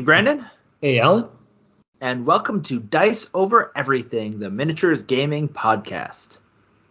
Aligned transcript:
Hey, 0.00 0.04
Brandon. 0.04 0.46
Hey, 0.80 0.98
Alan. 0.98 1.28
And 2.00 2.24
welcome 2.24 2.62
to 2.62 2.80
Dice 2.80 3.28
Over 3.34 3.70
Everything, 3.76 4.38
the 4.38 4.48
miniatures 4.48 5.02
gaming 5.02 5.46
podcast. 5.50 6.38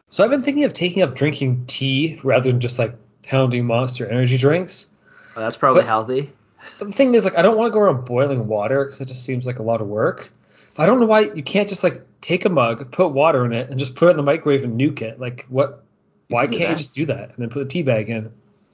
So 0.10 0.24
I've 0.24 0.30
been 0.30 0.44
thinking 0.44 0.66
of 0.66 0.76
taking 0.76 1.02
up 1.02 1.16
drinking 1.16 1.66
tea 1.66 2.20
rather 2.24 2.52
than 2.52 2.62
just 2.62 2.78
like 2.78 2.94
pounding 3.24 3.66
monster 3.66 4.08
energy 4.08 4.38
drinks. 4.38 4.94
Well, 5.36 5.44
that's 5.44 5.58
probably 5.58 5.82
But- 5.82 5.88
healthy. 5.88 6.32
But 6.78 6.90
the 6.90 6.94
thing 6.94 7.16
is, 7.16 7.26
like, 7.26 7.36
I 7.36 7.42
don't 7.42 7.58
want 7.58 7.72
to 7.72 7.74
go 7.74 7.80
around 7.80 8.06
boiling 8.06 8.48
water 8.48 8.86
because 8.86 9.02
it 9.02 9.08
just 9.08 9.26
seems 9.26 9.48
like 9.48 9.58
a 9.58 9.64
lot 9.64 9.82
of 9.82 9.88
work. 9.88 10.32
I 10.78 10.86
don't 10.86 11.00
know 11.00 11.08
why 11.08 11.22
you 11.22 11.42
can't 11.42 11.68
just 11.68 11.84
like 11.84 12.06
take 12.22 12.46
a 12.46 12.50
mug, 12.50 12.92
put 12.92 13.08
water 13.08 13.44
in 13.44 13.54
it, 13.54 13.72
and 13.72 13.80
just 13.80 13.96
put 13.96 14.10
it 14.10 14.12
in 14.12 14.18
the 14.18 14.24
microwave 14.24 14.64
and 14.64 14.80
nuke 14.80 15.02
it. 15.02 15.20
Like, 15.20 15.48
what? 15.50 15.84
Why 16.28 16.46
can 16.46 16.60
can't 16.60 16.70
you 16.70 16.76
just 16.76 16.94
do 16.94 17.08
that 17.08 17.30
and 17.30 17.38
then 17.40 17.50
put 17.50 17.64
a 17.64 17.66
tea 17.66 17.82
bag 17.82 18.12
in? 18.12 18.32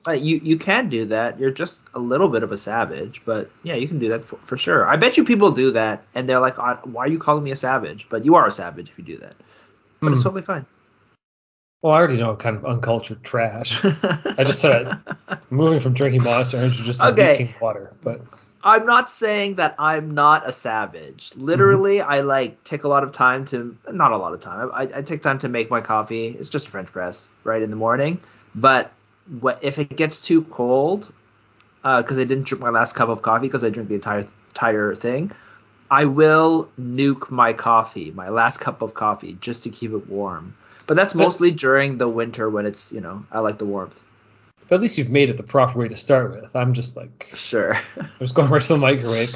Uh, 0.07 0.11
you 0.11 0.37
you 0.43 0.57
can 0.57 0.87
do 0.89 1.05
that. 1.05 1.39
You're 1.39 1.49
just 1.51 1.81
a 1.95 1.99
little 1.99 2.27
bit 2.29 2.43
of 2.43 2.51
a 2.51 2.57
savage, 2.57 3.21
but 3.25 3.49
yeah, 3.63 3.73
you 3.75 3.87
can 3.87 3.97
do 3.99 4.09
that 4.09 4.23
for, 4.23 4.37
for 4.43 4.55
sure. 4.57 4.87
I 4.87 4.95
bet 4.97 5.17
you 5.17 5.23
people 5.23 5.51
do 5.51 5.71
that, 5.71 6.03
and 6.13 6.29
they're 6.29 6.39
like, 6.39 6.59
"Uh, 6.59 6.75
"Why 6.83 7.05
are 7.05 7.09
you 7.09 7.17
calling 7.17 7.43
me 7.43 7.51
a 7.51 7.55
savage?" 7.55 8.05
But 8.09 8.23
you 8.23 8.35
are 8.35 8.45
a 8.47 8.51
savage 8.51 8.89
if 8.89 8.97
you 8.99 9.03
do 9.03 9.17
that. 9.17 9.33
But 10.01 10.09
it's 10.11 10.19
Hmm. 10.21 10.23
totally 10.23 10.41
fine. 10.43 10.65
Well, 11.81 11.93
I 11.93 11.97
already 11.97 12.17
know 12.17 12.31
I'm 12.31 12.37
kind 12.37 12.55
of 12.55 12.65
uncultured 12.65 13.23
trash. 13.23 13.83
I 13.83 14.43
just 14.43 14.59
said 14.59 14.95
moving 15.49 15.79
from 15.79 15.93
drinking 15.93 16.23
monster 16.23 16.57
energy 16.57 16.83
just 16.83 16.99
to 17.01 17.07
Okay. 17.07 17.47
nuking 17.47 17.61
water, 17.61 17.93
but 18.01 18.21
I'm 18.63 18.85
not 18.85 19.09
saying 19.09 19.55
that 19.55 19.75
I'm 19.77 20.15
not 20.15 20.47
a 20.47 20.51
savage. 20.51 21.31
Literally, 21.35 21.97
Mm-hmm. 21.97 22.11
I 22.11 22.21
like 22.21 22.63
take 22.63 22.83
a 22.83 22.87
lot 22.87 23.03
of 23.03 23.11
time 23.11 23.45
to 23.45 23.75
not 23.91 24.11
a 24.11 24.17
lot 24.17 24.33
of 24.33 24.39
time. 24.41 24.71
I, 24.73 24.83
I 24.95 25.01
take 25.03 25.21
time 25.21 25.39
to 25.39 25.49
make 25.49 25.69
my 25.69 25.81
coffee. 25.81 26.27
It's 26.27 26.49
just 26.49 26.67
French 26.69 26.91
press 26.91 27.29
right 27.43 27.61
in 27.61 27.69
the 27.69 27.75
morning. 27.75 28.19
But 28.55 28.91
what 29.41 29.59
if 29.61 29.79
it 29.79 29.95
gets 29.95 30.19
too 30.19 30.43
cold? 30.43 31.11
Uh, 31.83 32.01
because 32.01 32.17
I 32.17 32.23
didn't 32.23 32.45
drink 32.45 32.63
my 32.63 32.69
last 32.71 32.95
cup 32.95 33.09
of 33.09 33.21
coffee 33.21 33.47
because 33.47 33.63
I 33.63 33.69
drink 33.69 33.89
the 33.89 33.95
entire 33.95 34.27
entire 34.49 34.95
thing. 34.95 35.31
I 35.91 36.05
will 36.05 36.69
nuke 36.79 37.29
my 37.29 37.53
coffee, 37.53 38.11
my 38.11 38.29
last 38.29 38.59
cup 38.59 38.81
of 38.81 38.93
coffee, 38.95 39.37
just 39.39 39.63
to 39.63 39.69
keep 39.69 39.91
it 39.91 40.09
warm. 40.09 40.55
But 40.87 40.95
that's 40.97 41.13
mostly 41.13 41.51
during 41.51 41.97
the 41.99 42.07
winter 42.07 42.49
when 42.49 42.65
it's 42.65 42.91
you 42.91 43.01
know 43.01 43.25
I 43.31 43.39
like 43.39 43.57
the 43.59 43.65
warmth. 43.65 43.99
but 44.67 44.75
at 44.75 44.81
least 44.81 44.97
you've 44.97 45.09
made 45.11 45.29
it 45.29 45.37
the 45.37 45.43
proper 45.43 45.77
way 45.77 45.87
to 45.87 45.97
start 45.97 46.31
with. 46.31 46.55
I'm 46.55 46.73
just 46.73 46.95
like 46.95 47.31
Sure. 47.35 47.75
I'm 47.99 48.09
just 48.19 48.33
going 48.33 48.49
right 48.49 48.61
to 48.61 48.67
the 48.67 48.77
microwave. 48.77 49.35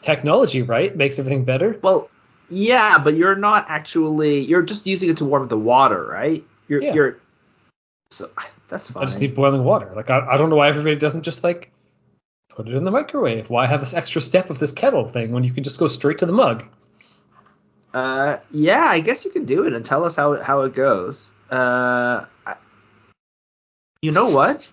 technology, 0.00 0.62
right, 0.62 0.94
makes 0.96 1.18
everything 1.18 1.44
better. 1.44 1.78
Well, 1.82 2.08
yeah, 2.50 2.98
but 2.98 3.14
you're 3.14 3.36
not 3.36 3.66
actually. 3.68 4.40
You're 4.40 4.62
just 4.62 4.86
using 4.86 5.10
it 5.10 5.18
to 5.18 5.24
warm 5.26 5.48
the 5.48 5.58
water, 5.58 6.02
right? 6.04 6.44
You're. 6.68 6.82
Yeah. 6.82 6.94
You're. 6.94 7.18
So 8.10 8.30
that's 8.74 8.90
fine. 8.90 9.04
I 9.04 9.06
just 9.06 9.20
need 9.20 9.36
boiling 9.36 9.62
water. 9.62 9.92
Like 9.94 10.10
I, 10.10 10.18
I 10.32 10.36
don't 10.36 10.50
know 10.50 10.56
why 10.56 10.68
everybody 10.68 10.96
doesn't 10.96 11.22
just 11.22 11.44
like 11.44 11.70
put 12.48 12.66
it 12.66 12.74
in 12.74 12.82
the 12.82 12.90
microwave. 12.90 13.48
Why 13.48 13.66
have 13.66 13.78
this 13.78 13.94
extra 13.94 14.20
step 14.20 14.50
of 14.50 14.58
this 14.58 14.72
kettle 14.72 15.06
thing 15.06 15.30
when 15.30 15.44
you 15.44 15.52
can 15.52 15.62
just 15.62 15.78
go 15.78 15.86
straight 15.86 16.18
to 16.18 16.26
the 16.26 16.32
mug? 16.32 16.64
Uh, 17.92 18.38
yeah, 18.50 18.84
I 18.84 18.98
guess 18.98 19.24
you 19.24 19.30
can 19.30 19.44
do 19.44 19.64
it 19.66 19.74
and 19.74 19.86
tell 19.86 20.04
us 20.04 20.16
how 20.16 20.32
it, 20.32 20.42
how 20.42 20.62
it 20.62 20.74
goes. 20.74 21.30
Uh, 21.48 22.24
I, 22.44 22.56
you 24.02 24.10
know 24.10 24.30
what? 24.30 24.68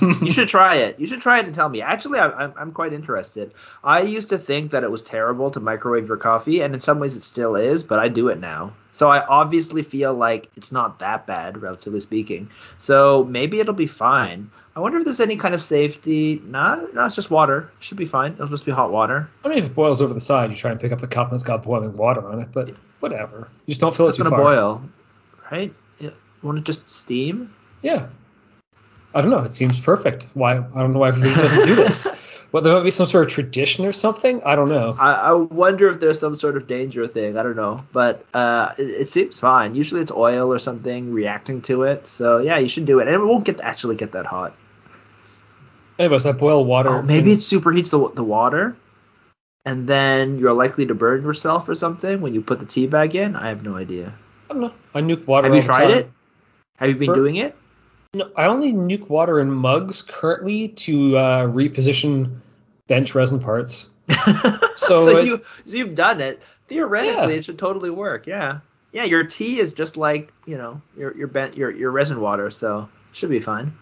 You 0.00 0.32
should 0.32 0.48
try 0.48 0.76
it. 0.76 0.98
You 0.98 1.06
should 1.06 1.20
try 1.20 1.38
it 1.38 1.46
and 1.46 1.54
tell 1.54 1.68
me. 1.68 1.80
Actually, 1.82 2.18
I, 2.18 2.28
I'm 2.28 2.52
I'm 2.56 2.72
quite 2.72 2.92
interested. 2.92 3.52
I 3.84 4.02
used 4.02 4.28
to 4.30 4.38
think 4.38 4.70
that 4.72 4.84
it 4.84 4.90
was 4.90 5.02
terrible 5.02 5.50
to 5.52 5.60
microwave 5.60 6.06
your 6.08 6.16
coffee, 6.16 6.60
and 6.62 6.74
in 6.74 6.80
some 6.80 6.98
ways 6.98 7.16
it 7.16 7.22
still 7.22 7.56
is, 7.56 7.82
but 7.84 7.98
I 7.98 8.08
do 8.08 8.28
it 8.28 8.38
now. 8.40 8.72
So 8.92 9.10
I 9.10 9.24
obviously 9.26 9.82
feel 9.82 10.14
like 10.14 10.50
it's 10.56 10.72
not 10.72 10.98
that 10.98 11.26
bad, 11.26 11.62
relatively 11.62 12.00
speaking. 12.00 12.50
So 12.78 13.24
maybe 13.24 13.60
it'll 13.60 13.74
be 13.74 13.86
fine. 13.86 14.50
I 14.74 14.80
wonder 14.80 14.98
if 14.98 15.04
there's 15.04 15.20
any 15.20 15.36
kind 15.36 15.54
of 15.54 15.62
safety. 15.62 16.40
No, 16.44 16.88
no, 16.94 17.04
it's 17.04 17.14
just 17.16 17.30
water. 17.30 17.70
It 17.78 17.84
Should 17.84 17.98
be 17.98 18.06
fine. 18.06 18.32
It'll 18.34 18.48
just 18.48 18.64
be 18.64 18.70
hot 18.72 18.92
water. 18.92 19.28
I 19.44 19.48
mean, 19.48 19.58
if 19.58 19.64
it 19.66 19.74
boils 19.74 20.00
over 20.00 20.14
the 20.14 20.20
side, 20.20 20.50
you 20.50 20.56
try 20.56 20.70
and 20.70 20.80
pick 20.80 20.92
up 20.92 21.00
the 21.00 21.08
cup 21.08 21.28
and 21.28 21.34
it's 21.34 21.42
got 21.44 21.62
boiling 21.64 21.96
water 21.96 22.26
on 22.28 22.40
it. 22.40 22.48
But 22.52 22.70
whatever. 23.00 23.48
You 23.66 23.72
just 23.72 23.80
don't 23.80 23.94
fill 23.94 24.06
it 24.06 24.10
It's 24.10 24.18
too 24.18 24.24
far. 24.24 24.30
gonna 24.30 24.42
boil, 24.44 24.82
right? 25.50 25.74
Yeah. 25.98 26.10
Want 26.42 26.58
to 26.58 26.62
just 26.64 26.88
steam? 26.88 27.52
Yeah. 27.82 28.06
I 29.14 29.20
don't 29.20 29.30
know. 29.30 29.40
It 29.40 29.54
seems 29.54 29.80
perfect. 29.80 30.26
Why? 30.34 30.56
I 30.58 30.60
don't 30.60 30.92
know 30.92 30.98
why 30.98 31.08
everybody 31.08 31.34
doesn't 31.34 31.66
do 31.66 31.74
this. 31.74 32.08
Well, 32.50 32.62
there 32.62 32.72
might 32.72 32.82
be 32.84 32.90
some 32.90 33.06
sort 33.06 33.26
of 33.26 33.30
tradition 33.30 33.84
or 33.84 33.92
something. 33.92 34.40
I 34.42 34.56
don't 34.56 34.70
know. 34.70 34.96
I, 34.98 35.10
I 35.12 35.32
wonder 35.34 35.90
if 35.90 36.00
there's 36.00 36.18
some 36.18 36.34
sort 36.34 36.56
of 36.56 36.66
danger 36.66 37.06
thing. 37.06 37.36
I 37.36 37.42
don't 37.42 37.56
know, 37.56 37.84
but 37.92 38.24
uh, 38.32 38.72
it, 38.78 38.88
it 39.02 39.08
seems 39.10 39.38
fine. 39.38 39.74
Usually 39.74 40.00
it's 40.00 40.10
oil 40.10 40.50
or 40.50 40.58
something 40.58 41.12
reacting 41.12 41.60
to 41.68 41.82
it. 41.82 42.06
So 42.06 42.38
yeah, 42.38 42.56
you 42.56 42.68
should 42.68 42.86
do 42.86 43.00
it, 43.00 43.06
and 43.06 43.14
it 43.14 43.18
won't 43.18 43.44
get 43.44 43.60
actually 43.60 43.96
get 43.96 44.12
that 44.12 44.24
hot. 44.24 44.56
Anyways, 45.98 46.24
that 46.24 46.38
boil 46.38 46.64
water. 46.64 46.88
Oh, 46.88 47.02
maybe 47.02 47.36
thing- 47.36 47.38
it 47.38 47.40
superheats 47.40 47.90
the 47.90 48.08
the 48.14 48.24
water, 48.24 48.78
and 49.66 49.86
then 49.86 50.38
you're 50.38 50.54
likely 50.54 50.86
to 50.86 50.94
burn 50.94 51.24
yourself 51.24 51.68
or 51.68 51.74
something 51.74 52.22
when 52.22 52.32
you 52.32 52.40
put 52.40 52.60
the 52.60 52.66
tea 52.66 52.86
bag 52.86 53.14
in. 53.14 53.36
I 53.36 53.50
have 53.50 53.62
no 53.62 53.76
idea. 53.76 54.14
I 54.48 54.54
don't 54.54 54.62
know. 54.62 54.72
I 54.94 55.02
nuke 55.02 55.26
water. 55.26 55.48
Have 55.48 55.54
you 55.54 55.60
tried 55.62 55.88
time. 55.88 55.98
it? 55.98 56.10
Have 56.76 56.88
you 56.88 56.94
been 56.94 57.08
For- 57.08 57.14
doing 57.14 57.36
it? 57.36 57.54
No, 58.14 58.30
I 58.36 58.46
only 58.46 58.72
nuke 58.72 59.08
water 59.10 59.38
in 59.38 59.50
mugs 59.50 60.00
currently 60.02 60.68
to 60.68 61.18
uh, 61.18 61.46
reposition 61.46 62.40
bench 62.86 63.14
resin 63.14 63.38
parts. 63.40 63.90
So, 64.76 65.04
So 65.04 65.16
it- 65.18 65.26
you 65.26 65.42
so 65.64 65.76
you've 65.76 65.94
done 65.94 66.20
it. 66.20 66.40
Theoretically, 66.68 67.32
Yeah. 67.34 67.38
it 67.40 67.44
should 67.44 67.58
totally 67.58 67.90
work. 67.90 68.26
Yeah. 68.26 68.60
Yeah, 68.92 69.04
your 69.04 69.24
tea 69.24 69.58
is 69.58 69.72
just 69.74 69.96
like 69.98 70.32
you 70.46 70.56
know 70.56 70.80
your 70.96 71.14
your 71.16 71.26
bent 71.26 71.56
your 71.56 71.70
your 71.70 71.90
resin 71.90 72.20
water, 72.20 72.48
so 72.50 72.88
it 73.10 73.16
should 73.16 73.28
be 73.28 73.40
fine. 73.40 73.76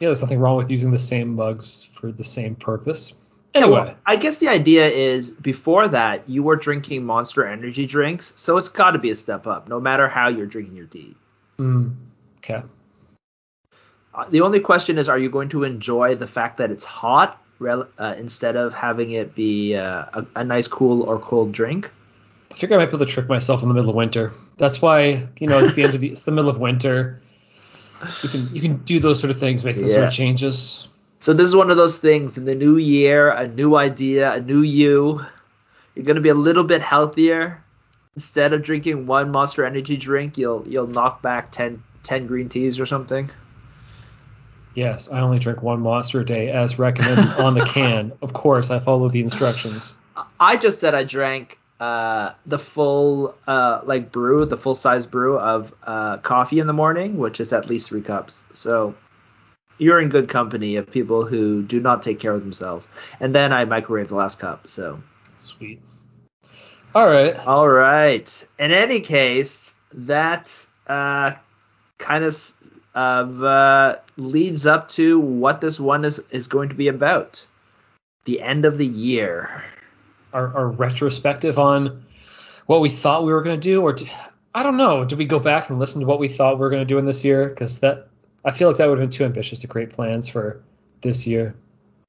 Yeah, 0.00 0.08
there's 0.08 0.20
nothing 0.20 0.40
wrong 0.40 0.56
with 0.56 0.70
using 0.70 0.90
the 0.90 0.98
same 0.98 1.36
mugs 1.36 1.84
for 1.94 2.10
the 2.12 2.24
same 2.24 2.56
purpose. 2.56 3.14
Yeah, 3.54 3.62
Anyway, 3.62 3.80
well, 3.80 3.94
I 4.04 4.16
guess 4.16 4.38
the 4.38 4.48
idea 4.48 4.88
is 4.88 5.30
before 5.30 5.86
that 5.88 6.28
you 6.28 6.42
were 6.42 6.56
drinking 6.56 7.06
Monster 7.06 7.46
Energy 7.46 7.86
drinks, 7.86 8.32
so 8.36 8.58
it's 8.58 8.68
got 8.68 8.90
to 8.90 8.98
be 8.98 9.10
a 9.10 9.14
step 9.14 9.46
up, 9.46 9.68
no 9.68 9.78
matter 9.80 10.08
how 10.08 10.28
you're 10.28 10.46
drinking 10.46 10.74
your 10.76 10.86
tea. 10.86 11.14
mm, 11.58 11.94
okay. 12.38 12.62
Uh, 14.14 14.24
the 14.28 14.42
only 14.42 14.60
question 14.60 14.98
is, 14.98 15.08
are 15.08 15.18
you 15.18 15.30
going 15.30 15.48
to 15.50 15.64
enjoy 15.64 16.14
the 16.14 16.26
fact 16.26 16.58
that 16.58 16.70
it's 16.70 16.84
hot 16.84 17.42
rel- 17.58 17.88
uh, 17.98 18.14
instead 18.18 18.56
of 18.56 18.74
having 18.74 19.12
it 19.12 19.34
be 19.34 19.74
uh, 19.74 20.04
a, 20.12 20.26
a 20.36 20.44
nice 20.44 20.68
cool 20.68 21.02
or 21.02 21.18
cold 21.18 21.52
drink? 21.52 21.90
I 22.50 22.54
figure 22.54 22.76
I 22.76 22.80
might 22.80 22.90
be 22.90 22.96
able 22.96 23.06
to 23.06 23.12
trick 23.12 23.28
myself 23.28 23.62
in 23.62 23.68
the 23.68 23.74
middle 23.74 23.88
of 23.88 23.96
winter. 23.96 24.32
That's 24.58 24.82
why, 24.82 25.28
you 25.38 25.46
know, 25.46 25.58
it's 25.58 25.74
the 25.74 25.84
end 25.84 25.94
of 25.94 26.00
the 26.02 26.10
it's 26.10 26.24
the 26.24 26.32
middle 26.32 26.50
of 26.50 26.58
winter. 26.58 27.22
You 28.22 28.28
can 28.28 28.54
you 28.54 28.60
can 28.60 28.76
do 28.78 29.00
those 29.00 29.18
sort 29.18 29.30
of 29.30 29.40
things, 29.40 29.64
make 29.64 29.76
those 29.76 29.94
sort 29.94 30.08
of 30.08 30.12
changes. 30.12 30.88
So 31.20 31.32
this 31.32 31.46
is 31.46 31.56
one 31.56 31.70
of 31.70 31.76
those 31.76 31.98
things 31.98 32.36
in 32.36 32.44
the 32.44 32.54
new 32.54 32.76
year, 32.76 33.30
a 33.30 33.46
new 33.46 33.76
idea, 33.76 34.32
a 34.32 34.40
new 34.40 34.60
you. 34.60 35.24
You're 35.94 36.04
gonna 36.04 36.20
be 36.20 36.28
a 36.28 36.34
little 36.34 36.64
bit 36.64 36.82
healthier. 36.82 37.62
Instead 38.16 38.52
of 38.52 38.62
drinking 38.62 39.06
one 39.06 39.30
Monster 39.30 39.64
Energy 39.64 39.96
drink, 39.96 40.36
you'll 40.36 40.68
you'll 40.68 40.88
knock 40.88 41.22
back 41.22 41.50
10, 41.52 41.82
10 42.02 42.26
green 42.26 42.50
teas 42.50 42.78
or 42.78 42.84
something. 42.84 43.30
Yes, 44.74 45.10
I 45.10 45.20
only 45.20 45.38
drink 45.38 45.62
one 45.62 45.80
monster 45.80 46.20
a 46.20 46.24
day 46.24 46.50
as 46.50 46.78
recommended 46.78 47.26
on 47.38 47.54
the 47.54 47.64
can. 47.64 48.12
Of 48.22 48.32
course, 48.32 48.70
I 48.70 48.78
follow 48.78 49.08
the 49.08 49.20
instructions. 49.20 49.94
I 50.40 50.56
just 50.56 50.80
said 50.80 50.94
I 50.94 51.04
drank 51.04 51.58
uh, 51.80 52.32
the 52.46 52.58
full 52.58 53.34
uh, 53.46 53.80
like 53.84 54.12
brew, 54.12 54.46
the 54.46 54.56
full 54.56 54.74
size 54.74 55.06
brew 55.06 55.38
of 55.38 55.74
uh, 55.82 56.18
coffee 56.18 56.58
in 56.58 56.66
the 56.66 56.72
morning, 56.72 57.18
which 57.18 57.40
is 57.40 57.52
at 57.52 57.68
least 57.68 57.88
three 57.88 58.02
cups. 58.02 58.44
So 58.52 58.94
you're 59.78 60.00
in 60.00 60.08
good 60.08 60.28
company 60.28 60.76
of 60.76 60.90
people 60.90 61.26
who 61.26 61.62
do 61.62 61.80
not 61.80 62.02
take 62.02 62.18
care 62.18 62.34
of 62.34 62.42
themselves. 62.42 62.88
And 63.20 63.34
then 63.34 63.52
I 63.52 63.64
microwave 63.64 64.08
the 64.08 64.14
last 64.14 64.38
cup. 64.38 64.68
So 64.68 65.02
Sweet. 65.38 65.80
All 66.94 67.08
right. 67.08 67.34
all 67.46 67.68
right. 67.68 68.48
In 68.58 68.70
any 68.70 69.00
case, 69.00 69.74
that 69.92 70.66
uh, 70.86 71.32
kind 71.98 72.24
of 72.24 72.36
of 72.94 73.42
uh, 73.42 73.96
leads 74.16 74.66
up 74.66 74.88
to 74.90 75.18
what 75.18 75.60
this 75.60 75.80
one 75.80 76.04
is 76.04 76.22
is 76.30 76.48
going 76.48 76.68
to 76.70 76.74
be 76.74 76.88
about. 76.88 77.46
The 78.24 78.40
end 78.40 78.64
of 78.64 78.78
the 78.78 78.86
year. 78.86 79.64
Our, 80.32 80.54
our 80.56 80.68
retrospective 80.68 81.58
on 81.58 82.04
what 82.64 82.80
we 82.80 82.88
thought 82.88 83.26
we 83.26 83.32
were 83.32 83.42
going 83.42 83.60
to 83.60 83.62
do, 83.62 83.82
or 83.82 83.94
I 84.54 84.62
don't 84.62 84.78
know. 84.78 85.04
Did 85.04 85.18
we 85.18 85.26
go 85.26 85.38
back 85.38 85.68
and 85.68 85.78
listen 85.78 86.00
to 86.00 86.06
what 86.06 86.18
we 86.18 86.28
thought 86.28 86.54
we 86.54 86.60
were 86.60 86.70
going 86.70 86.80
to 86.80 86.86
do 86.86 86.96
in 86.96 87.04
this 87.04 87.22
year? 87.22 87.48
Because 87.48 87.80
that 87.80 88.08
I 88.42 88.50
feel 88.50 88.68
like 88.68 88.78
that 88.78 88.88
would 88.88 88.98
have 88.98 89.10
been 89.10 89.14
too 89.14 89.24
ambitious 89.24 89.58
to 89.60 89.66
create 89.66 89.92
plans 89.92 90.28
for 90.28 90.62
this 91.02 91.26
year. 91.26 91.54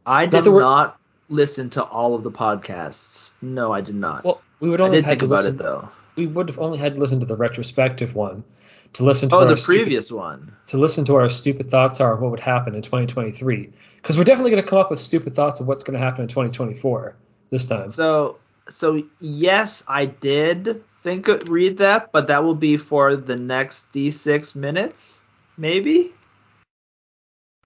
I 0.06 0.26
Not 0.28 0.44
did 0.46 0.52
we're- 0.54 0.64
not 0.64 0.98
listen 1.28 1.70
to 1.72 1.84
all 1.84 2.16
of 2.16 2.24
the 2.24 2.32
podcasts. 2.32 3.34
No, 3.42 3.74
I 3.74 3.82
did 3.82 3.96
not. 3.96 4.24
Well, 4.24 4.42
we 4.62 4.70
would 4.70 4.80
I 4.80 4.86
only 4.86 4.98
did 4.98 5.04
have 5.06 5.10
had 5.12 5.20
think 5.20 5.30
about 5.30 5.40
listen. 5.40 5.56
it 5.56 5.58
though. 5.58 5.90
We 6.16 6.28
would 6.28 6.48
have 6.48 6.60
only 6.60 6.78
had 6.78 6.94
to 6.96 7.00
listen 7.02 7.20
to 7.20 7.26
the 7.26 7.36
retrospective 7.36 8.16
one 8.16 8.44
to 8.94 9.04
listen 9.04 9.30
to 9.30 9.36
Oh, 9.36 9.40
the 9.45 9.51
our 9.51 9.56
stupid- 9.57 9.78
previous 9.84 10.12
one. 10.12 10.56
to 10.68 10.78
listen 10.78 11.06
to 11.06 11.13
what 11.13 11.22
our 11.22 11.30
stupid 11.30 11.69
thoughts 11.69 12.00
are 12.01 12.13
of 12.13 12.22
what 12.22 12.31
would 12.31 12.40
happen 12.40 12.75
in 12.75 12.81
2023. 12.81 13.72
Because 14.01 14.18
we're 14.18 14.24
definitely 14.24 14.51
going 14.51 14.63
to 14.63 14.69
come 14.69 14.80
up 14.80 14.90
with 14.92 15.00
stupid 15.00 15.36
thoughts 15.36 15.60
of 15.60 15.68
what's 15.68 15.84
going 15.84 15.98
to 15.98 16.04
happen 16.04 16.22
in 16.22 16.28
2024 16.28 17.16
this 17.50 17.68
time. 17.68 17.90
So, 17.92 18.38
so 18.69 19.04
yes, 19.19 19.84
I 19.88 20.06
did 20.06 20.84
think 21.01 21.28
read 21.48 21.80
that, 21.80 22.12
but 22.12 22.28
that 22.28 22.44
will 22.44 22.56
be 22.56 22.78
for 22.78 23.16
the 23.16 23.36
next 23.36 23.92
D6 23.92 24.56
minutes, 24.56 25.22
maybe. 25.57 26.13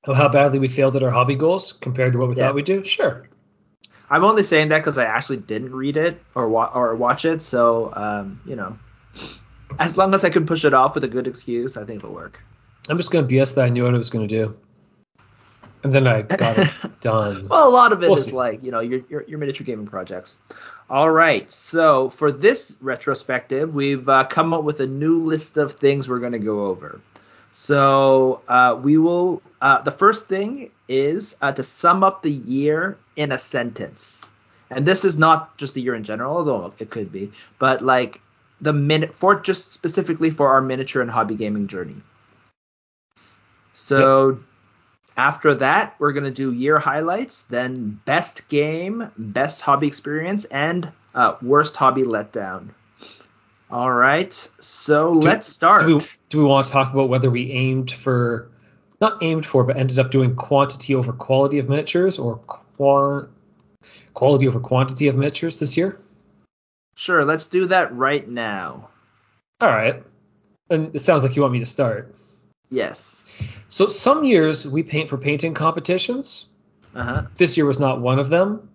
Oh, 0.07 0.13
how 0.13 0.29
badly 0.29 0.59
we 0.59 0.67
failed 0.69 0.95
at 0.95 1.03
our 1.03 1.11
hobby 1.11 1.35
goals 1.35 1.73
compared 1.73 2.13
to 2.13 2.19
what 2.19 2.29
we 2.29 2.35
Yeah. 2.35 2.45
thought 2.47 2.55
we'd 2.55 2.65
do? 2.65 2.83
Sure. 2.85 3.27
I'm 4.09 4.23
only 4.23 4.43
saying 4.43 4.69
that 4.69 4.79
because 4.79 4.97
I 4.97 5.03
actually 5.05 5.37
didn't 5.37 5.73
read 5.75 5.97
it 5.97 6.21
or 6.33 6.47
wa- 6.47 6.71
or 6.73 6.95
watch 6.95 7.25
it. 7.25 7.41
So 7.41 7.91
um, 7.93 8.39
you 8.45 8.55
know, 8.55 8.77
as 9.79 9.97
long 9.97 10.13
as 10.13 10.23
I 10.23 10.29
can 10.29 10.45
push 10.45 10.65
it 10.65 10.73
off 10.73 10.95
with 10.95 11.03
a 11.03 11.07
good 11.07 11.27
excuse, 11.27 11.77
I 11.77 11.83
think 11.85 12.03
it'll 12.03 12.13
work. 12.15 12.41
I'm 12.89 12.97
just 12.97 13.11
gonna 13.11 13.27
BS 13.27 13.55
that 13.55 13.65
I 13.65 13.69
knew 13.69 13.83
what 13.83 13.93
I 13.93 13.97
was 13.97 14.09
gonna 14.09 14.27
do, 14.27 14.55
and 15.83 15.93
then 15.93 16.07
I 16.07 16.21
got 16.21 16.57
it 16.57 16.69
done. 17.01 17.47
Well, 17.49 17.67
a 17.67 17.69
lot 17.69 17.91
of 17.91 18.01
it 18.01 18.05
is 18.05 18.09
We'll 18.09 18.17
see. 18.17 18.31
like 18.31 18.63
you 18.63 18.71
know 18.71 18.79
your, 18.79 19.01
your 19.09 19.23
your 19.23 19.39
miniature 19.39 19.65
gaming 19.65 19.87
projects. 19.87 20.37
All 20.89 21.09
right, 21.09 21.51
so 21.51 22.09
for 22.09 22.31
this 22.31 22.75
retrospective, 22.79 23.75
we've 23.75 24.07
uh, 24.07 24.23
come 24.23 24.53
up 24.53 24.63
with 24.63 24.79
a 24.79 24.87
new 24.87 25.19
list 25.19 25.57
of 25.57 25.73
things 25.73 26.07
we're 26.07 26.19
going 26.19 26.31
to 26.31 26.39
go 26.39 26.67
over. 26.67 27.01
So 27.51 28.41
uh, 28.47 28.79
we 28.81 28.97
will. 28.97 29.41
Uh, 29.61 29.81
the 29.81 29.91
first 29.91 30.27
thing 30.27 30.71
is 30.87 31.35
uh, 31.41 31.51
to 31.51 31.63
sum 31.63 32.03
up 32.05 32.21
the 32.23 32.31
year 32.31 32.97
in 33.17 33.33
a 33.33 33.37
sentence, 33.37 34.25
and 34.69 34.85
this 34.85 35.03
is 35.03 35.17
not 35.17 35.57
just 35.57 35.73
the 35.73 35.81
year 35.81 35.93
in 35.95 36.05
general, 36.05 36.37
although 36.37 36.73
it 36.79 36.89
could 36.89 37.11
be, 37.11 37.31
but 37.59 37.81
like 37.81 38.21
the 38.61 38.73
minute 38.73 39.15
for 39.15 39.39
just 39.39 39.71
specifically 39.71 40.29
for 40.29 40.49
our 40.49 40.61
miniature 40.61 41.01
and 41.01 41.11
hobby 41.11 41.35
gaming 41.35 41.67
journey. 41.67 41.95
So 43.73 44.39
after 45.15 45.55
that, 45.55 45.95
we're 45.99 46.13
going 46.13 46.23
to 46.23 46.31
do 46.31 46.51
year 46.51 46.79
highlights, 46.79 47.43
then 47.43 47.99
best 48.05 48.47
game, 48.47 49.11
best 49.17 49.61
hobby 49.61 49.87
experience, 49.87 50.45
and 50.45 50.91
uh, 51.13 51.35
worst 51.41 51.75
hobby 51.75 52.03
letdown. 52.03 52.69
All 53.69 53.91
right, 53.91 54.33
so 54.59 55.11
let's 55.11 55.47
start. 55.47 55.85
Do 55.85 55.97
we 55.97 56.05
do 56.29 56.37
we 56.39 56.45
want 56.45 56.67
to 56.67 56.71
talk 56.71 56.93
about 56.93 57.09
whether 57.09 57.29
we 57.29 57.51
aimed 57.51 57.91
for 57.91 58.49
not 59.01 59.21
aimed 59.21 59.45
for 59.45 59.63
but 59.63 59.75
ended 59.75 59.99
up 59.99 60.09
doing 60.09 60.35
quantity 60.35 60.95
over 60.95 61.11
quality 61.11 61.59
of 61.59 61.67
miniatures 61.67 62.17
or 62.17 62.37
qua- 62.37 63.25
quality 64.13 64.47
over 64.47 64.59
quantity 64.59 65.07
of 65.07 65.15
miniatures 65.15 65.59
this 65.59 65.75
year? 65.75 65.99
Sure, 66.97 67.23
let's 67.23 67.45
do 67.45 67.67
that 67.67 67.95
right 67.95 68.27
now. 68.27 68.89
All 69.61 69.69
right. 69.69 70.03
And 70.69 70.95
it 70.95 70.99
sounds 70.99 71.23
like 71.23 71.35
you 71.35 71.43
want 71.43 71.53
me 71.53 71.59
to 71.59 71.65
start. 71.65 72.13
Yes. 72.71 73.23
So 73.69 73.87
some 73.87 74.23
years 74.25 74.67
we 74.67 74.81
paint 74.83 75.09
for 75.09 75.17
painting 75.17 75.53
competitions. 75.53 76.47
Uh 76.95 77.03
huh. 77.03 77.21
This 77.35 77.55
year 77.55 77.67
was 77.67 77.79
not 77.79 78.01
one 78.01 78.17
of 78.17 78.29
them. 78.29 78.69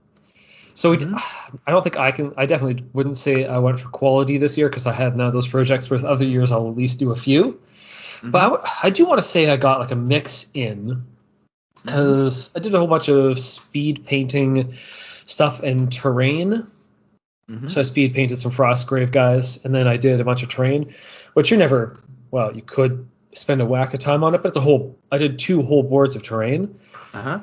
So 0.75 0.91
we, 0.93 0.97
d- 0.99 1.07
Mhm. 1.07 1.21
I 1.67 1.71
don't 1.73 1.83
think 1.83 1.99
I 1.99 2.13
can. 2.13 2.33
I 2.37 2.47
definitely 2.47 2.85
wouldn't 2.93 3.19
say 3.19 3.45
I 3.45 3.59
went 3.59 3.81
for 3.81 3.89
quality 3.89 4.39
this 4.39 4.57
year 4.57 4.69
because 4.69 4.87
I 4.87 4.93
had 4.93 5.17
none 5.17 5.27
of 5.27 5.33
those 5.33 5.49
projects. 5.49 5.91
Whereas 5.91 6.05
other 6.05 6.25
years 6.25 6.53
I'll 6.53 6.69
at 6.69 6.77
least 6.77 7.01
do 7.01 7.11
a 7.11 7.17
few. 7.17 7.61
But 8.23 8.39
I, 8.39 8.45
w- 8.45 8.63
I 8.85 8.91
do 8.91 9.05
want 9.05 9.19
to 9.19 9.27
say 9.27 9.51
I 9.51 9.57
got 9.57 9.81
like 9.81 9.91
a 9.91 9.97
mix 9.97 10.49
in 10.55 11.05
because 11.85 12.57
I 12.57 12.61
did 12.61 12.73
a 12.73 12.79
whole 12.79 12.87
bunch 12.87 13.09
of 13.09 13.37
speed 13.39 14.05
painting 14.07 14.75
stuff 15.27 15.63
and 15.63 15.93
terrain. 15.93 16.69
Mhm. 17.53 17.71
So 17.71 17.81
I 17.81 17.83
speed 17.83 18.15
painted 18.15 18.37
some 18.37 18.51
Frostgrave 18.53 19.13
guys, 19.13 19.65
and 19.65 19.75
then 19.75 19.87
I 19.87 19.97
did 19.97 20.21
a 20.21 20.25
bunch 20.25 20.43
of 20.43 20.49
terrain, 20.49 20.95
which 21.35 21.51
you're 21.51 21.59
never. 21.59 21.95
Well, 22.31 22.55
you 22.57 22.63
could 22.63 23.09
spend 23.33 23.61
a 23.61 23.67
whack 23.67 23.93
of 23.95 24.01
time 24.01 24.25
on 24.25 24.35
it, 24.35 24.39
but 24.39 24.49
it's 24.49 24.57
a 24.57 24.61
whole. 24.61 24.99
I 25.11 25.19
did 25.19 25.39
two 25.39 25.63
whole 25.63 25.83
boards 25.83 26.17
of 26.17 26.23
terrain. 26.23 26.79
Uh 27.13 27.23
huh. 27.23 27.41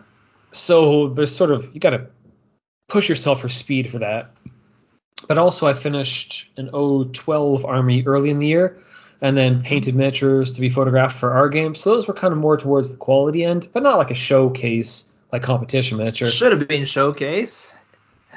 So 0.51 1.09
there's 1.09 1.35
sort 1.35 1.51
of 1.51 1.73
you 1.73 1.79
got 1.79 1.91
to 1.91 2.07
push 2.87 3.07
yourself 3.07 3.41
for 3.41 3.49
speed 3.49 3.91
for 3.91 3.99
that. 3.99 4.31
But 5.27 5.37
also 5.37 5.67
I 5.67 5.73
finished 5.73 6.49
an 6.57 6.69
O12 6.71 7.65
army 7.65 8.03
early 8.05 8.29
in 8.29 8.39
the 8.39 8.47
year 8.47 8.77
and 9.21 9.37
then 9.37 9.61
painted 9.63 9.95
miniatures 9.95 10.53
to 10.53 10.61
be 10.61 10.69
photographed 10.69 11.17
for 11.17 11.33
our 11.33 11.49
game. 11.49 11.75
So 11.75 11.91
those 11.91 12.07
were 12.07 12.13
kind 12.13 12.31
of 12.31 12.39
more 12.39 12.57
towards 12.57 12.89
the 12.89 12.97
quality 12.97 13.43
end, 13.43 13.67
but 13.71 13.83
not 13.83 13.97
like 13.97 14.11
a 14.11 14.15
showcase 14.15 15.11
like 15.31 15.43
competition 15.43 15.97
miniature. 15.97 16.29
Should 16.29 16.51
have 16.53 16.67
been 16.67 16.85
showcase. 16.85 17.71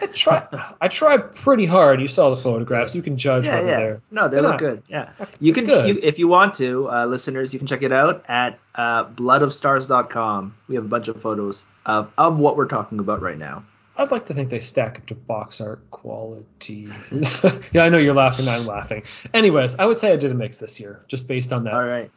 I 0.00 0.06
tried 0.06 0.48
I 0.80 0.88
tried 0.88 1.34
pretty 1.34 1.66
hard. 1.66 2.00
You 2.00 2.08
saw 2.08 2.30
the 2.30 2.36
photographs. 2.36 2.94
You 2.94 3.02
can 3.02 3.18
judge 3.18 3.46
Yeah, 3.46 3.58
whether 3.58 3.68
yeah. 3.70 3.76
they're 3.76 4.02
No, 4.10 4.28
they 4.28 4.34
They're 4.36 4.42
look 4.42 4.50
not- 4.52 4.58
good. 4.58 4.82
Yeah. 4.88 5.10
You 5.38 5.52
can, 5.52 5.68
you, 5.68 5.98
if 6.02 6.18
you 6.18 6.28
want 6.28 6.54
to, 6.56 6.90
uh, 6.90 7.06
listeners, 7.06 7.52
you 7.52 7.58
can 7.58 7.66
check 7.68 7.82
it 7.82 7.92
out 7.92 8.24
at 8.26 8.58
uh, 8.74 9.04
bloodofstars.com. 9.04 10.54
We 10.68 10.74
have 10.76 10.84
a 10.84 10.88
bunch 10.88 11.08
of 11.08 11.20
photos 11.20 11.66
of, 11.86 12.10
of 12.16 12.40
what 12.40 12.56
we're 12.56 12.66
talking 12.68 12.98
about 13.00 13.20
right 13.22 13.38
now. 13.38 13.64
I'd 13.96 14.10
like 14.10 14.26
to 14.26 14.34
think 14.34 14.48
they 14.48 14.60
stack 14.60 14.96
up 14.98 15.06
to 15.08 15.14
box 15.14 15.60
art 15.60 15.90
quality. 15.90 16.88
yeah, 17.72 17.84
I 17.84 17.90
know 17.90 17.98
you're 17.98 18.14
laughing. 18.14 18.48
I'm 18.48 18.64
laughing. 18.66 19.02
Anyways, 19.34 19.76
I 19.78 19.84
would 19.84 19.98
say 19.98 20.10
I 20.10 20.16
did 20.16 20.30
a 20.30 20.34
mix 20.34 20.58
this 20.58 20.80
year, 20.80 21.04
just 21.08 21.28
based 21.28 21.52
on 21.52 21.64
that. 21.64 21.74
All 21.74 21.84
right. 21.84 22.10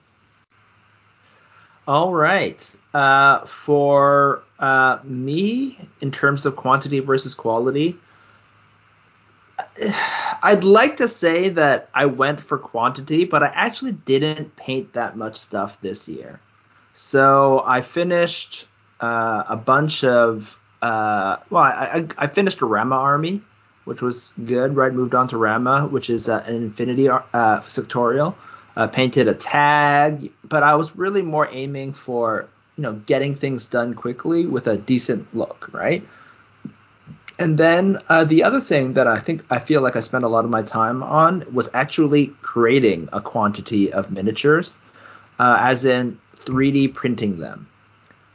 All 1.87 2.13
right. 2.13 2.75
Uh, 2.93 3.45
for 3.45 4.41
uh, 4.59 4.99
me, 5.03 5.77
in 6.01 6.11
terms 6.11 6.45
of 6.45 6.55
quantity 6.55 6.99
versus 6.99 7.33
quality, 7.33 7.97
I'd 10.41 10.63
like 10.63 10.97
to 10.97 11.07
say 11.07 11.49
that 11.49 11.89
I 11.93 12.05
went 12.05 12.41
for 12.41 12.57
quantity, 12.57 13.25
but 13.25 13.43
I 13.43 13.47
actually 13.47 13.93
didn't 13.93 14.55
paint 14.55 14.93
that 14.93 15.17
much 15.17 15.37
stuff 15.37 15.79
this 15.81 16.07
year. 16.07 16.39
So 16.93 17.63
I 17.65 17.81
finished 17.81 18.67
uh, 19.01 19.43
a 19.49 19.55
bunch 19.55 20.03
of 20.03 20.57
uh, 20.81 21.37
well, 21.49 21.63
I, 21.63 21.69
I, 21.69 22.07
I 22.17 22.27
finished 22.27 22.61
a 22.61 22.65
Ramah 22.65 22.95
army, 22.95 23.41
which 23.85 24.01
was 24.01 24.33
good. 24.45 24.75
Right, 24.75 24.93
moved 24.93 25.15
on 25.15 25.27
to 25.29 25.37
Ramah, 25.37 25.87
which 25.87 26.09
is 26.09 26.29
uh, 26.29 26.43
an 26.45 26.55
Infinity 26.55 27.09
uh, 27.09 27.21
sectorial. 27.33 28.35
Uh, 28.77 28.87
painted 28.87 29.29
a 29.29 29.33
tag, 29.33 30.33
but 30.43 30.61
I 30.61 30.75
was 30.75 30.97
really 30.97 31.21
more 31.21 31.47
aiming 31.49 31.93
for 31.93 32.49
you 32.77 32.81
know 32.81 32.93
getting 32.93 33.35
things 33.35 33.67
done 33.67 33.93
quickly 33.93 34.45
with 34.45 34.67
a 34.67 34.77
decent 34.77 35.33
look, 35.35 35.69
right? 35.71 36.05
And 37.37 37.57
then 37.57 37.99
uh, 38.07 38.23
the 38.23 38.43
other 38.43 38.61
thing 38.61 38.93
that 38.93 39.07
I 39.07 39.17
think 39.17 39.43
I 39.49 39.59
feel 39.59 39.81
like 39.81 39.95
I 39.95 39.99
spent 39.99 40.23
a 40.23 40.29
lot 40.29 40.45
of 40.45 40.51
my 40.51 40.61
time 40.61 41.03
on 41.03 41.45
was 41.53 41.69
actually 41.73 42.27
creating 42.41 43.09
a 43.11 43.19
quantity 43.19 43.91
of 43.91 44.09
miniatures, 44.09 44.77
uh, 45.39 45.57
as 45.59 45.83
in 45.83 46.17
3D 46.45 46.93
printing 46.93 47.39
them. 47.39 47.67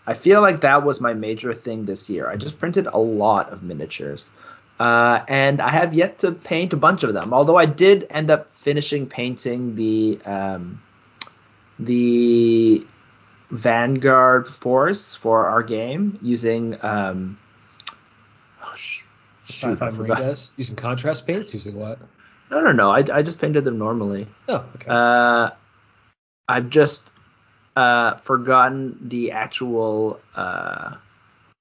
I 0.07 0.15
feel 0.15 0.43
like 0.43 0.61
that 0.63 0.85
was 0.85 1.01
my 1.01 1.15
major 1.15 1.55
thing 1.55 1.87
this 1.87 2.11
year. 2.11 2.29
I 2.29 2.37
just 2.37 2.59
printed 2.59 2.87
a 2.87 2.99
lot 2.99 3.51
of 3.51 3.63
miniatures. 3.63 4.31
Uh, 4.79 5.23
and 5.29 5.61
I 5.61 5.71
have 5.71 5.93
yet 5.93 6.19
to 6.21 6.33
paint 6.33 6.73
a 6.73 6.77
bunch 6.77 7.03
of 7.03 7.13
them. 7.13 7.33
Although 7.35 7.57
I 7.57 7.67
did 7.67 8.07
end 8.11 8.31
up 8.31 8.55
finishing 8.55 9.07
painting 9.07 9.77
the 9.77 10.19
um, 10.25 10.83
the 11.79 12.85
Vanguard 13.51 14.47
Force 14.49 15.15
for 15.15 15.47
our 15.47 15.63
game 15.63 16.19
using 16.23 16.77
um, 16.85 17.39
oh, 18.63 18.73
sh- 18.75 19.03
shoot, 19.45 19.73
Sci-fi 19.73 19.87
I 19.87 19.91
marine 19.91 19.97
forgot. 19.97 20.19
guys 20.19 20.53
using 20.57 20.77
contrast 20.77 21.27
paints. 21.27 21.53
Using 21.53 21.77
what? 21.77 21.99
No, 22.51 22.61
no, 22.61 22.73
no. 22.73 22.91
I, 22.91 23.05
I 23.13 23.23
just 23.23 23.41
painted 23.41 23.65
them 23.65 23.79
normally. 23.79 24.27
Oh, 24.49 24.65
okay. 24.77 24.87
Uh, 24.89 25.51
I've 26.49 26.69
just 26.69 27.11
uh, 27.77 28.17
forgotten 28.17 28.99
the 29.09 29.33
actual 29.33 30.21
uh, 30.35 30.97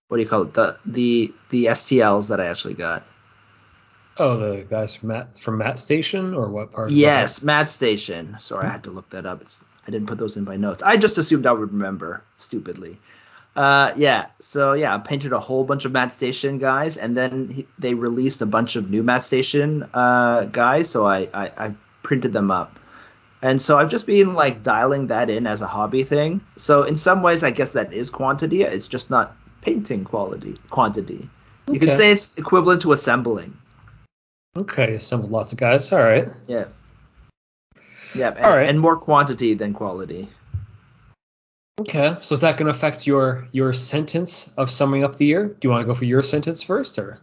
what 0.08 0.18
do 0.18 0.24
you 0.24 0.30
call 0.30 0.44
it? 0.44 0.54
The 0.54 0.78
the 0.86 1.34
the 1.50 1.66
STLs 1.66 2.30
that 2.30 2.40
I 2.42 2.48
actually 2.48 2.74
got. 2.74 3.04
Oh, 4.20 4.38
the 4.38 4.64
guys 4.70 4.96
from 4.96 5.10
Matt 5.10 5.38
from 5.38 5.58
Matt 5.58 5.80
Station 5.80 6.34
or 6.34 6.50
what 6.50 6.72
part? 6.72 6.92
Yes, 6.92 7.42
Mad 7.42 7.70
Station. 7.70 8.38
Sorry, 8.40 8.68
I 8.68 8.72
had 8.72 8.84
to 8.84 8.92
look 8.92 9.10
that 9.12 9.26
up. 9.26 9.42
It's, 9.42 9.62
I 9.88 9.92
didn't 9.92 10.08
put 10.08 10.18
those 10.18 10.38
in 10.38 10.44
my 10.44 10.56
notes. 10.56 10.84
I 10.84 10.98
just 10.98 11.18
assumed 11.18 11.48
I 11.48 11.52
would 11.52 11.72
remember 11.72 12.24
stupidly. 12.38 13.00
Uh, 13.56 13.94
yeah. 13.98 14.28
So 14.40 14.74
yeah, 14.74 14.94
I 14.94 15.00
painted 15.00 15.34
a 15.34 15.40
whole 15.40 15.64
bunch 15.64 15.86
of 15.86 15.92
Mad 15.92 16.12
Station 16.12 16.60
guys, 16.60 16.98
and 16.98 17.18
then 17.18 17.50
he, 17.50 17.68
they 17.80 17.94
released 17.94 18.42
a 18.42 18.46
bunch 18.46 18.76
of 18.76 18.90
new 18.90 19.04
Mad 19.04 19.26
Station 19.26 19.90
uh, 19.94 20.44
guys. 20.46 20.90
So 20.90 21.08
I, 21.08 21.30
I 21.34 21.52
I 21.58 21.76
printed 22.04 22.34
them 22.34 22.52
up, 22.52 22.80
and 23.42 23.62
so 23.62 23.80
I've 23.80 23.90
just 23.90 24.06
been 24.06 24.34
like 24.34 24.64
dialing 24.64 25.08
that 25.08 25.30
in 25.30 25.48
as 25.48 25.62
a 25.62 25.68
hobby 25.68 26.04
thing. 26.04 26.42
So 26.58 26.84
in 26.84 26.96
some 26.96 27.24
ways, 27.24 27.44
I 27.44 27.52
guess 27.52 27.72
that 27.72 27.92
is 27.92 28.10
quantity. 28.10 28.64
It's 28.64 28.88
just 28.88 29.10
not 29.10 29.36
painting 29.62 30.04
quality 30.04 30.58
quantity. 30.70 31.30
You 31.72 31.80
could 31.80 31.94
say 31.94 32.12
it's 32.12 32.34
equivalent 32.36 32.82
to 32.84 32.92
assembling. 32.94 33.56
Okay, 34.58 34.96
assembled 34.96 35.32
lots 35.32 35.54
of 35.54 35.60
guys. 35.60 35.92
All 35.92 36.00
right. 36.00 36.28
Yeah. 36.48 36.66
Yeah, 38.16 38.30
and, 38.30 38.46
All 38.46 38.52
right. 38.52 38.68
and 38.70 38.80
more 38.80 38.98
quantity 38.98 39.54
than 39.54 39.74
quality. 39.74 40.30
Okay. 41.80 42.18
So 42.22 42.34
is 42.34 42.42
that 42.42 42.58
going 42.58 42.66
to 42.66 42.78
affect 42.78 43.08
your 43.08 43.48
your 43.52 43.74
sentence 43.74 44.54
of 44.58 44.70
summing 44.70 45.04
up 45.04 45.16
the 45.16 45.26
year? 45.26 45.48
Do 45.48 45.68
you 45.68 45.70
want 45.70 45.84
to 45.84 45.86
go 45.86 45.94
for 45.94 46.06
your 46.06 46.24
sentence 46.24 46.62
first, 46.62 47.00
or? 47.00 47.20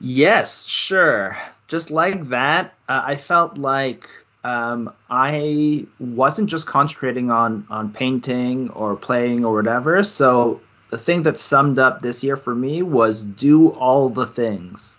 Yes, 0.00 0.66
sure. 0.66 1.36
Just 1.68 1.90
like 1.90 2.30
that, 2.30 2.74
uh, 2.88 3.02
I 3.04 3.16
felt 3.16 3.58
like 3.58 4.08
um, 4.42 4.92
I 5.10 5.86
wasn't 6.00 6.50
just 6.50 6.66
concentrating 6.66 7.30
on 7.30 7.66
on 7.70 7.92
painting 7.92 8.70
or 8.70 8.96
playing 8.96 9.44
or 9.44 9.54
whatever. 9.54 10.02
So 10.02 10.60
the 10.90 10.98
thing 10.98 11.22
that 11.24 11.38
summed 11.38 11.78
up 11.78 12.02
this 12.02 12.24
year 12.24 12.36
for 12.36 12.54
me 12.54 12.82
was 12.82 13.22
do 13.22 13.68
all 13.68 14.08
the 14.08 14.26
things. 14.26 14.97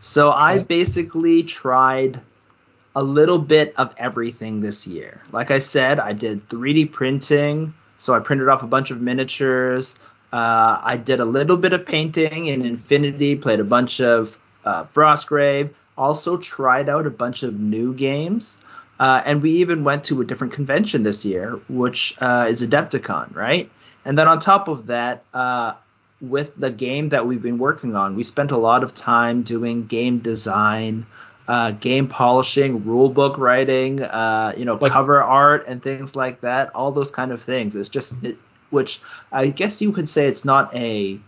So 0.00 0.32
I 0.32 0.58
basically 0.58 1.42
tried 1.42 2.20
a 2.96 3.02
little 3.02 3.38
bit 3.38 3.74
of 3.76 3.94
everything 3.98 4.60
this 4.60 4.86
year. 4.86 5.20
Like 5.30 5.50
I 5.50 5.58
said, 5.58 6.00
I 6.00 6.14
did 6.14 6.48
3D 6.48 6.90
printing, 6.90 7.74
so 7.98 8.14
I 8.14 8.20
printed 8.20 8.48
off 8.48 8.62
a 8.62 8.66
bunch 8.66 8.90
of 8.90 9.00
miniatures. 9.00 9.96
Uh, 10.32 10.80
I 10.82 10.96
did 10.96 11.20
a 11.20 11.24
little 11.24 11.56
bit 11.56 11.74
of 11.74 11.86
painting 11.86 12.46
in 12.46 12.64
Infinity, 12.64 13.36
played 13.36 13.60
a 13.60 13.64
bunch 13.64 14.00
of 14.00 14.38
uh, 14.64 14.84
Frostgrave, 14.84 15.70
also 15.98 16.38
tried 16.38 16.88
out 16.88 17.06
a 17.06 17.10
bunch 17.10 17.42
of 17.42 17.60
new 17.60 17.92
games. 17.92 18.58
Uh, 18.98 19.22
and 19.24 19.42
we 19.42 19.50
even 19.52 19.84
went 19.84 20.04
to 20.04 20.20
a 20.20 20.24
different 20.24 20.52
convention 20.52 21.02
this 21.02 21.24
year, 21.24 21.60
which 21.68 22.14
uh, 22.20 22.46
is 22.48 22.62
Adepticon, 22.62 23.34
right? 23.34 23.70
And 24.04 24.16
then 24.16 24.28
on 24.28 24.40
top 24.40 24.68
of 24.68 24.86
that, 24.86 25.24
uh, 25.34 25.74
with 26.20 26.54
the 26.56 26.70
game 26.70 27.08
that 27.10 27.26
we've 27.26 27.42
been 27.42 27.58
working 27.58 27.96
on, 27.96 28.14
we 28.16 28.24
spent 28.24 28.50
a 28.50 28.56
lot 28.56 28.82
of 28.82 28.94
time 28.94 29.42
doing 29.42 29.86
game 29.86 30.18
design, 30.18 31.06
uh, 31.48 31.70
game 31.72 32.06
polishing, 32.08 32.84
rule 32.84 33.08
book 33.08 33.38
writing, 33.38 34.02
uh, 34.02 34.52
you 34.56 34.64
know, 34.64 34.78
Like- 34.80 34.92
cover 34.92 35.22
art 35.22 35.64
and 35.66 35.82
things 35.82 36.14
like 36.14 36.40
that. 36.42 36.70
All 36.74 36.92
those 36.92 37.10
kind 37.10 37.32
of 37.32 37.42
things. 37.42 37.74
It's 37.74 37.88
just, 37.88 38.14
it, 38.22 38.36
which 38.70 39.00
I 39.32 39.48
guess 39.48 39.80
you 39.80 39.92
could 39.92 40.08
say 40.08 40.26
it's 40.28 40.44
not 40.44 40.74
a 40.74 41.18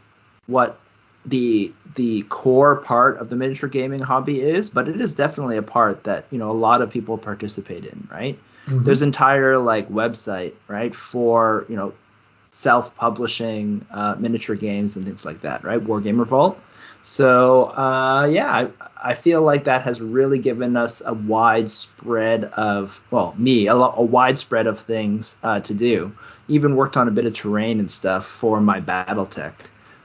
what 0.46 0.78
the 1.24 1.72
the 1.94 2.22
core 2.22 2.76
part 2.76 3.18
of 3.18 3.28
the 3.28 3.36
miniature 3.36 3.68
gaming 3.68 4.00
hobby 4.00 4.40
is, 4.40 4.70
but 4.70 4.88
it 4.88 5.00
is 5.00 5.14
definitely 5.14 5.56
a 5.56 5.62
part 5.62 6.04
that 6.04 6.24
you 6.30 6.38
know 6.38 6.50
a 6.50 6.52
lot 6.52 6.82
of 6.82 6.90
people 6.90 7.16
participate 7.18 7.84
in, 7.84 8.08
right? 8.10 8.38
Mhm. 8.66 8.84
There's 8.84 9.02
entire 9.02 9.58
like 9.58 9.88
website, 9.88 10.52
right, 10.68 10.94
for 10.94 11.64
you 11.68 11.76
know 11.76 11.92
self-publishing 12.52 13.84
uh, 13.90 14.14
miniature 14.18 14.54
games 14.56 14.96
and 14.96 15.04
things 15.04 15.24
like 15.24 15.40
that, 15.40 15.64
right? 15.64 15.80
Wargamer 15.84 16.26
Vault. 16.26 16.58
So 17.02 17.64
uh, 17.76 18.28
yeah, 18.30 18.46
I, 18.52 18.68
I 19.10 19.14
feel 19.14 19.42
like 19.42 19.64
that 19.64 19.82
has 19.82 20.00
really 20.00 20.38
given 20.38 20.76
us 20.76 21.02
a 21.04 21.12
wide 21.14 21.70
spread 21.70 22.44
of 22.44 23.00
well, 23.10 23.34
me 23.36 23.66
a, 23.66 23.74
a 23.74 24.02
wide 24.02 24.38
spread 24.38 24.66
of 24.68 24.78
things 24.78 25.34
uh, 25.42 25.60
to 25.60 25.74
do. 25.74 26.12
Even 26.48 26.76
worked 26.76 26.96
on 26.96 27.08
a 27.08 27.10
bit 27.10 27.26
of 27.26 27.34
terrain 27.34 27.80
and 27.80 27.90
stuff 27.90 28.26
for 28.26 28.60
my 28.60 28.80
BattleTech. 28.80 29.54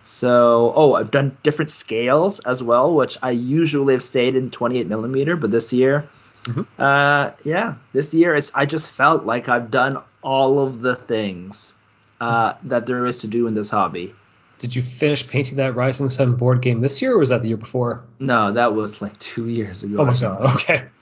So 0.04 0.72
oh, 0.75 0.94
I've 0.94 1.12
done 1.12 1.38
different 1.44 1.70
scales 1.70 2.39
as 2.42 2.63
well, 2.63 2.94
which 2.94 3.18
I 3.22 3.32
usually 3.32 3.94
have 3.94 4.04
stayed 4.04 4.36
in 4.36 4.50
28 4.50 4.88
millimeter, 4.88 5.36
but 5.36 5.51
this 5.51 5.72
year, 5.74 6.08
Mhm. 6.46 6.66
uh, 6.80 7.32
yeah, 7.44 7.74
this 7.92 8.13
year 8.13 8.34
it's 8.34 8.51
I 8.56 8.66
just 8.66 8.89
felt 8.89 9.25
like 9.25 9.50
I've 9.50 9.70
done 9.70 9.98
all 10.24 10.60
of 10.66 10.80
the 10.82 10.96
things 10.96 11.75
uh, 12.20 12.54
that 12.64 12.86
there 12.86 13.06
is 13.06 13.20
to 13.20 13.28
do 13.28 13.48
in 13.48 13.54
this 13.54 13.70
hobby. 13.70 14.14
Did 14.60 14.76
you 14.76 14.82
finish 14.82 15.28
painting 15.28 15.58
that 15.58 15.76
Rising 15.76 16.10
Sun 16.10 16.36
board 16.36 16.62
game 16.62 16.82
this 16.82 17.02
year, 17.02 17.14
or 17.14 17.20
was 17.20 17.30
that 17.30 17.44
the 17.44 17.50
year 17.50 17.58
before? 17.58 18.04
No, 18.20 18.54
that 18.54 18.74
was 18.74 19.02
like 19.02 19.18
two 19.20 19.48
years 19.48 19.84
ago. 19.84 19.98
Oh 20.00 20.06
my 20.06 20.16
god. 20.16 20.56
Okay. 20.56 20.86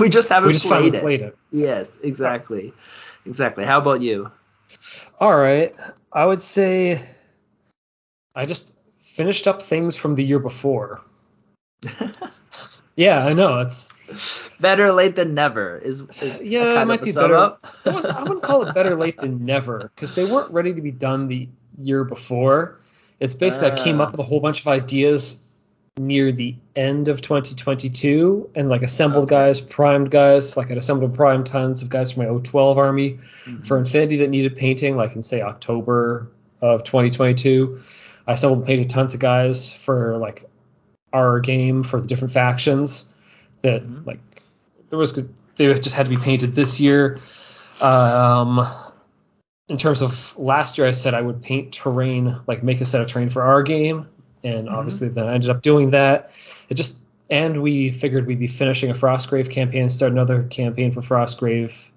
We 0.00 0.08
just 0.08 0.30
haven't 0.30 0.46
we 0.46 0.54
just 0.54 0.64
played 0.64 0.94
it. 0.94 1.02
played 1.02 1.20
it. 1.20 1.36
Yes, 1.52 1.98
exactly, 2.02 2.72
exactly. 3.26 3.66
How 3.66 3.76
about 3.76 4.00
you? 4.00 4.30
All 5.20 5.36
right. 5.36 5.74
I 6.10 6.24
would 6.24 6.40
say 6.40 7.06
I 8.34 8.46
just 8.46 8.74
finished 9.02 9.46
up 9.46 9.60
things 9.60 9.94
from 9.94 10.14
the 10.14 10.24
year 10.24 10.38
before. 10.38 11.02
Yeah, 12.96 13.24
I 13.24 13.32
know. 13.32 13.60
It's 13.60 13.92
Better 14.60 14.92
late 14.92 15.16
than 15.16 15.34
never 15.34 15.78
is, 15.78 16.00
is 16.22 16.40
yeah, 16.42 16.80
it 16.80 16.84
might 16.86 17.02
be 17.02 17.12
better. 17.12 17.56
was, 17.84 18.04
I 18.04 18.22
wouldn't 18.22 18.42
call 18.42 18.66
it 18.66 18.74
better 18.74 18.96
late 18.96 19.18
than 19.18 19.44
never 19.44 19.90
because 19.94 20.14
they 20.14 20.24
weren't 20.24 20.50
ready 20.52 20.74
to 20.74 20.80
be 20.80 20.90
done 20.90 21.28
the 21.28 21.48
year 21.78 22.04
before. 22.04 22.78
It's 23.20 23.34
basically 23.34 23.68
I 23.72 23.76
came 23.76 24.00
Ah. 24.00 24.04
up 24.04 24.10
with 24.12 24.20
a 24.20 24.24
whole 24.24 24.40
bunch 24.40 24.60
of 24.60 24.68
ideas 24.68 25.40
near 25.96 26.32
the 26.32 26.56
end 26.74 27.06
of 27.08 27.20
2022 27.20 28.50
and 28.54 28.68
like 28.68 28.82
assembled 28.82 29.24
Okay. 29.24 29.36
guys, 29.36 29.60
primed 29.60 30.10
guys. 30.10 30.56
Like 30.56 30.70
I'd 30.70 30.76
assembled 30.78 31.14
prime 31.14 31.44
tons 31.44 31.82
of 31.82 31.88
guys 31.88 32.12
for 32.12 32.20
my 32.20 32.26
O12 32.26 32.76
army 32.76 33.18
for 33.62 33.78
Infinity 33.78 34.16
that 34.18 34.30
needed 34.30 34.56
painting, 34.56 34.96
like 34.96 35.14
in 35.14 35.22
say 35.22 35.40
October 35.40 36.28
of 36.60 36.82
2022. 36.84 37.80
I 38.26 38.32
assembled 38.32 38.58
and 38.60 38.66
painted 38.66 38.90
tons 38.90 39.14
of 39.14 39.20
guys 39.20 39.72
for 39.72 40.16
like 40.18 40.48
our 41.12 41.38
game 41.40 41.84
for 41.84 42.00
the 42.00 42.08
different 42.08 42.32
factions 42.34 43.13
that 43.64 43.82
Mhm. 43.82 44.06
like 44.06 44.20
there 44.90 44.98
was 44.98 45.18
they 45.56 45.74
just 45.74 45.94
had 45.94 46.06
to 46.06 46.10
be 46.10 46.16
painted 46.16 46.54
this 46.54 46.78
year. 46.80 47.18
Um, 47.80 48.64
in 49.68 49.76
terms 49.76 50.02
of 50.02 50.38
last 50.38 50.78
year, 50.78 50.86
I 50.86 50.92
said 50.92 51.14
I 51.14 51.20
would 51.20 51.42
paint 51.42 51.72
terrain, 51.72 52.36
like 52.46 52.62
make 52.62 52.80
a 52.80 52.86
set 52.86 53.00
of 53.00 53.08
terrain 53.08 53.30
for 53.30 53.42
our 53.42 53.62
game, 53.62 54.06
and 54.44 54.68
Mhm. 54.68 54.72
obviously 54.72 55.08
then 55.08 55.26
I 55.26 55.34
ended 55.34 55.50
up 55.50 55.62
doing 55.62 55.90
that. 55.90 56.30
It 56.68 56.74
just 56.74 57.00
and 57.30 57.62
we 57.62 57.90
figured 57.90 58.26
we'd 58.26 58.38
be 58.38 58.46
finishing 58.46 58.90
a 58.90 58.94
Frostgrave 58.94 59.48
campaign 59.50 59.82
and 59.82 59.92
start 59.92 60.12
another 60.12 60.42
campaign 60.42 60.92
for 60.92 61.00
Frostgrave. 61.00 61.88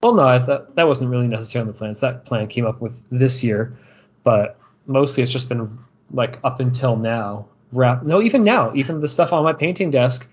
Well, 0.00 0.14
no, 0.14 0.22
I 0.22 0.38
thought 0.38 0.76
that 0.76 0.86
wasn't 0.86 1.10
really 1.10 1.26
necessary 1.26 1.62
on 1.62 1.66
the 1.66 1.72
plans. 1.72 2.00
That 2.00 2.24
plan 2.24 2.46
came 2.46 2.64
up 2.64 2.80
with 2.80 3.02
this 3.10 3.42
year, 3.42 3.74
but 4.22 4.56
mostly 4.86 5.24
it's 5.24 5.32
just 5.32 5.48
been 5.48 5.76
like 6.12 6.38
up 6.44 6.60
until 6.60 6.94
now. 6.94 7.46
Wrap, 7.72 8.04
no, 8.04 8.22
even 8.22 8.44
now, 8.44 8.72
even 8.76 9.00
the 9.00 9.08
stuff 9.08 9.32
on 9.32 9.42
my 9.42 9.52
painting 9.52 9.90
desk 9.90 10.30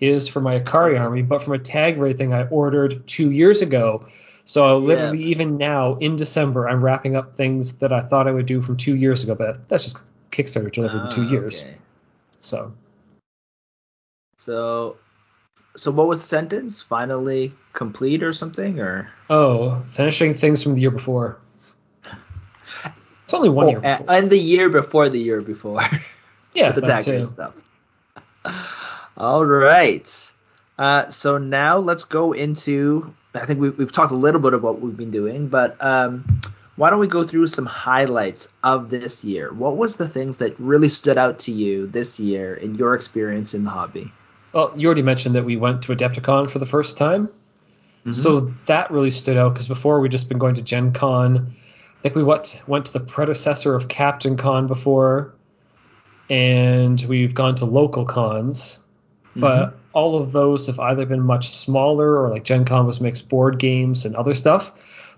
is 0.00 0.28
for 0.28 0.40
my 0.40 0.60
Akari 0.60 1.00
army, 1.00 1.22
but 1.22 1.42
from 1.42 1.54
a 1.54 1.58
tag 1.58 1.98
raid 1.98 2.16
thing 2.16 2.32
I 2.32 2.44
ordered 2.48 3.06
two 3.06 3.30
years 3.30 3.62
ago. 3.62 4.06
So 4.44 4.78
literally, 4.78 5.24
even 5.24 5.58
now 5.58 5.96
in 5.96 6.16
December, 6.16 6.68
I'm 6.68 6.82
wrapping 6.82 7.16
up 7.16 7.36
things 7.36 7.78
that 7.78 7.92
I 7.92 8.00
thought 8.00 8.26
I 8.26 8.30
would 8.32 8.46
do 8.46 8.62
from 8.62 8.76
two 8.76 8.96
years 8.96 9.22
ago, 9.24 9.34
but 9.34 9.68
that's 9.68 9.84
just 9.84 10.04
Kickstarter 10.30 10.72
delivered 10.72 11.02
in 11.02 11.10
two 11.10 11.22
Ah, 11.22 11.30
years. 11.32 11.62
okay. 11.64 11.76
So 12.38 12.72
So, 14.38 14.96
so 15.76 15.90
what 15.90 16.06
was 16.06 16.20
the 16.22 16.26
sentence? 16.28 16.80
Finally 16.80 17.52
complete 17.72 18.22
or 18.22 18.32
something? 18.32 18.80
Or 18.80 19.10
oh, 19.28 19.82
finishing 19.90 20.34
things 20.34 20.62
from 20.62 20.74
the 20.74 20.80
year 20.80 20.90
before. 20.92 21.38
It's 23.24 23.34
only 23.34 23.50
one 23.50 23.66
Oh, 23.66 23.70
year 23.70 23.80
before. 23.80 24.06
and 24.08 24.30
the 24.30 24.38
year 24.38 24.70
before 24.70 25.08
the 25.10 25.18
year 25.20 25.42
before. 25.42 25.82
yeah, 26.54 26.72
the 26.72 26.80
tag 26.80 27.06
raid 27.06 27.28
stuff. 27.28 27.54
All 29.18 29.44
right. 29.44 30.32
Uh, 30.78 31.10
so 31.10 31.38
now 31.38 31.78
let's 31.78 32.04
go 32.04 32.32
into. 32.32 33.12
I 33.34 33.46
think 33.46 33.58
we, 33.58 33.70
we've 33.70 33.90
talked 33.90 34.12
a 34.12 34.16
little 34.16 34.40
bit 34.40 34.54
about 34.54 34.74
what 34.74 34.80
we've 34.80 34.96
been 34.96 35.10
doing, 35.10 35.48
but 35.48 35.82
um, 35.84 36.40
why 36.76 36.90
don't 36.90 37.00
we 37.00 37.08
go 37.08 37.24
through 37.24 37.48
some 37.48 37.66
highlights 37.66 38.52
of 38.62 38.88
this 38.88 39.24
year? 39.24 39.52
What 39.52 39.76
was 39.76 39.96
the 39.96 40.08
things 40.08 40.36
that 40.36 40.58
really 40.60 40.88
stood 40.88 41.18
out 41.18 41.40
to 41.40 41.52
you 41.52 41.88
this 41.88 42.20
year 42.20 42.54
in 42.54 42.76
your 42.76 42.94
experience 42.94 43.54
in 43.54 43.64
the 43.64 43.70
hobby? 43.70 44.12
Well, 44.52 44.72
you 44.76 44.86
already 44.86 45.02
mentioned 45.02 45.34
that 45.34 45.44
we 45.44 45.56
went 45.56 45.82
to 45.82 45.96
Adepticon 45.96 46.48
for 46.48 46.60
the 46.60 46.66
first 46.66 46.96
time. 46.96 47.22
Mm-hmm. 47.22 48.12
So 48.12 48.54
that 48.66 48.92
really 48.92 49.10
stood 49.10 49.36
out 49.36 49.52
because 49.52 49.66
before 49.66 49.98
we'd 49.98 50.12
just 50.12 50.28
been 50.28 50.38
going 50.38 50.54
to 50.54 50.62
Gen 50.62 50.92
Con. 50.92 51.48
I 51.98 52.02
think 52.02 52.14
we 52.14 52.22
went, 52.22 52.62
went 52.68 52.86
to 52.86 52.92
the 52.92 53.00
predecessor 53.00 53.74
of 53.74 53.88
Captain 53.88 54.36
Con 54.36 54.68
before, 54.68 55.34
and 56.30 57.00
we've 57.08 57.34
gone 57.34 57.56
to 57.56 57.64
local 57.64 58.04
cons. 58.04 58.84
But 59.36 59.76
all 59.92 60.20
of 60.20 60.32
those 60.32 60.66
have 60.66 60.78
either 60.80 61.06
been 61.06 61.20
much 61.20 61.48
smaller 61.48 62.20
or 62.22 62.28
like 62.30 62.44
Gen 62.44 62.64
Con 62.64 62.86
was 62.86 63.00
mixed 63.00 63.28
board 63.28 63.58
games 63.58 64.04
and 64.04 64.16
other 64.16 64.34
stuff. 64.34 64.72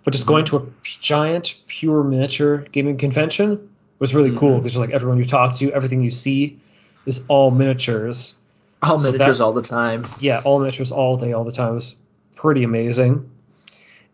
But 0.05 0.13
just 0.13 0.27
going 0.27 0.45
to 0.47 0.57
a 0.59 0.63
giant, 0.83 1.55
pure 1.67 2.03
miniature 2.03 2.59
gaming 2.73 2.97
convention 2.99 3.69
was 3.99 4.15
really 4.15 4.35
cool 4.37 4.59
Mhm. 4.59 4.63
because 4.63 4.77
like 4.77 4.91
everyone 4.91 5.19
you 5.19 5.25
talk 5.27 5.57
to, 5.57 5.73
everything 5.73 6.01
you 6.01 6.11
see 6.11 6.59
is 7.07 7.25
all 7.29 7.51
miniatures 7.51 8.37
all 8.83 8.99
so 8.99 9.13
miniatures 9.13 9.39
that- 9.39 9.45
all 9.45 9.53
the 9.53 9.63
time. 9.63 10.05
yeah, 10.21 10.41
all 10.45 10.59
miniatures 10.59 10.91
all 10.93 11.17
day, 11.19 11.33
all 11.35 11.45
the 11.45 11.53
time. 11.53 11.73
It 11.73 11.75
was 11.75 11.95
pretty 12.35 12.63
amazing. 12.65 13.29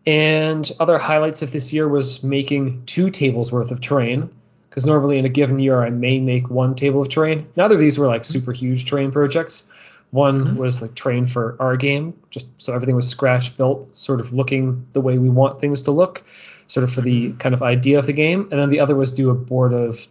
And 0.05 0.69
other 0.79 0.97
highlights 0.97 1.41
of 1.41 1.51
this 1.51 1.73
year 1.73 1.87
was 1.87 2.23
making 2.23 2.83
two 2.85 3.09
tables 3.09 3.51
worth 3.51 3.71
of 3.71 3.81
terrain. 3.81 4.29
Because 4.69 4.85
normally 4.85 5.17
in 5.17 5.25
a 5.25 5.29
given 5.29 5.57
year 5.59 5.81
I 5.83 5.89
may 5.89 6.19
make 6.19 6.49
one 6.49 6.75
table 6.75 7.01
of 7.01 7.09
terrain. 7.09 7.47
Neither 7.55 7.75
of 7.75 7.79
these 7.81 7.97
were 7.97 8.07
like 8.07 8.23
super 8.23 8.51
huge 8.51 8.85
terrain 8.89 9.11
projects. 9.11 9.71
One 10.11 10.45
Mhm. 10.45 10.55
was 10.55 10.81
like 10.81 10.95
terrain 10.95 11.25
for 11.25 11.55
our 11.59 11.75
game, 11.75 12.13
just 12.29 12.47
so 12.57 12.73
everything 12.73 12.95
was 12.95 13.07
scratch 13.07 13.57
built, 13.57 13.95
sort 13.95 14.19
of 14.19 14.33
looking 14.33 14.85
the 14.93 15.01
way 15.01 15.17
we 15.17 15.29
want 15.29 15.59
things 15.59 15.83
to 15.83 15.91
look, 15.91 16.23
sort 16.67 16.83
of 16.85 16.91
for 16.91 17.01
the 17.01 17.33
kind 17.33 17.53
of 17.53 17.61
idea 17.61 17.99
of 17.99 18.05
the 18.05 18.13
game. 18.13 18.47
And 18.51 18.59
then 18.59 18.69
the 18.69 18.79
other 18.79 18.95
was 18.95 19.11
do 19.11 19.29
a 19.29 19.35
board 19.35 19.73
of 19.73 20.07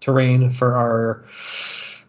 terrain 0.00 0.50
for 0.50 0.74
our 0.74 1.24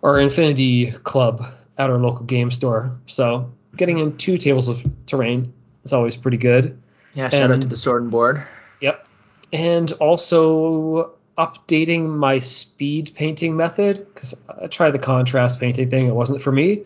our 0.03 0.19
Infinity 0.19 0.91
Club 1.03 1.45
at 1.77 1.89
our 1.89 1.97
local 1.97 2.25
game 2.25 2.51
store. 2.51 2.91
So 3.07 3.51
getting 3.75 3.97
in 3.97 4.17
two 4.17 4.37
tables 4.37 4.67
of 4.67 4.85
terrain 5.07 5.51
is 5.83 5.93
always 5.93 6.15
pretty 6.15 6.37
good. 6.37 6.77
Yeah, 7.15 7.29
shout 7.29 7.51
out 7.51 7.61
to 7.61 7.67
the 7.67 7.75
sword 7.75 8.03
and 8.03 8.11
board. 8.11 8.43
Yep. 8.81 9.07
And 9.51 9.91
also 9.93 11.11
updating 11.37 12.07
my 12.07 12.39
speed 12.39 13.11
painting 13.15 13.57
method 13.57 13.97
because 14.13 14.41
I 14.47 14.67
tried 14.67 14.91
the 14.91 14.99
contrast 14.99 15.59
painting 15.59 15.89
thing. 15.89 16.07
It 16.07 16.15
wasn't 16.15 16.41
for 16.41 16.51
me. 16.51 16.83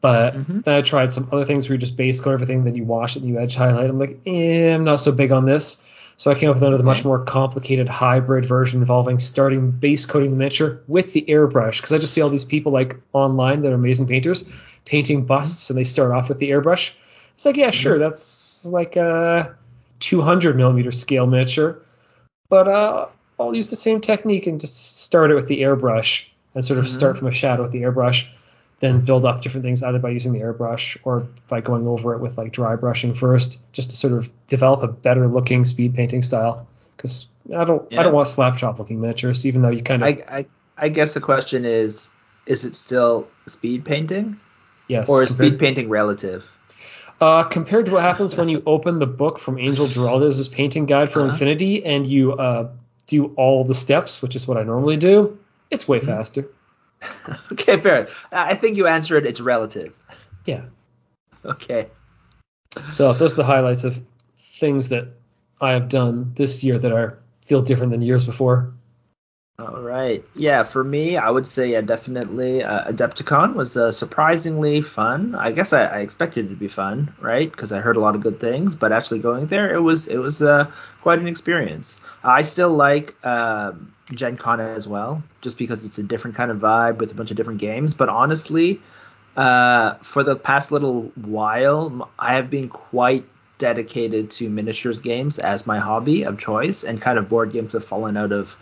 But 0.00 0.34
Mhm. 0.34 0.64
then 0.64 0.74
I 0.74 0.82
tried 0.82 1.12
some 1.12 1.28
other 1.32 1.44
things 1.44 1.68
where 1.68 1.74
you 1.74 1.78
just 1.78 1.96
base 1.96 2.20
coat 2.20 2.32
everything, 2.32 2.64
then 2.64 2.76
you 2.76 2.84
wash 2.84 3.16
it 3.16 3.22
and 3.22 3.28
you 3.28 3.38
edge 3.38 3.56
highlight. 3.56 3.90
I'm 3.90 3.98
like, 3.98 4.20
eh, 4.26 4.72
I'm 4.74 4.84
not 4.84 5.00
so 5.00 5.12
big 5.12 5.32
on 5.32 5.44
this. 5.44 5.82
So 6.16 6.30
I 6.32 6.34
came 6.34 6.50
up 6.50 6.56
with 6.56 6.64
another 6.64 6.82
much 6.82 7.04
more 7.04 7.20
complicated 7.24 7.88
hybrid 7.88 8.44
version 8.44 8.80
involving 8.80 9.20
starting 9.20 9.70
base 9.70 10.04
coating 10.04 10.30
the 10.30 10.36
miniature 10.36 10.80
with 10.88 11.12
the 11.12 11.24
airbrush. 11.28 11.76
Because 11.76 11.92
I 11.92 11.98
just 11.98 12.12
see 12.12 12.22
all 12.22 12.28
these 12.28 12.44
people 12.44 12.72
like 12.72 12.96
online 13.12 13.62
that 13.62 13.72
are 13.72 13.76
amazing 13.76 14.08
painters 14.08 14.44
painting 14.84 15.26
busts 15.26 15.70
and 15.70 15.78
they 15.78 15.84
start 15.84 16.10
off 16.12 16.28
with 16.28 16.38
the 16.38 16.50
airbrush. 16.50 16.92
It's 17.34 17.44
like, 17.46 17.56
yeah, 17.56 17.70
sure, 17.70 17.98
that's 17.98 18.64
like 18.66 18.96
a 18.96 19.54
200 20.00 20.56
millimeter 20.56 20.90
scale 20.90 21.26
miniature. 21.26 21.78
But 22.48 22.66
uh, 22.66 23.06
I'll 23.38 23.54
use 23.54 23.70
the 23.70 23.76
same 23.76 24.00
technique 24.00 24.46
and 24.46 24.60
just 24.60 25.02
start 25.02 25.30
it 25.30 25.34
with 25.34 25.46
the 25.46 25.60
airbrush 25.60 26.24
and 26.54 26.64
sort 26.64 26.78
of 26.78 26.86
Mhm. 26.86 26.88
start 26.88 27.18
from 27.18 27.28
a 27.28 27.32
shadow 27.32 27.62
with 27.62 27.72
the 27.72 27.82
airbrush, 27.82 28.26
then 28.80 29.00
build 29.04 29.24
up 29.24 29.42
different 29.42 29.64
things 29.64 29.82
either 29.82 29.98
by 29.98 30.10
using 30.10 30.32
the 30.32 30.40
airbrush 30.40 30.96
or 31.02 31.26
by 31.48 31.60
going 31.60 31.86
over 31.86 32.14
it 32.14 32.20
with 32.20 32.38
like 32.38 32.52
dry 32.52 32.76
brushing 32.76 33.12
first, 33.14 33.60
just 33.72 33.90
to 33.90 33.96
sort 33.96 34.12
of 34.12 34.30
develop 34.46 34.82
a 34.82 34.88
better 34.88 35.26
looking 35.26 35.64
speed 35.64 35.94
painting 35.94 36.22
style. 36.22 36.66
Because 36.96 37.26
I 37.54 37.64
don't 37.64 37.90
Yeah. 37.90 38.00
I 38.00 38.02
don't 38.04 38.14
want 38.14 38.28
slap 38.28 38.56
chop 38.56 38.78
looking 38.78 39.00
miniatures, 39.00 39.44
even 39.46 39.62
though 39.62 39.70
you 39.70 39.82
kind 39.82 40.02
of 40.02 40.08
I, 40.08 40.24
I 40.38 40.46
I 40.76 40.88
guess 40.90 41.12
the 41.14 41.20
question 41.20 41.64
is, 41.64 42.08
is 42.46 42.64
it 42.64 42.76
still 42.76 43.26
speed 43.46 43.84
painting 43.84 44.38
yes 44.86 45.08
or 45.08 45.22
is 45.22 45.30
compared- 45.30 45.48
speed 45.48 45.58
painting 45.60 45.88
relative? 45.88 46.44
Uh, 47.20 47.42
compared 47.42 47.86
to 47.86 47.92
what 47.92 48.02
happens 48.02 48.36
when 48.36 48.48
you 48.48 48.62
open 48.64 49.00
the 49.00 49.06
book 49.06 49.40
from 49.40 49.58
Angel 49.58 49.86
Giraldez' 49.88 50.48
painting 50.52 50.86
guide 50.86 51.08
for 51.10 51.18
Uh-huh. 51.22 51.30
Infinity 51.32 51.84
and 51.84 52.06
you 52.06 52.34
uh, 52.34 52.68
do 53.08 53.32
all 53.36 53.64
the 53.64 53.74
steps, 53.74 54.22
which 54.22 54.36
is 54.36 54.46
what 54.46 54.56
I 54.56 54.62
normally 54.62 54.96
do, 54.96 55.36
it's 55.68 55.88
way 55.88 55.98
Mhm. 55.98 56.04
faster. 56.06 56.46
okay, 57.52 57.80
fair. 57.80 58.08
I 58.32 58.54
think 58.54 58.76
you 58.76 58.86
answered 58.86 59.26
it's 59.26 59.40
relative. 59.40 59.94
Yeah. 60.44 60.62
Okay. 61.44 61.88
So 62.92 63.12
those 63.12 63.34
are 63.34 63.36
the 63.36 63.44
highlights 63.44 63.84
of 63.84 64.02
things 64.38 64.90
that 64.90 65.08
I 65.60 65.72
have 65.72 65.88
done 65.88 66.32
this 66.34 66.62
year 66.62 66.78
that 66.78 66.92
are 66.92 67.18
feel 67.44 67.62
different 67.62 67.92
than 67.92 68.02
years 68.02 68.26
before. 68.26 68.72
All 69.60 69.80
right. 69.80 70.24
Yeah, 70.36 70.62
for 70.62 70.84
me, 70.84 71.16
I 71.16 71.28
would 71.30 71.44
say 71.44 71.72
yeah, 71.72 71.80
definitely 71.80 72.62
uh, 72.62 72.92
Adepticon 72.92 73.54
was 73.54 73.76
uh, 73.76 73.90
surprisingly 73.90 74.82
fun. 74.82 75.34
I 75.34 75.50
guess 75.50 75.72
I, 75.72 75.82
I 75.84 75.98
expected 75.98 76.46
it 76.46 76.48
to 76.50 76.54
be 76.54 76.68
fun, 76.68 77.12
right? 77.20 77.50
Because 77.50 77.72
I 77.72 77.80
heard 77.80 77.96
a 77.96 78.00
lot 78.00 78.14
of 78.14 78.20
good 78.20 78.38
things, 78.38 78.76
but 78.76 78.92
actually 78.92 79.18
going 79.18 79.46
there, 79.48 79.74
it 79.74 79.80
was 79.80 80.06
it 80.06 80.18
was 80.18 80.42
uh, 80.42 80.70
quite 81.00 81.18
an 81.18 81.26
experience. 81.26 82.00
I 82.22 82.42
still 82.42 82.70
like 82.70 83.16
um, 83.26 83.92
Gen 84.12 84.36
Con 84.36 84.60
as 84.60 84.86
well, 84.86 85.24
just 85.40 85.58
because 85.58 85.84
it's 85.84 85.98
a 85.98 86.04
different 86.04 86.36
kind 86.36 86.52
of 86.52 86.58
vibe 86.58 86.98
with 86.98 87.10
a 87.10 87.14
bunch 87.16 87.32
of 87.32 87.36
different 87.36 87.58
games. 87.58 87.94
But 87.94 88.08
honestly, 88.08 88.80
uh, 89.36 89.94
for 90.02 90.22
the 90.22 90.36
past 90.36 90.70
little 90.70 91.10
while, 91.16 92.08
I 92.16 92.34
have 92.34 92.48
been 92.48 92.68
quite 92.68 93.24
dedicated 93.58 94.30
to 94.30 94.48
miniatures 94.48 95.00
games 95.00 95.40
as 95.40 95.66
my 95.66 95.80
hobby 95.80 96.22
of 96.22 96.38
choice, 96.38 96.84
and 96.84 97.02
kind 97.02 97.18
of 97.18 97.28
board 97.28 97.50
games 97.50 97.72
have 97.72 97.84
fallen 97.84 98.16
out 98.16 98.30
of 98.30 98.54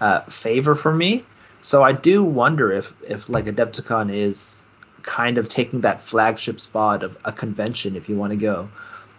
uh, 0.00 0.22
favor 0.22 0.74
for 0.74 0.92
me. 0.92 1.24
So 1.60 1.82
I 1.82 1.92
do 1.92 2.24
wonder 2.24 2.72
if 2.72 2.92
if 3.06 3.28
like 3.28 3.44
Adepticon 3.44 4.12
is 4.12 4.62
kind 5.02 5.38
of 5.38 5.48
taking 5.48 5.80
that 5.82 6.02
flagship 6.02 6.60
spot 6.60 7.02
of 7.02 7.16
a 7.24 7.32
convention 7.32 7.96
if 7.96 8.08
you 8.08 8.16
want 8.16 8.30
to 8.32 8.36
go. 8.36 8.68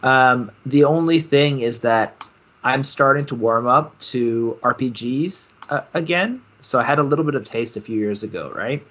Um, 0.04 0.52
the 0.66 0.84
only 0.86 1.20
thing 1.20 1.62
is 1.62 1.82
that 1.82 2.24
I'm 2.64 2.84
starting 2.84 3.26
to 3.26 3.36
warm 3.36 3.68
up 3.68 4.00
to 4.00 4.58
RPGs 4.64 5.54
uh, 5.70 5.82
again. 5.94 6.42
So 6.62 6.80
I 6.80 6.84
had 6.84 7.00
a 7.00 7.04
little 7.04 7.26
bit 7.26 7.36
of 7.36 7.46
taste 7.46 7.78
a 7.78 7.82
few 7.82 7.98
years 7.98 8.24
ago, 8.24 8.52
right? 8.56 8.86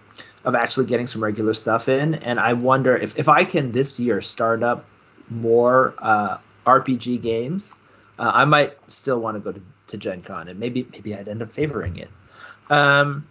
Of 0.44 0.54
actually 0.54 0.87
getting 0.87 1.06
some 1.06 1.23
regular 1.23 1.54
stuff 1.54 1.88
in, 1.88 2.14
and 2.14 2.40
I 2.40 2.54
wonder 2.54 2.97
if 2.97 3.18
if 3.18 3.28
I 3.28 3.44
can 3.44 3.73
this 3.73 4.00
year 4.00 4.20
start 4.20 4.62
up 4.62 4.85
more 5.28 5.94
uh, 5.99 6.38
RPG 6.66 7.23
games, 7.23 7.75
uh, 8.18 8.30
I 8.35 8.44
might 8.44 8.76
still 8.88 9.20
want 9.20 9.37
to 9.37 9.40
go 9.40 9.52
to, 9.52 9.62
to 9.90 9.97
Gen 9.97 10.23
Con, 10.23 10.49
and 10.49 10.59
maybe 10.59 10.87
maybe 10.92 11.14
I'd 11.14 11.28
end 11.28 11.42
up 11.42 11.52
favoring 11.52 11.97
it. 11.97 12.11
Um, 12.70 13.26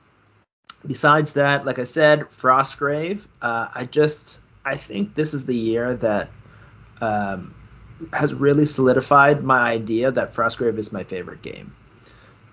besides 0.86 1.34
that, 1.34 1.66
like 1.66 1.80
I 1.80 1.84
said, 1.84 2.22
Frostgrave. 2.22 3.22
Uh, 3.42 3.68
I 3.74 3.86
just 3.86 4.40
I 4.66 4.78
think 4.78 5.16
this 5.16 5.34
is 5.34 5.46
the 5.46 5.56
year 5.56 5.96
that 5.96 6.30
um, 7.02 7.56
has 8.14 8.34
really 8.34 8.66
solidified 8.66 9.44
my 9.44 9.72
idea 9.72 10.12
that 10.12 10.34
Frostgrave 10.34 10.78
is 10.78 10.92
my 10.92 11.04
favorite 11.04 11.42
game. 11.42 11.76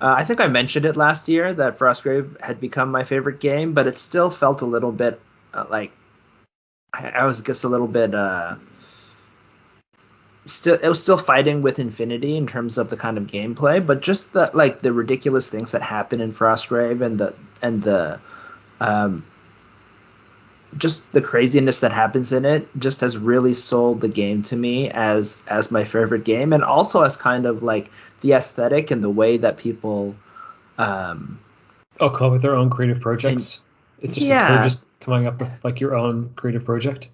Uh, 0.00 0.14
I 0.18 0.24
think 0.24 0.40
I 0.40 0.48
mentioned 0.48 0.84
it 0.84 0.96
last 0.96 1.28
year 1.28 1.54
that 1.54 1.78
Frostgrave 1.78 2.40
had 2.40 2.60
become 2.60 2.90
my 2.90 3.04
favorite 3.04 3.40
game, 3.40 3.72
but 3.72 3.86
it 3.86 3.98
still 3.98 4.30
felt 4.30 4.60
a 4.60 4.66
little 4.66 4.92
bit 4.92 5.20
uh, 5.54 5.64
like 5.70 5.92
I, 6.92 7.08
I 7.08 7.24
was 7.24 7.40
just 7.40 7.64
a 7.64 7.68
little 7.68 7.88
bit 7.88 8.14
uh, 8.14 8.56
still 10.46 10.78
it 10.80 10.88
was 10.88 11.02
still 11.02 11.18
fighting 11.18 11.62
with 11.62 11.78
Infinity 11.78 12.36
in 12.36 12.46
terms 12.46 12.78
of 12.78 12.88
the 12.90 12.96
kind 12.96 13.18
of 13.18 13.26
gameplay, 13.26 13.84
but 13.84 14.00
just 14.00 14.32
the 14.32 14.50
like 14.54 14.80
the 14.80 14.92
ridiculous 14.92 15.48
things 15.48 15.72
that 15.72 15.82
happen 15.82 16.20
in 16.20 16.32
Frostgrave 16.32 17.02
and 17.02 17.18
the 17.18 17.34
and 17.62 17.82
the 17.82 18.20
um 18.80 19.24
just 20.76 21.10
the 21.12 21.20
craziness 21.20 21.80
that 21.80 21.92
happens 21.92 22.32
in 22.32 22.44
it 22.44 22.68
just 22.78 23.00
has 23.00 23.16
really 23.16 23.54
sold 23.54 24.00
the 24.00 24.08
game 24.08 24.42
to 24.42 24.56
me 24.56 24.90
as 24.90 25.42
as 25.46 25.70
my 25.70 25.84
favorite 25.84 26.24
game 26.24 26.52
and 26.52 26.62
also 26.62 27.02
as 27.02 27.16
kind 27.16 27.46
of 27.46 27.62
like 27.62 27.90
the 28.20 28.32
aesthetic 28.32 28.90
and 28.90 29.02
the 29.02 29.08
way 29.10 29.38
that 29.38 29.56
people 29.56 30.14
um 30.78 31.38
Oh, 31.98 32.10
come 32.10 32.26
up 32.26 32.32
with 32.34 32.42
their 32.42 32.54
own 32.54 32.68
creative 32.68 33.00
projects. 33.00 33.62
it's 34.00 34.14
just 34.16 34.26
yeah. 34.26 34.54
you're 34.54 34.62
just 34.64 34.82
coming 35.00 35.26
up 35.26 35.40
with 35.40 35.64
like 35.64 35.80
your 35.80 35.94
own 35.94 36.30
creative 36.36 36.64
project. 36.64 37.08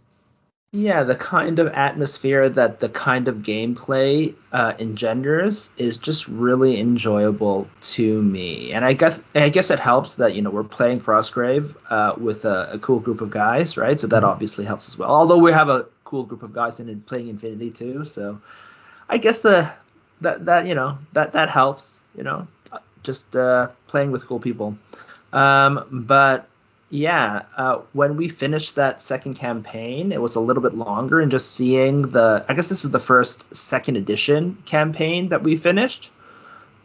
Yeah, 0.74 1.02
the 1.02 1.14
kind 1.14 1.58
of 1.58 1.68
atmosphere 1.74 2.48
that 2.48 2.80
the 2.80 2.88
kind 2.88 3.28
of 3.28 3.36
gameplay 3.36 4.34
uh, 4.52 4.72
engenders 4.78 5.68
is 5.76 5.98
just 5.98 6.26
really 6.28 6.80
enjoyable 6.80 7.68
to 7.92 8.22
me, 8.22 8.72
and 8.72 8.82
I 8.82 8.94
guess 8.94 9.20
I 9.34 9.50
guess 9.50 9.70
it 9.70 9.78
helps 9.78 10.14
that 10.14 10.34
you 10.34 10.40
know 10.40 10.48
we're 10.50 10.64
playing 10.64 11.00
Frostgrave 11.00 11.74
uh, 11.90 12.14
with 12.16 12.46
a, 12.46 12.72
a 12.72 12.78
cool 12.78 13.00
group 13.00 13.20
of 13.20 13.30
guys, 13.30 13.76
right? 13.76 14.00
So 14.00 14.06
that 14.08 14.22
Mhm. 14.22 14.28
obviously 14.28 14.64
helps 14.64 14.88
as 14.88 14.96
well. 14.96 15.10
Although 15.10 15.36
we 15.38 15.52
have 15.52 15.68
a 15.68 15.84
cool 16.04 16.24
group 16.24 16.42
of 16.42 16.54
guys 16.54 16.80
in 16.80 17.00
playing 17.02 17.28
Infinity 17.28 17.70
too, 17.70 18.04
so 18.06 18.40
I 19.10 19.18
guess 19.18 19.42
the 19.42 19.70
that 20.22 20.46
that 20.46 20.66
you 20.66 20.74
know 20.74 20.98
that 21.12 21.32
that 21.34 21.50
helps, 21.50 22.00
you 22.16 22.22
know, 22.22 22.46
just 23.02 23.36
uh, 23.36 23.68
playing 23.88 24.10
with 24.10 24.26
cool 24.26 24.40
people. 24.40 24.76
Um, 25.32 25.84
but 26.06 26.48
yeah, 26.94 27.44
uh, 27.56 27.78
when 27.94 28.16
we 28.18 28.28
finished 28.28 28.74
that 28.74 29.00
second 29.00 29.32
campaign, 29.34 30.12
it 30.12 30.20
was 30.20 30.34
a 30.34 30.40
little 30.40 30.62
bit 30.62 30.74
longer, 30.74 31.20
and 31.20 31.30
just 31.30 31.52
seeing 31.52 32.02
the, 32.02 32.44
I 32.46 32.52
guess 32.52 32.66
this 32.66 32.84
is 32.84 32.90
the 32.90 33.00
first 33.00 33.56
second 33.56 33.96
edition 33.96 34.58
campaign 34.66 35.30
that 35.30 35.42
we 35.42 35.56
finished, 35.56 36.10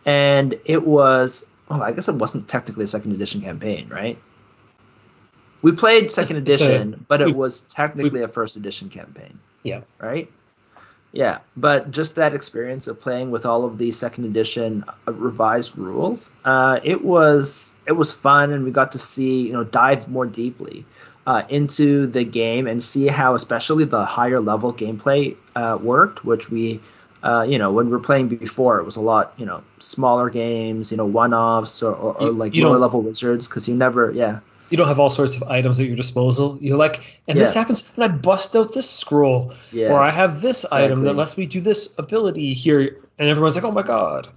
and 0.06 0.58
it 0.64 0.88
was, 0.88 1.46
oh, 1.70 1.82
I 1.82 1.92
guess 1.92 2.08
it 2.08 2.16
wasn't 2.16 2.48
technically 2.48 2.86
a 2.86 2.88
second 2.88 3.12
edition 3.12 3.42
campaign, 3.42 3.90
right? 3.90 4.18
We 5.62 5.74
played 5.74 6.10
second 6.10 6.38
It's- 6.38 6.52
it's 6.54 6.62
a- 6.62 6.66
edition, 6.76 7.06
but 7.10 7.20
we- 7.20 7.32
it 7.32 7.36
was 7.36 7.60
technically 7.62 8.22
a 8.24 8.30
first 8.30 8.56
edition 8.56 8.88
campaign 8.88 9.40
Yeah. 9.64 9.82
right? 10.00 10.32
Yeah, 11.18 11.40
but 11.56 11.90
just 11.90 12.14
that 12.18 12.36
experience 12.36 12.86
of 12.86 13.02
playing 13.02 13.32
with 13.32 13.44
all 13.44 13.66
of 13.66 13.80
the 13.80 13.92
second 13.92 14.26
edition 14.26 14.86
uh, 15.08 15.14
revised 15.14 15.76
rules, 15.76 16.32
uh, 16.46 16.80
it 16.84 17.04
was 17.04 17.74
it 17.88 17.94
was 17.94 18.12
fun, 18.12 18.54
and 18.54 18.64
we 18.64 18.70
got 18.70 18.92
to 18.92 19.00
see 19.00 19.48
you 19.48 19.52
know 19.52 19.64
dive 19.64 20.08
more 20.08 20.28
deeply 20.28 20.86
uh, 21.26 21.42
into 21.50 22.06
the 22.06 22.24
game 22.24 22.68
and 22.68 22.84
see 22.84 23.08
how 23.08 23.34
especially 23.34 23.84
the 23.84 24.06
higher 24.06 24.40
level 24.40 24.72
gameplay 24.72 25.36
uh, 25.56 25.80
worked, 25.82 26.24
which 26.24 26.52
we. 26.52 26.80
Uh, 27.24 27.42
you 27.42 27.58
know, 27.58 27.72
when 27.72 27.88
we 27.88 27.92
were 27.92 28.00
playing 28.00 28.28
before, 28.28 28.78
it 28.78 28.84
was 28.86 28.96
a 28.96 29.02
lot, 29.02 29.34
you 29.38 29.46
know, 29.46 29.64
smaller 29.80 30.30
games, 30.30 30.92
you 30.92 30.98
know, 30.98 31.06
one-offs 31.06 31.82
or, 31.82 31.92
or, 31.92 32.16
or 32.22 32.32
like 32.32 32.54
you 32.54 32.64
lower 32.64 32.78
level 32.78 33.02
wizards, 33.02 33.48
because 33.48 33.68
you 33.68 33.76
never, 33.76 34.12
yeah, 34.12 34.40
You 34.70 34.78
don't 34.78 34.88
have 34.88 35.00
all 35.00 35.10
sorts 35.10 35.36
of 35.36 35.44
items 35.44 35.80
at 35.80 35.88
your 35.88 35.96
disposal. 35.96 36.58
You're 36.62 36.78
like, 36.78 37.02
and 37.28 37.38
this 37.40 37.54
happens, 37.54 37.90
and 37.96 38.04
I 38.04 38.08
bust 38.10 38.56
out 38.56 38.74
this 38.74 38.90
scroll, 38.90 39.54
yes, 39.72 39.92
or 39.92 40.00
I 40.00 40.10
have 40.10 40.42
this 40.42 40.66
item 40.66 41.04
that 41.04 41.12
exactly. 41.12 41.18
lets 41.18 41.38
me 41.38 41.46
do 41.46 41.62
this 41.62 41.94
ability 41.98 42.54
here, 42.54 42.98
and 43.18 43.30
everyone's 43.30 43.56
like, 43.56 43.64
oh 43.66 43.72
my 43.72 43.84
god. 43.84 44.28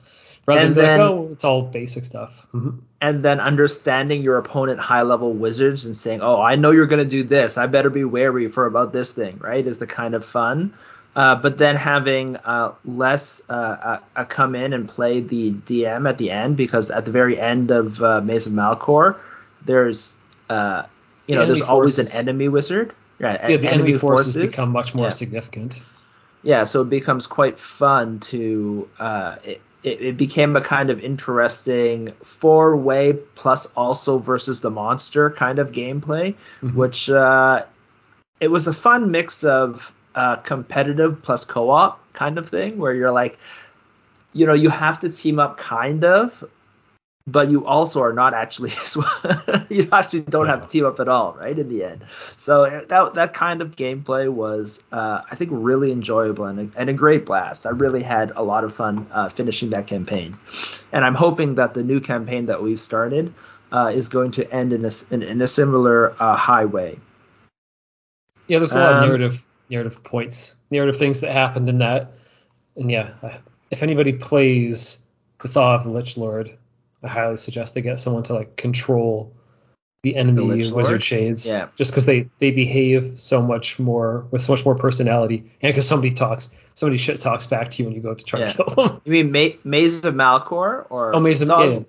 Rather 0.47 0.61
And 0.61 0.75
then- 0.75 0.99
like, 1.01 1.09
oh, 1.11 1.29
it's 1.33 1.45
all 1.45 1.63
basic 1.63 2.05
stuff. 2.05 2.47
Mhm. 2.55 2.79
and 3.03 3.23
then 3.23 3.41
understanding 3.41 4.23
your 4.23 4.37
opponent 4.39 4.79
high 4.79 5.03
level 5.03 5.33
wizards 5.33 5.85
and 5.87 5.97
saying, 5.97 6.21
"Oh, 6.23 6.41
I 6.41 6.57
know 6.57 6.71
you're 6.71 6.87
going 6.87 7.03
to 7.03 7.09
do 7.09 7.23
this. 7.23 7.57
I 7.57 7.67
better 7.67 7.89
be 7.91 8.05
wary 8.05 8.49
for 8.49 8.67
about 8.67 8.93
this 8.93 9.13
thing." 9.13 9.39
Right? 9.41 9.67
Is 9.67 9.79
the 9.79 9.87
kind 9.87 10.15
of 10.15 10.25
fun. 10.25 10.75
Uh, 11.17 11.35
but 11.35 11.59
then 11.59 11.77
having 11.77 12.37
uh, 12.37 12.73
less 12.85 13.43
uh, 13.49 13.53
uh, 13.53 13.99
uh, 14.17 14.25
come 14.25 14.55
in 14.55 14.73
and 14.73 14.89
play 14.89 15.21
the 15.21 15.53
DM 15.53 16.09
at 16.09 16.19
the 16.19 16.31
end 16.31 16.57
because 16.57 16.91
at 16.91 17.05
the 17.05 17.11
very 17.11 17.39
end 17.41 17.71
of 17.71 18.03
uh, 18.03 18.21
Maze 18.21 18.47
of 18.47 18.53
Malcor, 18.53 19.17
there's 19.65 20.15
uh, 20.51 20.83
you 21.27 21.35
The 21.35 21.41
know 21.41 21.47
there's 21.47 21.63
always 21.63 21.99
forces. 21.99 22.13
an 22.13 22.21
enemy 22.21 22.49
wizard. 22.49 22.93
Yeah, 23.21 23.49
Yeah, 23.51 23.57
the 23.59 23.69
enemy, 23.69 23.93
forces, 23.93 24.35
forces 24.35 24.37
become 24.51 24.73
much 24.73 24.95
more 24.95 25.07
Yeah. 25.07 25.11
significant. 25.11 25.81
yeah 26.43 26.65
so 26.65 26.83
it 26.83 26.89
becomes 26.91 27.27
quite 27.27 27.59
fun 27.59 28.19
to 28.21 28.89
uh, 28.99 29.37
it, 29.45 29.61
it, 29.83 30.03
it 30.03 30.17
became 30.17 30.57
a 30.57 30.61
kind 30.61 30.91
of 30.91 31.01
interesting 31.01 32.13
four 32.25 32.77
way 32.77 33.13
plus 33.35 33.67
also 33.77 34.19
versus 34.19 34.61
the 34.61 34.71
monster 34.71 35.31
kind 35.31 35.59
of 35.59 35.73
gameplay 35.73 36.35
Mhm. 36.63 36.75
which 36.75 37.11
uh, 37.11 37.63
it 38.41 38.49
was 38.49 38.67
a 38.67 38.73
fun 38.73 39.11
mix 39.11 39.45
of 39.45 39.93
uh, 40.15 40.37
competitive 40.37 41.21
plus 41.23 41.45
co-op 41.45 42.01
kind 42.15 42.39
of 42.39 42.49
thing 42.49 42.79
where 42.79 42.95
you're 42.95 43.13
like 43.13 43.39
you 44.33 44.47
know 44.47 44.55
you 44.55 44.71
have 44.71 44.99
to 45.01 45.09
team 45.11 45.39
up 45.39 45.59
kind 45.59 46.05
of 46.05 46.43
but 47.27 47.51
you 47.51 47.67
also 47.67 48.03
are 48.03 48.13
not 48.13 48.35
actually 48.35 48.73
you 49.71 49.89
actually 49.93 50.23
don't 50.23 50.49
have 50.49 50.63
to 50.63 50.69
team 50.69 50.87
up 50.87 51.01
at 51.01 51.09
all 51.09 51.35
right 51.35 51.59
in 51.59 51.69
the 51.69 51.85
end. 51.85 52.05
So 52.37 52.65
uh, 52.65 52.85
that 52.89 53.15
that 53.15 53.35
kind 53.35 53.63
of 53.63 53.77
gameplay 53.77 54.29
was 54.29 54.83
uh, 54.93 55.23
i 55.31 55.35
think 55.35 55.51
really 55.53 55.93
enjoyable 55.93 56.45
and 56.47 56.73
a, 56.75 56.79
and 56.79 56.91
a 56.91 56.93
great 56.93 57.27
blast. 57.27 57.67
I 57.67 57.71
really 57.71 58.03
had 58.03 58.33
a 58.37 58.43
lot 58.43 58.65
of 58.65 58.75
fun 58.75 59.07
uh, 59.13 59.29
finishing 59.29 59.71
that 59.71 59.87
campaign. 59.87 60.39
And 60.93 61.05
I'm 61.05 61.15
hoping 61.15 61.57
that 61.57 61.75
the 61.75 61.83
new 61.83 62.01
campaign 62.01 62.47
that 62.47 62.63
we've 62.63 62.81
started 62.81 63.33
uh, 63.73 63.93
is 63.95 64.09
going 64.09 64.33
to 64.33 64.53
end 64.53 64.73
in 64.73 64.85
a 64.85 64.91
in, 65.11 65.23
in 65.23 65.41
a 65.41 65.47
similar 65.47 66.15
uh, 66.21 66.37
highway. 66.37 66.99
Yeah, 68.49 68.59
there's 68.59 68.73
a 68.73 68.81
lot 68.81 68.93
um, 68.93 69.03
of 69.03 69.09
narrative 69.09 69.47
narrative 69.69 70.03
points, 70.03 70.57
narrative 70.71 70.97
things 70.97 71.21
that 71.21 71.33
happened 71.33 71.69
in 71.69 71.79
that, 71.79 72.13
and 72.77 72.91
yeah, 72.91 73.39
if 73.71 73.83
anybody 73.83 74.15
plays 74.15 75.05
the 75.41 75.49
Thaw 75.49 75.77
of 75.77 75.85
the 75.85 75.91
Lich 75.91 76.17
Lord, 76.17 76.59
I 77.03 77.09
highly 77.09 77.37
suggest 77.37 77.75
they 77.75 77.83
get 77.83 77.99
someone 77.99 78.23
to 78.25 78.35
like 78.35 78.57
control 78.57 79.33
the 80.03 80.17
enemy 80.17 80.63
the 80.63 80.73
wizard 80.73 81.03
shades. 81.03 81.47
Yeah. 81.47 81.69
Just 81.77 81.91
because 81.91 82.07
they 82.07 82.29
they 82.39 82.51
behave 82.51 83.21
so 83.21 83.43
much 83.43 83.79
more 83.79 84.27
with 84.31 84.43
so 84.43 84.53
much 84.53 84.65
more 84.65 84.75
personality, 84.75 85.51
and 85.61 85.73
because 85.73 85.87
somebody 85.87 86.13
talks, 86.13 86.51
somebody 86.75 86.99
shit 86.99 87.21
talks 87.21 87.47
back 87.47 87.71
to 87.73 87.83
you 87.83 87.89
when 87.89 87.95
you 87.95 88.03
go 88.03 88.15
to 88.15 88.25
try 88.25 88.41
yeah. 88.41 88.47
to 88.49 88.65
kill 88.65 88.75
them. 88.75 89.01
You 89.05 89.13
mean 89.13 89.33
Ma- 89.33 89.57
Maze 89.65 90.05
of 90.05 90.15
Malcor 90.15 90.87
or? 90.89 91.15
Oh, 91.15 91.21
Maze 91.21 91.43
of 91.43 91.49
no, 91.49 91.63
yeah, 91.63 91.81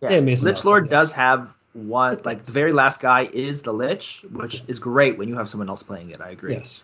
yeah. 0.00 0.10
yeah 0.10 0.20
Maze 0.20 0.42
Lich 0.42 0.56
Malcor, 0.56 0.64
Lord 0.64 0.90
yes. 0.90 0.90
does 0.90 1.12
have 1.12 1.48
one 1.72 2.18
like 2.24 2.42
the 2.42 2.52
very 2.52 2.72
last 2.72 3.00
guy 3.00 3.24
is 3.32 3.62
the 3.62 3.72
Lich, 3.72 4.24
which 4.32 4.64
is 4.66 4.80
great 4.80 5.16
when 5.16 5.28
you 5.28 5.36
have 5.36 5.48
someone 5.48 5.68
else 5.68 5.82
playing 5.82 6.10
it. 6.10 6.20
I 6.20 6.30
agree. 6.30 6.54
Yes. 6.54 6.82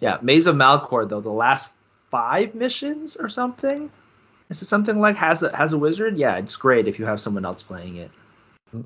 Yeah, 0.00 0.18
Maze 0.20 0.46
of 0.46 0.56
Malcor 0.56 1.08
though 1.08 1.20
the 1.20 1.30
last 1.30 1.70
five 2.10 2.54
missions 2.54 3.16
or 3.16 3.30
something. 3.30 3.90
Is 4.50 4.62
it 4.62 4.66
something 4.66 5.00
like 5.00 5.16
has 5.16 5.42
a 5.42 5.56
has 5.56 5.72
a 5.72 5.78
wizard? 5.78 6.16
Yeah, 6.16 6.36
it's 6.36 6.56
great 6.56 6.88
if 6.88 6.98
you 6.98 7.04
have 7.06 7.20
someone 7.20 7.44
else 7.44 7.62
playing 7.62 7.96
it. 7.96 8.10
Mm. 8.74 8.84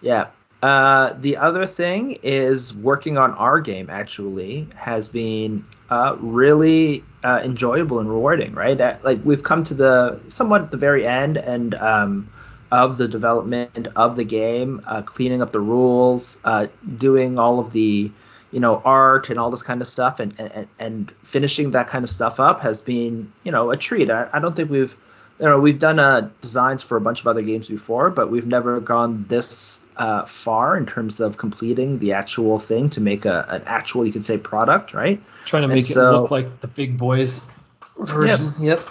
Yeah. 0.00 0.26
Uh, 0.62 1.14
the 1.18 1.36
other 1.36 1.66
thing 1.66 2.18
is 2.22 2.72
working 2.72 3.18
on 3.18 3.32
our 3.32 3.60
game 3.60 3.90
actually 3.90 4.68
has 4.76 5.08
been 5.08 5.64
uh, 5.90 6.16
really 6.20 7.02
uh, 7.24 7.40
enjoyable 7.42 7.98
and 7.98 8.08
rewarding, 8.08 8.54
right? 8.54 8.78
like 9.02 9.20
we've 9.24 9.42
come 9.42 9.64
to 9.64 9.74
the 9.74 10.20
somewhat 10.28 10.70
the 10.70 10.76
very 10.76 11.04
end 11.04 11.36
and 11.36 11.74
um, 11.74 12.30
of 12.70 12.96
the 12.96 13.08
development 13.08 13.88
of 13.96 14.14
the 14.14 14.24
game, 14.24 14.80
uh, 14.86 15.02
cleaning 15.02 15.42
up 15.42 15.50
the 15.50 15.60
rules, 15.60 16.40
uh, 16.44 16.66
doing 16.96 17.38
all 17.38 17.58
of 17.58 17.72
the 17.72 18.10
you 18.52 18.60
know 18.60 18.80
art 18.84 19.30
and 19.30 19.38
all 19.38 19.50
this 19.50 19.62
kind 19.62 19.80
of 19.80 19.88
stuff, 19.88 20.20
and 20.20 20.34
and, 20.38 20.68
and 20.78 21.12
finishing 21.24 21.72
that 21.72 21.88
kind 21.88 22.04
of 22.04 22.10
stuff 22.10 22.38
up 22.38 22.60
has 22.60 22.80
been 22.80 23.32
you 23.42 23.50
know 23.50 23.70
a 23.70 23.76
treat. 23.76 24.10
I, 24.10 24.28
I 24.32 24.38
don't 24.38 24.54
think 24.54 24.70
we've 24.70 24.96
you 25.40 25.46
know 25.46 25.58
we've 25.58 25.78
done 25.78 25.98
uh, 25.98 26.30
designs 26.40 26.82
for 26.82 26.96
a 26.96 27.00
bunch 27.00 27.20
of 27.20 27.26
other 27.26 27.42
games 27.42 27.66
before, 27.66 28.10
but 28.10 28.30
we've 28.30 28.46
never 28.46 28.78
gone 28.78 29.24
this 29.28 29.82
uh, 29.96 30.24
far 30.26 30.76
in 30.76 30.86
terms 30.86 31.20
of 31.20 31.36
completing 31.38 31.98
the 31.98 32.12
actual 32.12 32.58
thing 32.58 32.90
to 32.90 33.00
make 33.00 33.24
a, 33.24 33.46
an 33.48 33.62
actual 33.66 34.06
you 34.06 34.12
could 34.12 34.24
say 34.24 34.38
product, 34.38 34.94
right? 34.94 35.20
Trying 35.46 35.62
to 35.62 35.68
make 35.68 35.86
so, 35.86 36.08
it 36.08 36.20
look 36.20 36.30
like 36.30 36.60
the 36.60 36.68
big 36.68 36.98
boys 36.98 37.50
version. 37.98 38.52
Yep. 38.60 38.78
yep. 38.78 38.88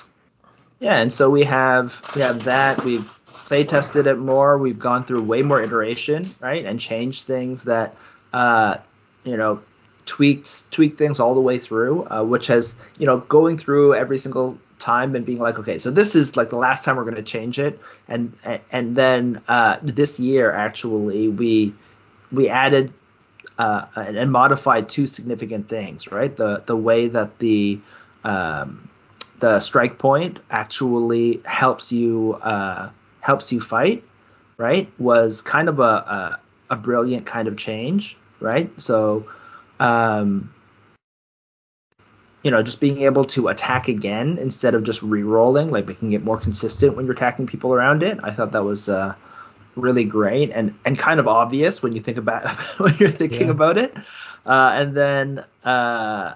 Yeah, 0.79 0.97
and 0.97 1.13
so 1.13 1.29
we 1.29 1.43
have 1.43 2.01
we 2.15 2.21
have 2.21 2.45
that. 2.45 2.83
We've 2.83 3.07
play 3.25 3.63
tested 3.65 4.07
it 4.07 4.17
more. 4.17 4.57
We've 4.57 4.79
gone 4.79 5.03
through 5.03 5.21
way 5.23 5.43
more 5.43 5.61
iteration, 5.61 6.23
right, 6.39 6.65
and 6.65 6.79
changed 6.79 7.25
things 7.25 7.65
that 7.65 7.95
uh, 8.33 8.77
you 9.23 9.37
know 9.37 9.61
tweaked 10.05 10.71
tweaked 10.71 10.97
things 10.97 11.19
all 11.19 11.35
the 11.35 11.41
way 11.41 11.57
through, 11.59 12.07
uh, 12.09 12.23
which 12.23 12.47
has 12.47 12.75
you 12.97 13.05
know 13.05 13.17
going 13.17 13.57
through 13.57 13.95
every 13.95 14.17
single 14.17 14.57
time 14.79 15.15
and 15.15 15.25
being 15.25 15.39
like, 15.39 15.59
okay, 15.59 15.77
so 15.77 15.91
this 15.91 16.15
is 16.15 16.35
like 16.35 16.49
the 16.49 16.57
last 16.57 16.83
time 16.83 16.95
we're 16.97 17.03
going 17.03 17.15
to 17.15 17.21
change 17.21 17.59
it, 17.59 17.79
and 18.07 18.33
and 18.71 18.95
then 18.95 19.41
uh, 19.47 19.77
this 19.81 20.19
year 20.19 20.51
actually 20.51 21.27
we 21.27 21.73
we 22.31 22.49
added 22.49 22.93
uh, 23.57 23.85
and 23.95 24.31
modified 24.31 24.89
two 24.89 25.07
significant 25.07 25.69
things, 25.69 26.11
right? 26.11 26.35
The 26.35 26.63
the 26.65 26.75
way 26.75 27.07
that 27.07 27.39
the 27.39 27.79
um, 28.23 28.89
the 29.39 29.59
strike 29.59 29.97
point 29.97 30.39
actually 30.49 31.41
helps 31.45 31.91
you 31.91 32.33
uh, 32.41 32.89
helps 33.19 33.51
you 33.51 33.61
fight, 33.61 34.03
right? 34.57 34.91
Was 34.99 35.41
kind 35.41 35.69
of 35.69 35.79
a 35.79 35.83
a, 35.83 36.39
a 36.71 36.75
brilliant 36.75 37.25
kind 37.25 37.47
of 37.47 37.57
change, 37.57 38.17
right? 38.41 38.69
So 38.81 39.27
um, 39.79 40.53
you 42.43 42.49
know, 42.49 42.63
just 42.63 42.79
being 42.79 43.01
able 43.01 43.23
to 43.25 43.49
attack 43.49 43.87
again 43.87 44.37
instead 44.39 44.73
of 44.73 44.83
just 44.83 45.03
re-rolling, 45.03 45.69
like 45.69 45.87
we 45.87 45.93
can 45.93 46.09
get 46.09 46.23
more 46.23 46.37
consistent 46.37 46.95
when 46.95 47.05
you're 47.05 47.13
attacking 47.13 47.45
people 47.45 47.73
around 47.73 48.01
it. 48.01 48.19
I 48.23 48.31
thought 48.31 48.51
that 48.53 48.63
was 48.63 48.89
uh, 48.89 49.13
really 49.75 50.03
great 50.03 50.51
and 50.51 50.73
and 50.85 50.97
kind 50.97 51.19
of 51.19 51.27
obvious 51.27 51.83
when 51.83 51.93
you 51.93 52.01
think 52.01 52.17
about 52.25 52.49
when 52.79 52.95
you're 52.97 53.11
thinking 53.11 53.47
yeah. 53.47 53.53
about 53.53 53.77
it. 53.77 53.95
Uh, 54.45 54.71
and 54.73 54.97
then 54.97 55.45
uh, 55.63 56.33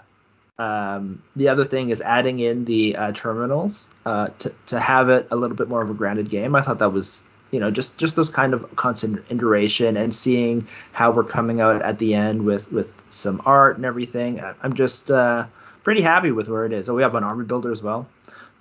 um, 0.59 1.23
the 1.35 1.49
other 1.49 1.63
thing 1.63 1.89
is 1.89 2.01
adding 2.01 2.39
in 2.39 2.65
the 2.65 2.95
uh, 2.95 3.11
terminals 3.13 3.87
uh, 4.05 4.27
to 4.39 4.53
to 4.67 4.79
have 4.79 5.09
it 5.09 5.27
a 5.31 5.35
little 5.35 5.57
bit 5.57 5.67
more 5.67 5.81
of 5.81 5.89
a 5.89 5.93
grounded 5.93 6.29
game. 6.29 6.55
I 6.55 6.61
thought 6.61 6.79
that 6.79 6.93
was 6.93 7.23
you 7.55 7.61
know 7.61 7.71
just 7.71 7.97
just 7.97 8.17
those 8.17 8.27
kind 8.27 8.53
of 8.53 8.75
constant 8.75 9.23
iteration 9.29 9.95
and 9.95 10.13
seeing 10.13 10.67
how 10.91 11.11
we're 11.11 11.23
coming 11.23 11.61
out 11.61 11.81
at 11.81 11.99
the 11.99 12.13
end 12.13 12.43
with 12.43 12.69
with 12.69 12.91
some 13.09 13.41
art 13.45 13.77
and 13.77 13.85
everything. 13.85 14.43
I'm 14.61 14.73
just 14.73 15.09
uh, 15.09 15.45
pretty 15.83 16.01
happy 16.01 16.31
with 16.31 16.49
where 16.49 16.65
it 16.65 16.73
is. 16.73 16.89
Oh, 16.89 16.95
we 16.95 17.01
have 17.01 17.15
an 17.15 17.23
army 17.23 17.45
builder 17.45 17.71
as 17.71 17.81
well. 17.81 18.09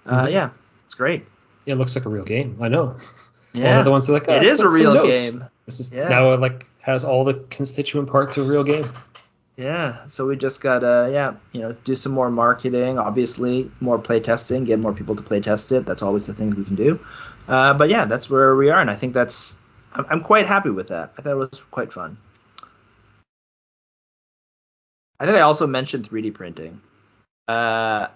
Uh, 0.06 0.26
mm-hmm. 0.26 0.32
Yeah, 0.32 0.50
it's 0.84 0.94
great. 0.94 1.26
Yeah, 1.64 1.74
it 1.74 1.78
looks 1.78 1.96
like 1.96 2.04
a 2.04 2.08
real 2.08 2.22
game. 2.22 2.58
I 2.60 2.68
know. 2.68 2.94
Yeah, 3.52 3.70
one 3.70 3.78
of 3.78 3.84
the 3.84 3.90
ones 3.90 4.06
that 4.06 4.12
like 4.12 4.28
it 4.28 4.44
is 4.44 4.60
a 4.60 4.68
real 4.68 4.94
game. 4.94 5.44
This 5.66 5.80
is 5.80 5.92
yeah. 5.92 6.06
now 6.06 6.36
like 6.36 6.68
has 6.78 7.04
all 7.04 7.24
the 7.24 7.34
constituent 7.34 8.08
parts 8.08 8.36
of 8.36 8.46
a 8.46 8.48
real 8.48 8.62
game. 8.62 8.88
Yeah, 9.56 10.06
so 10.06 10.26
we 10.26 10.36
just 10.36 10.60
gotta 10.60 11.10
yeah, 11.12 11.34
you 11.50 11.62
know, 11.62 11.72
do 11.82 11.96
some 11.96 12.12
more 12.12 12.30
marketing, 12.30 13.00
obviously 13.00 13.72
more 13.80 13.98
play 13.98 14.20
testing, 14.20 14.62
get 14.62 14.78
more 14.78 14.92
people 14.92 15.16
to 15.16 15.22
play 15.24 15.40
test 15.40 15.72
it. 15.72 15.84
That's 15.84 16.02
always 16.02 16.26
the 16.26 16.34
thing 16.34 16.54
we 16.54 16.64
can 16.64 16.76
do. 16.76 17.00
Uh, 17.48 17.74
but 17.74 17.90
yeah, 17.90 18.04
that's 18.04 18.30
where 18.30 18.56
we 18.56 18.70
are, 18.70 18.80
and 18.80 18.90
I 18.90 18.96
think 18.96 19.12
that's 19.12 19.56
I'm, 19.94 20.06
I'm 20.10 20.20
quite 20.20 20.46
happy 20.46 20.70
with 20.70 20.88
that. 20.88 21.12
I 21.16 21.22
thought 21.22 21.32
it 21.32 21.36
was 21.36 21.62
quite 21.70 21.92
fun. 21.92 22.16
I 25.20 25.26
think 25.26 25.36
I 25.36 25.42
also 25.42 25.66
mentioned 25.66 26.08
3D 26.08 26.34
printing. 26.34 26.80
Uh, 27.46 28.08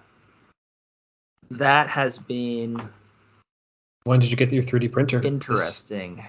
that 1.51 1.87
has 1.87 2.17
been. 2.17 2.79
When 4.03 4.19
did 4.19 4.31
you 4.31 4.37
get 4.37 4.51
your 4.51 4.63
3D 4.63 4.91
printer? 4.91 5.21
Interesting. 5.21 6.17
This... 6.17 6.25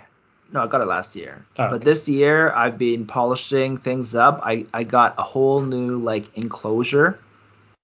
No, 0.52 0.62
I 0.62 0.66
got 0.66 0.80
it 0.80 0.86
last 0.86 1.16
year. 1.16 1.44
Oh, 1.58 1.68
but 1.68 1.72
okay. 1.74 1.84
this 1.84 2.08
year 2.08 2.52
I've 2.52 2.78
been 2.78 3.06
polishing 3.06 3.76
things 3.76 4.14
up. 4.14 4.40
I, 4.44 4.66
I 4.74 4.84
got 4.84 5.14
a 5.18 5.22
whole 5.22 5.62
new 5.62 5.98
like 5.98 6.36
enclosure 6.36 7.18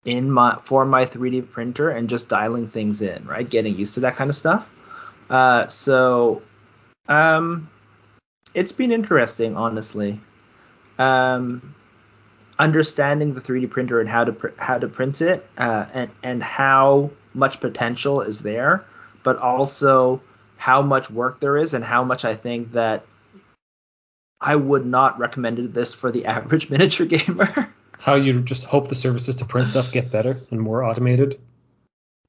in 0.04 0.30
my 0.30 0.58
for 0.64 0.84
my 0.84 1.04
3D 1.04 1.50
printer 1.50 1.90
and 1.90 2.08
just 2.08 2.28
dialing 2.28 2.68
things 2.68 3.02
in, 3.02 3.24
right? 3.26 3.48
Getting 3.48 3.76
used 3.76 3.94
to 3.94 4.00
that 4.00 4.16
kind 4.16 4.30
of 4.30 4.36
stuff. 4.36 4.68
Uh, 5.28 5.66
so 5.66 6.42
um, 7.08 7.70
it's 8.54 8.72
been 8.72 8.92
interesting, 8.92 9.56
honestly. 9.56 10.20
Um, 10.98 11.74
understanding 12.58 13.34
the 13.34 13.40
3D 13.40 13.70
printer 13.70 14.00
and 14.00 14.08
how 14.08 14.24
to 14.24 14.32
pr- 14.32 14.56
how 14.56 14.78
to 14.78 14.88
print 14.88 15.20
it 15.20 15.46
uh, 15.58 15.86
and 15.92 16.10
and 16.22 16.42
how 16.42 17.10
much 17.34 17.60
potential 17.60 18.22
is 18.22 18.40
there, 18.40 18.84
but 19.22 19.36
also 19.38 20.22
how 20.56 20.80
much 20.80 21.10
work 21.10 21.40
there 21.40 21.56
is 21.58 21.74
and 21.74 21.84
how 21.84 22.02
much 22.02 22.24
I 22.24 22.34
think 22.34 22.72
that 22.72 23.04
I 24.40 24.56
would 24.56 24.86
not 24.86 25.18
recommend 25.18 25.74
this 25.74 25.92
for 25.92 26.10
the 26.10 26.26
average 26.26 26.70
miniature 26.70 27.06
gamer. 27.06 27.72
how 27.98 28.14
you 28.14 28.40
just 28.40 28.64
hope 28.64 28.88
the 28.88 28.94
services 28.94 29.36
to 29.36 29.44
print 29.44 29.68
stuff 29.68 29.92
get 29.92 30.10
better 30.10 30.40
and 30.50 30.60
more 30.60 30.82
automated. 30.82 31.40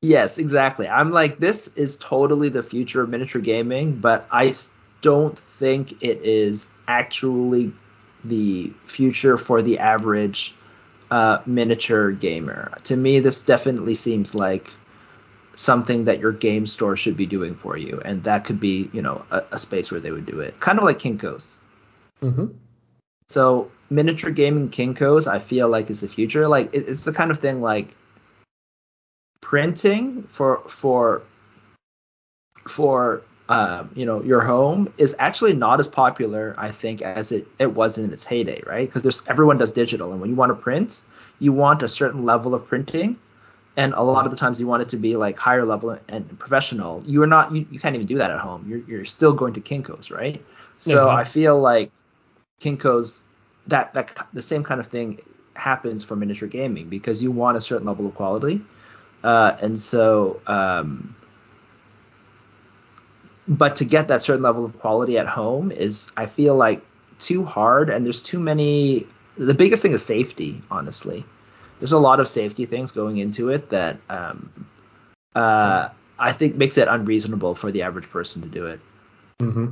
Yes, 0.01 0.38
exactly. 0.38 0.88
I'm 0.88 1.12
like 1.12 1.39
this 1.39 1.69
is 1.69 1.97
totally 1.97 2.49
the 2.49 2.63
future 2.63 3.01
of 3.01 3.10
miniature 3.10 3.41
gaming, 3.41 3.95
but 3.95 4.27
I 4.31 4.53
don't 5.01 5.38
think 5.38 6.03
it 6.03 6.21
is 6.23 6.67
actually 6.88 7.73
the 8.23 8.71
future 8.86 9.38
for 9.38 9.62
the 9.62 9.79
average 9.79 10.55
uh, 11.10 11.39
miniature 11.45 12.12
gamer. 12.12 12.71
To 12.86 12.95
me, 12.95 13.19
this 13.19 13.41
definitely 13.41 13.95
seems 13.95 14.36
like 14.36 14.71
something 15.55 16.05
that 16.05 16.19
your 16.19 16.31
game 16.31 16.67
store 16.67 16.95
should 16.95 17.17
be 17.17 17.25
doing 17.25 17.55
for 17.55 17.77
you, 17.77 18.01
and 18.05 18.23
that 18.23 18.45
could 18.45 18.60
be, 18.60 18.89
you 18.93 19.01
know, 19.01 19.25
a, 19.31 19.43
a 19.51 19.60
space 19.60 19.91
where 19.91 19.99
they 19.99 20.12
would 20.12 20.25
do 20.25 20.39
it, 20.39 20.60
kind 20.60 20.77
of 20.77 20.86
like 20.86 20.99
Kinko's. 20.99 21.57
Mm-hmm. 22.21 22.47
So 23.29 23.71
miniature 23.89 24.31
gaming 24.31 24.69
Kinko's, 24.69 25.27
I 25.27 25.39
feel 25.39 25.67
like 25.69 25.89
is 25.89 26.01
the 26.01 26.07
future. 26.07 26.47
Like 26.47 26.73
it, 26.73 26.88
it's 26.88 27.03
the 27.03 27.13
kind 27.13 27.31
of 27.31 27.39
thing 27.39 27.62
like 27.62 27.95
printing 29.41 30.23
for 30.23 30.62
for 30.67 31.21
for 32.67 33.21
um, 33.50 33.89
you 33.95 34.06
know 34.06 34.21
your 34.21 34.41
home 34.41 34.91
is 34.97 35.15
actually 35.19 35.54
not 35.54 35.80
as 35.80 35.88
popular 35.88 36.54
I 36.58 36.71
think 36.71 37.02
as 37.02 37.32
it, 37.32 37.47
it 37.60 37.73
was 37.73 37.97
in 37.97 38.12
its 38.12 38.23
heyday 38.23 38.62
right? 38.65 38.88
Because 38.88 39.04
there's 39.04 39.23
everyone 39.28 39.58
does 39.58 39.71
digital 39.71 40.12
and 40.12 40.19
when 40.19 40.30
you 40.30 40.36
want 40.36 40.50
to 40.50 40.56
print 40.56 41.04
you 41.39 41.54
want 41.54 41.84
a 41.84 41.88
certain 41.88 42.26
level 42.26 42.54
of 42.54 42.67
printing 42.67 43.17
and 43.78 43.93
a 43.93 44.02
lot 44.02 44.26
of 44.26 44.32
the 44.32 44.38
times 44.38 44.60
you 44.60 44.65
want 44.65 44.82
it 44.82 44.89
to 44.89 44.97
be 44.97 45.15
like 45.15 45.38
higher 45.38 45.63
level 45.63 45.97
and 46.10 46.39
professional. 46.39 47.04
You 47.06 47.21
are 47.21 47.28
not 47.28 47.54
you, 47.54 47.65
you 47.71 47.80
can't 47.80 47.95
even 47.95 48.08
do 48.08 48.17
that 48.17 48.32
at 48.32 48.39
home. 48.39 48.65
You're, 48.67 48.80
you're 48.80 49.06
still 49.06 49.34
going 49.34 49.54
to 49.54 49.62
Kinko's 49.62 50.10
right? 50.10 50.43
So 50.80 51.06
mm-hmm. 51.06 51.15
I 51.15 51.23
feel 51.23 51.60
like 51.60 51.91
Kinko's 52.60 53.23
that 53.67 53.93
that 53.93 54.28
the 54.34 54.41
same 54.41 54.63
kind 54.63 54.80
of 54.80 54.88
thing 54.88 55.21
happens 55.54 56.04
for 56.04 56.15
miniature 56.15 56.47
gaming 56.47 56.89
because 56.89 57.21
you 57.21 57.32
want 57.32 57.56
a 57.56 57.62
certain 57.62 57.86
level 57.86 58.08
of 58.08 58.15
quality 58.15 58.62
uh, 59.23 59.58
and 59.62 59.80
so 59.80 60.41
um, 60.47 61.15
but 63.47 63.77
to 63.77 63.86
get 63.86 64.10
that 64.10 64.23
certain 64.23 64.43
level 64.43 64.65
of 64.65 64.80
quality 64.80 65.17
at 65.17 65.27
home 65.27 65.71
is 65.71 66.12
I 66.17 66.25
feel 66.25 66.56
like 66.56 66.82
too 67.19 67.43
hard 67.43 67.89
and 67.89 68.06
there's 68.06 68.21
too 68.21 68.39
many 68.39 69.08
the 69.38 69.53
biggest 69.53 69.82
thing 69.82 69.93
is 69.93 70.03
safety, 70.03 70.62
honestly. 70.69 71.25
There's 71.80 71.91
a 71.91 71.99
lot 71.99 72.19
of 72.19 72.27
safety 72.27 72.65
things 72.65 72.91
going 72.91 73.17
into 73.17 73.49
it 73.49 73.69
that 73.69 73.97
um, 74.10 74.67
uh, 75.36 75.89
I 76.17 76.34
think 76.34 76.56
makes 76.56 76.77
it 76.77 76.88
unreasonable 76.88 77.53
for 77.56 77.71
the 77.71 77.84
average 77.84 78.10
person 78.10 78.41
to 78.41 78.47
do 78.47 78.65
it. 78.65 78.80
Mm-hmm. 79.39 79.67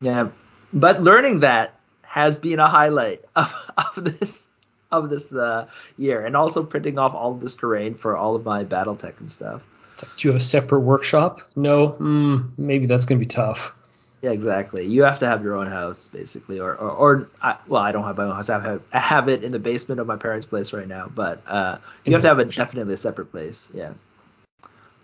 Yeah, 0.00 0.28
but 0.72 1.02
learning 1.02 1.40
that 1.40 1.78
has 2.02 2.38
been 2.38 2.58
a 2.58 2.68
highlight 2.68 3.24
of, 3.36 3.52
of 3.76 4.04
this 4.04 4.47
of 4.90 5.10
this 5.10 5.32
uh, 5.32 5.66
year, 5.96 6.24
and 6.24 6.36
also 6.36 6.62
printing 6.62 6.98
off 6.98 7.14
all 7.14 7.32
of 7.32 7.40
this 7.40 7.56
terrain 7.56 7.94
for 7.94 8.16
all 8.16 8.36
of 8.36 8.44
my 8.44 8.64
BattleTech 8.64 9.20
and 9.20 9.30
stuff. 9.30 9.62
Do 9.98 10.28
you 10.28 10.32
have 10.32 10.40
a 10.40 10.44
separate 10.44 10.80
workshop? 10.80 11.42
No, 11.56 11.90
mm, 11.90 12.50
maybe 12.56 12.86
that's 12.86 13.06
gonna 13.06 13.18
be 13.18 13.26
tough. 13.26 13.74
Yeah, 14.22 14.30
exactly. 14.30 14.86
You 14.86 15.04
have 15.04 15.20
to 15.20 15.26
have 15.26 15.44
your 15.44 15.54
own 15.54 15.68
house, 15.68 16.08
basically, 16.08 16.58
or 16.58 16.74
or, 16.74 16.90
or 16.90 17.30
I, 17.40 17.56
well, 17.68 17.82
I 17.82 17.92
don't 17.92 18.04
have 18.04 18.16
my 18.16 18.24
own 18.24 18.34
house. 18.34 18.48
I 18.50 18.60
have, 18.60 18.82
I 18.92 18.98
have 18.98 19.28
it 19.28 19.44
in 19.44 19.52
the 19.52 19.58
basement 19.58 20.00
of 20.00 20.06
my 20.06 20.16
parents' 20.16 20.46
place 20.46 20.72
right 20.72 20.88
now, 20.88 21.10
but 21.12 21.42
uh, 21.46 21.78
you 22.04 22.12
have 22.12 22.22
to 22.22 22.28
have 22.28 22.38
a 22.38 22.44
definitely 22.44 22.94
a 22.94 22.96
separate 22.96 23.30
place. 23.30 23.70
Yeah. 23.72 23.92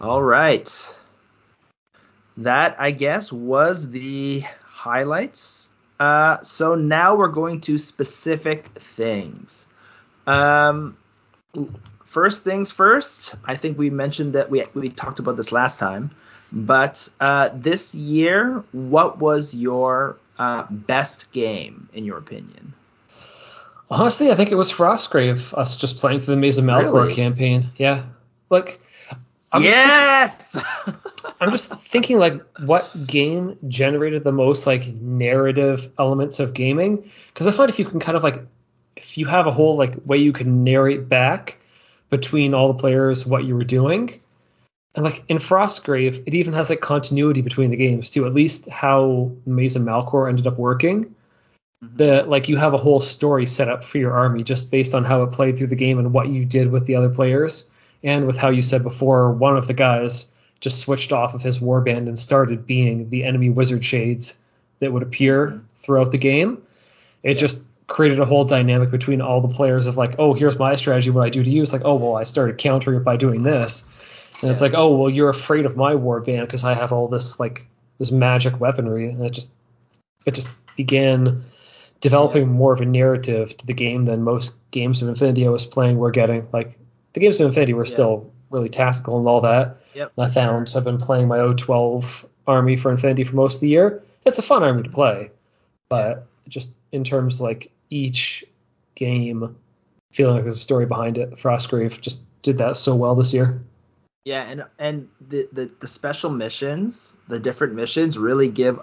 All 0.01 0.23
right. 0.23 0.97
That 2.39 2.77
I 2.81 2.91
guess 2.91 3.33
was 3.33 3.91
the 3.91 4.43
highlights. 4.65 5.69
Uh, 6.01 6.43
so 6.43 6.75
now 6.75 7.15
we're 7.15 7.29
going 7.29 7.61
to 7.63 7.79
specific 7.79 8.67
things. 8.67 9.67
Um, 10.27 10.97
first 12.05 12.45
things 12.45 12.71
first. 12.71 13.35
I 13.45 13.57
think 13.57 13.79
we 13.79 13.91
mentioned 13.91 14.35
that 14.35 14.51
we 14.51 14.65
we 14.75 14.89
talked 14.89 15.19
about 15.19 15.37
this 15.37 15.53
last 15.53 15.79
time. 15.79 16.11
But 16.53 17.09
uh, 17.19 17.51
this 17.53 17.95
year, 17.95 18.63
what 18.73 19.19
was 19.19 19.55
your 19.55 20.19
uh, 20.39 20.67
best 20.71 21.33
game 21.33 21.89
in 21.93 22.05
your 22.05 22.19
opinion? 22.19 22.75
Honestly, 23.91 24.31
I 24.31 24.35
think 24.35 24.51
it 24.53 24.55
was 24.55 24.73
Frostgrave. 24.73 25.53
Us 25.57 25.77
just 25.77 25.99
playing 25.99 26.21
through 26.21 26.37
the 26.37 26.41
Maze 26.41 26.59
of 26.59 26.67
Really? 26.67 27.15
campaign. 27.15 27.71
Yeah, 27.77 28.05
like 28.51 28.81
I'm 29.53 29.63
yes. 29.63 30.55
Just 30.55 30.67
I'm 31.41 31.51
just 31.53 31.73
thinking 31.73 32.19
like 32.19 32.43
what 32.59 33.07
game 33.07 33.57
generated 33.69 34.23
the 34.23 34.33
most 34.33 34.67
like 34.67 34.87
narrative 34.87 35.93
elements 35.99 36.41
of 36.41 36.55
gaming? 36.55 37.11
Because 37.33 37.47
I 37.47 37.53
find 37.53 37.71
if 37.71 37.79
you 37.79 37.85
can 37.85 38.01
kind 38.01 38.17
of 38.17 38.23
like 38.25 38.43
if 38.97 39.19
you 39.19 39.27
have 39.27 39.47
a 39.47 39.51
whole 39.51 39.77
like 39.77 39.95
way 40.05 40.19
you 40.19 40.33
can 40.33 40.65
narrate 40.65 41.09
back 41.09 41.59
between 42.11 42.55
all 42.55 42.69
the 42.69 42.79
players 42.79 43.27
what 43.27 43.45
you 43.45 43.55
were 43.55 43.65
doing. 43.65 44.21
And 44.95 45.05
like 45.05 45.25
in 45.29 45.39
Frostgrave, 45.39 46.23
it 46.27 46.35
even 46.35 46.55
has 46.55 46.71
like 46.71 46.81
continuity 46.81 47.43
between 47.43 47.71
the 47.71 47.77
games 47.77 48.11
too. 48.11 48.27
At 48.27 48.35
least 48.35 48.69
how 48.69 49.33
Maze 49.45 49.77
of 49.77 49.83
Malcor 49.83 50.29
ended 50.29 50.47
up 50.47 50.57
working. 50.57 51.17
Mm-hmm. 51.83 51.97
The 51.97 52.23
like 52.23 52.49
you 52.49 52.57
have 52.57 52.75
a 52.75 52.79
whole 52.79 53.01
story 53.01 53.47
set 53.47 53.69
up 53.69 53.85
for 53.85 53.99
your 53.99 54.13
army 54.13 54.45
just 54.45 54.71
based 54.71 54.95
on 54.95 55.05
how 55.05 55.25
it 55.25 55.33
played 55.33 55.59
through 55.59 55.69
the 55.69 55.77
game 55.77 55.99
and 55.99 56.13
what 56.13 56.29
you 56.29 56.45
did 56.45 56.71
with 56.71 56.87
the 56.87 56.97
other 56.97 57.11
players, 57.11 57.71
and 58.05 58.27
with 58.27 58.37
how 58.37 58.51
you 58.51 58.63
said 58.63 58.85
before 58.85 59.33
one 59.33 59.57
of 59.57 59.67
the 59.67 59.75
guys 59.75 60.33
just 60.61 60.79
switched 60.79 61.13
off 61.13 61.35
of 61.35 61.43
his 61.43 61.59
warband 61.59 62.07
and 62.07 62.19
started 62.19 62.65
being 62.65 63.11
the 63.11 63.25
enemy 63.25 63.51
wizard 63.51 63.85
shades 63.85 64.41
that 64.79 64.93
would 64.93 65.03
appear 65.03 65.49
mm-hmm. 65.49 65.59
throughout 65.79 66.13
the 66.13 66.19
game. 66.19 66.63
It 67.25 67.35
just 67.35 67.61
created 67.87 68.19
a 68.19 68.25
whole 68.25 68.45
dynamic 68.45 68.91
between 68.91 69.21
all 69.21 69.41
the 69.41 69.55
players 69.55 69.87
of 69.87 69.97
like, 69.97 70.17
oh, 70.19 70.35
here's 70.35 70.59
my 70.59 70.75
strategy, 70.77 71.11
what 71.11 71.27
I 71.27 71.31
do 71.31 71.43
to 71.43 71.51
you. 71.51 71.63
It's 71.63 71.73
like, 71.73 71.85
oh, 71.85 71.97
well, 71.97 72.17
I 72.17 72.25
started 72.25 72.59
countering 72.59 72.97
it 72.99 73.05
by 73.05 73.17
doing 73.17 73.43
this. 73.43 73.89
And 74.43 74.51
it's 74.51 74.61
like, 74.61 74.75
oh, 74.75 74.97
well, 74.97 75.11
you're 75.11 75.29
afraid 75.29 75.65
of 75.67 75.77
my 75.77 75.95
warband 75.95 76.41
because 76.47 76.65
I 76.65 76.75
have 76.75 76.93
all 76.93 77.09
this 77.09 77.39
like 77.39 77.67
this 77.99 78.11
magic 78.11 78.59
weaponry, 78.61 79.09
and 79.09 79.23
it 79.25 79.31
just 79.31 79.53
it 80.27 80.35
just 80.35 80.51
began 80.77 81.45
developing 82.01 82.49
more 82.49 82.73
of 82.73 82.81
a 82.81 82.85
narrative 82.85 83.57
to 83.57 83.67
the 83.67 83.73
game 83.73 84.05
than 84.05 84.23
most 84.23 84.59
games 84.71 85.01
of 85.01 85.09
Infinity 85.09 85.47
I 85.47 85.51
was 85.51 85.65
playing 85.65 85.99
were 85.99 86.11
getting. 86.11 86.47
Like 86.53 86.79
the 87.13 87.21
games 87.21 87.41
of 87.41 87.47
Infinity 87.47 87.75
were 87.75 87.85
Yeah. 87.87 87.93
still 87.93 88.33
really 88.51 88.69
tactical 88.69 89.19
and 89.19 89.27
all 89.29 89.41
that. 89.43 89.79
Yep. 89.95 90.13
And 90.17 90.27
I 90.27 90.29
found 90.31 90.69
so 90.69 90.79
I've 90.79 90.85
been 90.85 90.99
playing 90.99 91.29
my 91.29 91.39
O12 91.39 92.27
army 92.47 92.77
for 92.77 92.91
Infinity 92.91 93.25
for 93.25 93.37
most 93.37 93.57
of 93.57 93.61
the 93.61 93.69
year. 93.69 94.03
It's 94.27 94.39
a 94.39 94.43
fun 94.43 94.63
army 94.63 94.83
to 94.83 94.91
play, 94.91 95.31
but 95.89 96.27
just 96.49 96.71
in 96.95 97.05
terms 97.05 97.41
like 97.41 97.71
each 97.91 98.45
game 98.95 99.57
feeling 100.13 100.37
like 100.37 100.45
there's 100.45 100.57
a 100.57 100.61
story 100.61 100.87
behind 100.87 101.19
it, 101.19 101.33
Frostgrave 101.33 102.01
just 102.01 102.25
did 102.43 102.59
that 102.59 102.77
so 102.77 102.95
well 102.95 103.17
this 103.17 103.35
year. 103.35 103.61
Yeah, 104.25 104.43
and 104.43 104.65
and 104.79 105.09
the, 105.29 105.49
the 105.53 105.71
the 105.81 105.87
special 105.87 106.31
missions, 106.31 107.17
the 107.29 107.39
different 107.39 107.75
missions, 107.75 108.17
really 108.17 108.49
give 108.49 108.81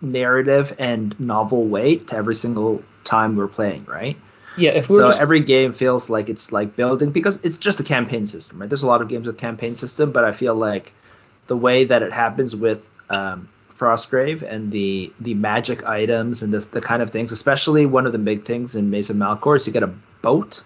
narrative 0.00 0.74
and 0.78 1.18
novel 1.20 1.66
weight 1.66 2.08
to 2.08 2.16
every 2.16 2.34
single 2.34 2.82
time 3.04 3.36
we're 3.36 3.48
playing, 3.48 3.84
right? 3.84 4.16
Yeah, 4.56 4.70
if 4.70 4.88
we 4.88 4.96
were 4.96 5.02
So 5.02 5.08
just 5.08 5.20
every 5.20 5.40
game 5.40 5.72
feels 5.72 6.10
like 6.10 6.28
it's 6.28 6.52
like 6.52 6.74
building 6.74 7.10
because 7.10 7.38
it's 7.42 7.58
just 7.58 7.80
a 7.80 7.84
campaign 7.84 8.26
system, 8.26 8.58
right? 8.60 8.68
There's 8.68 8.82
a 8.82 8.86
lot 8.86 9.02
of 9.02 9.08
games 9.08 9.26
with 9.26 9.38
campaign 9.38 9.76
system, 9.76 10.10
but 10.10 10.24
I 10.24 10.32
feel 10.32 10.54
like 10.54 10.92
the 11.46 11.56
way 11.56 11.84
that 11.84 12.02
it 12.02 12.12
happens 12.12 12.56
with 12.56 12.82
um, 13.08 13.48
Frostgrave 13.82 14.42
and 14.42 14.70
the 14.70 15.12
the 15.18 15.34
magic 15.34 15.88
items 15.88 16.42
and 16.42 16.54
this 16.54 16.66
the 16.66 16.80
kind 16.80 17.02
of 17.02 17.10
things, 17.10 17.32
especially 17.32 17.84
one 17.84 18.06
of 18.06 18.12
the 18.12 18.18
big 18.18 18.44
things 18.44 18.76
in 18.76 18.90
Maze 18.90 19.10
of 19.10 19.16
Malcor 19.16 19.56
is 19.56 19.66
you 19.66 19.72
get 19.72 19.82
a 19.82 19.92
boat, 20.22 20.62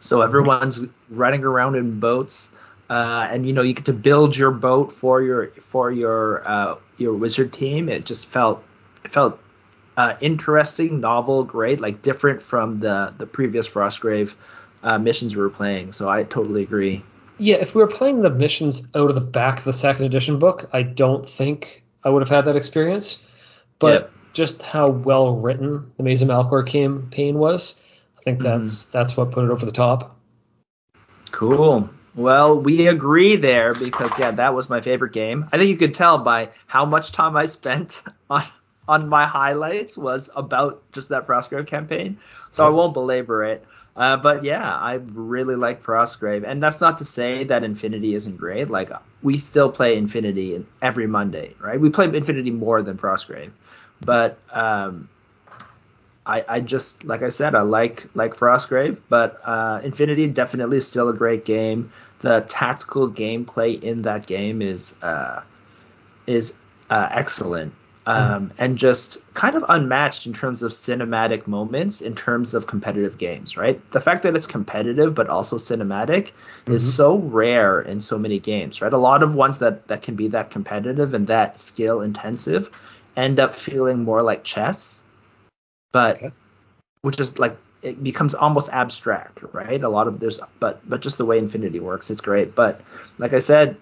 so 0.00 0.20
everyone's 0.22 0.80
running 1.08 1.42
around 1.42 1.74
in 1.74 1.98
boats, 1.98 2.52
uh, 2.88 3.26
and 3.28 3.44
you 3.44 3.52
know 3.52 3.62
you 3.62 3.72
get 3.72 3.86
to 3.86 3.92
build 3.92 4.36
your 4.36 4.52
boat 4.52 4.92
for 4.92 5.20
your 5.20 5.48
for 5.62 5.90
your 5.90 6.48
uh, 6.48 6.76
your 6.96 7.14
wizard 7.14 7.52
team. 7.52 7.88
It 7.88 8.06
just 8.06 8.26
felt 8.26 8.62
it 9.04 9.12
felt 9.12 9.40
uh, 9.96 10.14
interesting, 10.20 11.00
novel, 11.00 11.42
great, 11.42 11.80
like 11.80 12.02
different 12.02 12.40
from 12.40 12.78
the 12.78 13.12
the 13.18 13.26
previous 13.26 13.66
Frostgrave 13.66 14.34
uh, 14.84 14.96
missions 14.98 15.34
we 15.34 15.42
were 15.42 15.50
playing. 15.50 15.90
So 15.90 16.08
I 16.08 16.22
totally 16.22 16.62
agree. 16.62 17.02
Yeah, 17.38 17.56
if 17.56 17.74
we 17.74 17.82
were 17.82 17.88
playing 17.88 18.22
the 18.22 18.30
missions 18.30 18.86
out 18.94 19.08
of 19.08 19.14
the 19.14 19.20
back 19.20 19.58
of 19.58 19.64
the 19.64 19.72
second 19.72 20.04
edition 20.04 20.38
book, 20.38 20.68
I 20.72 20.82
don't 20.82 21.28
think 21.28 21.82
I 22.04 22.10
would 22.10 22.22
have 22.22 22.28
had 22.28 22.46
that 22.46 22.56
experience. 22.56 23.30
But 23.78 23.92
Yep. 23.92 24.12
just 24.32 24.62
how 24.62 24.88
well 24.90 25.36
written 25.36 25.92
the 25.96 26.02
Maze 26.02 26.22
of 26.22 26.28
Malcor 26.28 26.66
campaign 26.66 27.38
was, 27.38 27.82
I 28.18 28.22
think 28.22 28.40
mm-hmm. 28.40 28.58
that's 28.58 28.84
that's 28.84 29.16
what 29.16 29.30
put 29.30 29.44
it 29.44 29.50
over 29.50 29.64
the 29.64 29.72
top. 29.72 30.16
Cool. 31.30 31.88
Well, 32.14 32.60
we 32.60 32.88
agree 32.88 33.36
there 33.36 33.72
because 33.72 34.18
yeah, 34.18 34.32
that 34.32 34.54
was 34.54 34.68
my 34.68 34.80
favorite 34.80 35.12
game. 35.12 35.48
I 35.52 35.58
think 35.58 35.70
you 35.70 35.76
could 35.76 35.94
tell 35.94 36.18
by 36.18 36.50
how 36.66 36.84
much 36.84 37.12
time 37.12 37.36
I 37.36 37.46
spent 37.46 38.02
on 38.30 38.44
on 38.88 39.08
my 39.08 39.24
highlights 39.24 39.96
was 39.96 40.28
about 40.34 40.82
just 40.92 41.10
that 41.10 41.26
Frostgrave 41.26 41.68
campaign. 41.68 42.18
So 42.50 42.66
I 42.66 42.70
won't 42.70 42.92
belabor 42.92 43.44
it. 43.44 43.64
Uh, 43.96 44.16
but 44.16 44.44
yeah, 44.44 44.74
I 44.76 44.94
really 45.12 45.56
like 45.56 45.82
Frostgrave, 45.82 46.44
and 46.46 46.62
that's 46.62 46.80
not 46.80 46.98
to 46.98 47.04
say 47.04 47.44
that 47.44 47.64
Infinity 47.64 48.14
isn't 48.14 48.36
great. 48.36 48.70
Like 48.70 48.90
we 49.22 49.38
still 49.38 49.70
play 49.70 49.96
Infinity 49.96 50.64
every 50.80 51.06
Monday, 51.06 51.54
right? 51.60 51.78
We 51.80 51.90
play 51.90 52.06
Infinity 52.06 52.50
more 52.50 52.82
than 52.82 52.96
Frostgrave, 52.96 53.50
but 54.00 54.38
um, 54.52 55.08
I, 56.26 56.44
I 56.48 56.60
just 56.60 57.04
like 57.04 57.22
I 57.22 57.28
said, 57.28 57.54
I 57.54 57.62
like 57.62 58.06
like 58.14 58.36
Frostgrave, 58.36 58.98
but 59.08 59.40
uh, 59.44 59.80
Infinity 59.82 60.28
definitely 60.28 60.76
is 60.76 60.86
still 60.86 61.08
a 61.08 61.14
great 61.14 61.44
game. 61.44 61.92
The 62.20 62.44
tactical 62.48 63.10
gameplay 63.10 63.82
in 63.82 64.02
that 64.02 64.26
game 64.26 64.62
is 64.62 64.94
uh, 65.02 65.42
is 66.26 66.58
uh, 66.90 67.08
excellent. 67.10 67.72
Um, 68.12 68.52
and 68.58 68.76
just 68.76 69.18
kind 69.34 69.54
of 69.54 69.64
unmatched 69.68 70.26
in 70.26 70.32
terms 70.32 70.64
of 70.64 70.72
cinematic 70.72 71.46
moments 71.46 72.00
in 72.00 72.16
terms 72.16 72.54
of 72.54 72.66
competitive 72.66 73.18
games, 73.18 73.56
right? 73.56 73.80
The 73.92 74.00
fact 74.00 74.24
that 74.24 74.34
it's 74.34 74.48
competitive 74.48 75.14
but 75.14 75.28
also 75.28 75.58
cinematic 75.58 76.32
is 76.66 76.94
so 76.94 77.18
rare 77.18 77.80
in 77.80 78.00
so 78.00 78.18
many 78.18 78.40
games, 78.40 78.82
right? 78.82 78.92
A 78.92 78.98
lot 78.98 79.22
of 79.22 79.36
ones 79.36 79.58
that 79.58 79.86
that 79.86 80.02
can 80.02 80.16
be 80.16 80.26
that 80.28 80.50
competitive 80.50 81.14
and 81.14 81.28
that 81.28 81.60
skill 81.60 82.00
intensive 82.00 82.70
end 83.16 83.38
up 83.38 83.54
feeling 83.54 84.02
more 84.02 84.22
like 84.22 84.42
chess, 84.42 85.04
but 85.92 86.16
Okay. 86.16 86.32
which 87.02 87.20
is 87.20 87.38
like 87.38 87.56
it 87.82 88.02
becomes 88.02 88.34
almost 88.34 88.70
abstract, 88.72 89.42
right? 89.52 89.84
A 89.84 89.88
lot 89.88 90.08
of 90.08 90.18
there's 90.18 90.40
but 90.58 90.80
but 90.88 91.00
just 91.00 91.16
the 91.16 91.24
way 91.24 91.38
Infinity 91.38 91.78
works, 91.78 92.10
it's 92.10 92.20
great. 92.20 92.56
But 92.56 92.80
like 93.18 93.34
I 93.34 93.38
said, 93.38 93.76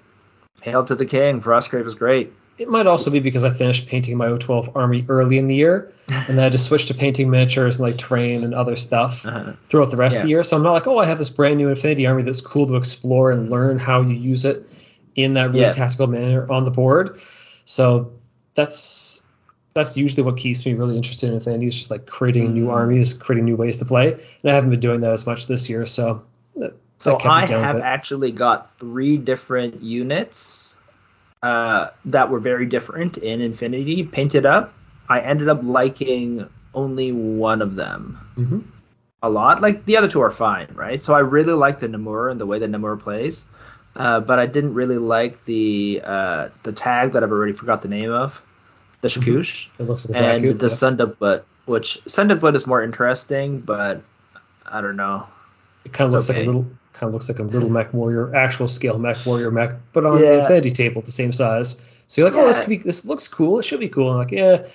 Hail 0.61 0.85
to 0.85 0.95
the 0.95 1.07
King, 1.07 1.41
Frostgrave 1.41 1.87
is 1.87 1.95
great. 1.95 2.33
It 2.59 2.69
might 2.69 2.87
also 2.89 3.11
be 3.11 3.21
because 3.21 3.45
I 3.45 3.51
finished 3.51 3.87
painting 3.87 4.17
my 4.17 4.27
O12 4.27 4.73
army 4.75 5.05
early 5.09 5.39
in 5.39 5.47
the 5.47 5.55
year, 5.55 5.93
and 6.09 6.37
then 6.37 6.41
I 6.45 6.49
just 6.49 6.67
switched 6.67 6.89
to 6.89 6.95
painting 6.95 7.31
miniatures 7.31 7.79
and 7.79 7.89
like 7.89 7.99
terrain 7.99 8.43
and 8.43 8.53
other 8.55 8.75
stuff 8.75 9.25
Uh-huh. 9.25 9.53
throughout 9.69 9.91
the 9.91 9.97
rest 9.97 10.17
of 10.17 10.23
the 10.25 10.29
year. 10.31 10.43
So 10.43 10.57
I'm 10.57 10.63
not 10.65 10.73
like, 10.73 10.87
oh, 10.89 10.99
I 10.99 11.07
have 11.07 11.19
this 11.19 11.29
brand 11.31 11.59
new 11.59 11.69
Infinity 11.69 12.07
army 12.07 12.23
that's 12.25 12.41
cool 12.41 12.67
to 12.67 12.75
explore 12.77 13.31
and 13.31 13.49
learn 13.49 13.79
how 13.79 14.01
you 14.03 14.15
use 14.15 14.45
it 14.45 14.69
in 15.15 15.35
that 15.35 15.51
really 15.51 15.63
Yeah. 15.63 15.71
tactical 15.71 16.09
manner 16.09 16.51
on 16.51 16.65
the 16.65 16.71
board. 16.71 17.21
So 17.65 18.13
that's 18.55 19.25
that's 19.75 19.97
usually 19.97 20.25
what 20.25 20.37
keeps 20.37 20.67
me 20.67 20.75
really 20.75 20.97
interested 20.97 21.29
in 21.29 21.35
Infinity 21.37 21.69
is 21.69 21.77
just 21.77 21.91
like 21.91 22.07
creating 22.07 22.53
new 22.55 22.67
Mhm. 22.67 22.73
armies, 22.73 23.15
creating 23.15 23.45
new 23.45 23.55
ways 23.55 23.79
to 23.79 23.85
play. 23.85 24.13
And 24.15 24.51
I 24.51 24.55
haven't 24.55 24.71
been 24.71 24.81
doing 24.81 25.03
that 25.03 25.13
as 25.13 25.25
much 25.25 25.47
this 25.47 25.71
year, 25.71 25.87
so 25.87 26.23
that- 26.57 26.75
So 26.97 27.13
that 27.13 27.27
I 27.27 27.47
have 27.47 27.77
actually 27.77 28.33
got 28.33 28.77
three 28.81 29.17
different 29.19 29.81
units 29.85 30.75
uh, 31.43 31.89
that 32.07 32.31
were 32.31 32.41
very 32.41 32.67
different 32.67 33.17
in 33.19 33.41
Infinity 33.41 34.05
painted 34.05 34.47
up. 34.47 34.73
I 35.09 35.21
ended 35.21 35.49
up 35.49 35.61
liking 35.63 36.49
only 36.75 37.13
one 37.13 37.63
of 37.63 37.75
them 37.77 38.19
Mm-hmm. 38.37 38.61
a 39.23 39.29
lot. 39.31 39.61
Like 39.63 39.85
the 39.85 39.97
other 39.97 40.09
two 40.09 40.21
are 40.21 40.31
fine, 40.31 40.69
right? 40.75 41.03
So 41.03 41.15
I 41.15 41.21
really 41.21 41.53
like 41.55 41.81
the 41.81 41.89
Namur 41.89 42.29
and 42.29 42.41
the 42.41 42.47
way 42.47 42.59
that 42.59 42.69
Namur 42.69 42.97
plays, 42.97 43.47
uh, 43.97 44.21
but 44.21 44.39
I 44.39 44.47
didn't 44.47 44.75
really 44.75 44.99
like 44.99 45.45
the 45.47 46.01
uh, 46.05 46.49
the 46.63 46.73
tag 46.73 47.13
that 47.13 47.23
I've 47.25 47.33
already 47.33 47.53
forgot 47.53 47.83
the 47.83 47.89
name 47.89 48.13
of, 48.13 48.41
the 49.01 49.09
Shakush, 49.09 49.69
It 49.79 49.85
looks 49.85 50.09
like 50.09 50.23
and 50.23 50.45
Zaku, 50.45 50.59
the 50.59 50.67
yeah. 50.67 50.73
Sundabut, 50.73 51.43
which 51.67 51.99
Sundabut 52.07 52.55
is 52.55 52.67
more 52.67 52.83
interesting, 52.83 53.61
but 53.61 54.03
I 54.67 54.81
don't 54.81 54.97
know. 54.97 55.27
It 55.85 55.93
kind 55.93 56.09
of 56.13 56.15
It's 56.19 56.29
looks 56.29 56.39
like 56.39 56.47
a 56.47 56.47
little, 56.47 56.67
kind 56.99 57.09
of 57.09 57.15
looks 57.15 57.29
like 57.29 57.39
a 57.39 57.43
little 57.43 57.69
MechWarrior, 57.69 58.35
actual 58.35 58.69
scale 58.69 58.99
MechWarrior 58.99 59.53
mech, 59.53 59.77
but 59.93 60.05
on 60.05 60.19
the 60.21 60.25
Yeah. 60.25 60.39
Infinity 60.41 60.71
table, 60.73 61.03
the 61.03 61.11
same 61.13 61.33
size. 61.33 61.81
So 62.07 62.21
you're 62.21 62.31
like, 62.31 62.39
oh, 62.39 62.47
this 62.47 62.59
could 62.59 62.69
be, 62.69 62.79
this 62.79 63.05
looks 63.05 63.29
cool. 63.29 63.59
It 63.59 63.65
should 63.65 63.81
be 63.81 63.89
cool. 63.89 64.11
I'm 64.11 64.19
like, 64.19 64.31
yeah, 64.31 64.67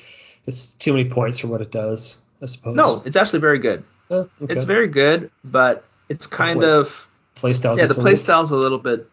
it's 0.46 0.74
too 0.74 0.94
many 0.94 1.10
points 1.10 1.40
for 1.40 1.48
what 1.48 1.62
it 1.62 1.72
does, 1.72 2.20
I 2.42 2.46
suppose. 2.46 2.76
No, 2.76 3.02
it's 3.06 3.16
actually 3.18 3.40
very 3.40 3.60
good. 3.60 3.84
Oh, 4.10 4.30
okay. 4.42 4.54
It's 4.54 4.64
very 4.66 4.88
good, 4.88 5.32
but 5.44 5.84
it's 6.10 6.28
kind 6.28 6.60
Play- 6.60 6.70
of 6.70 7.08
playstyle. 7.36 7.78
yeah. 7.78 7.86
The 7.88 7.94
a 7.94 7.96
play 7.96 8.04
little- 8.04 8.18
style's 8.18 8.52
a 8.52 8.56
little 8.56 8.78
bit 8.80 9.08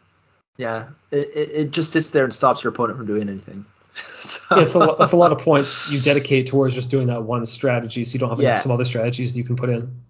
yeah. 0.56 0.88
It, 1.10 1.30
it, 1.34 1.50
it 1.52 1.70
just 1.70 1.90
sits 1.92 2.10
there 2.10 2.24
and 2.24 2.34
stops 2.34 2.62
your 2.62 2.72
opponent 2.72 2.98
from 2.98 3.06
doing 3.06 3.28
anything. 3.30 3.64
so, 4.18 4.40
Yeah, 4.56 4.62
it's 4.62 4.74
a 4.74 4.78
lot, 4.78 4.98
that's 4.98 5.12
a 5.12 5.16
lot 5.16 5.32
of 5.32 5.38
points 5.38 5.90
you 5.90 6.00
dedicate 6.00 6.48
towards 6.48 6.74
just 6.74 6.90
doing 6.90 7.06
that 7.06 7.22
one 7.22 7.46
strategy, 7.46 8.04
so 8.04 8.12
you 8.12 8.18
don't 8.18 8.28
have 8.28 8.38
any- 8.38 8.48
Yeah. 8.48 8.56
some 8.56 8.70
other 8.72 8.84
strategies 8.84 9.34
you 9.36 9.44
can 9.44 9.56
put 9.56 9.70
in. 9.70 10.02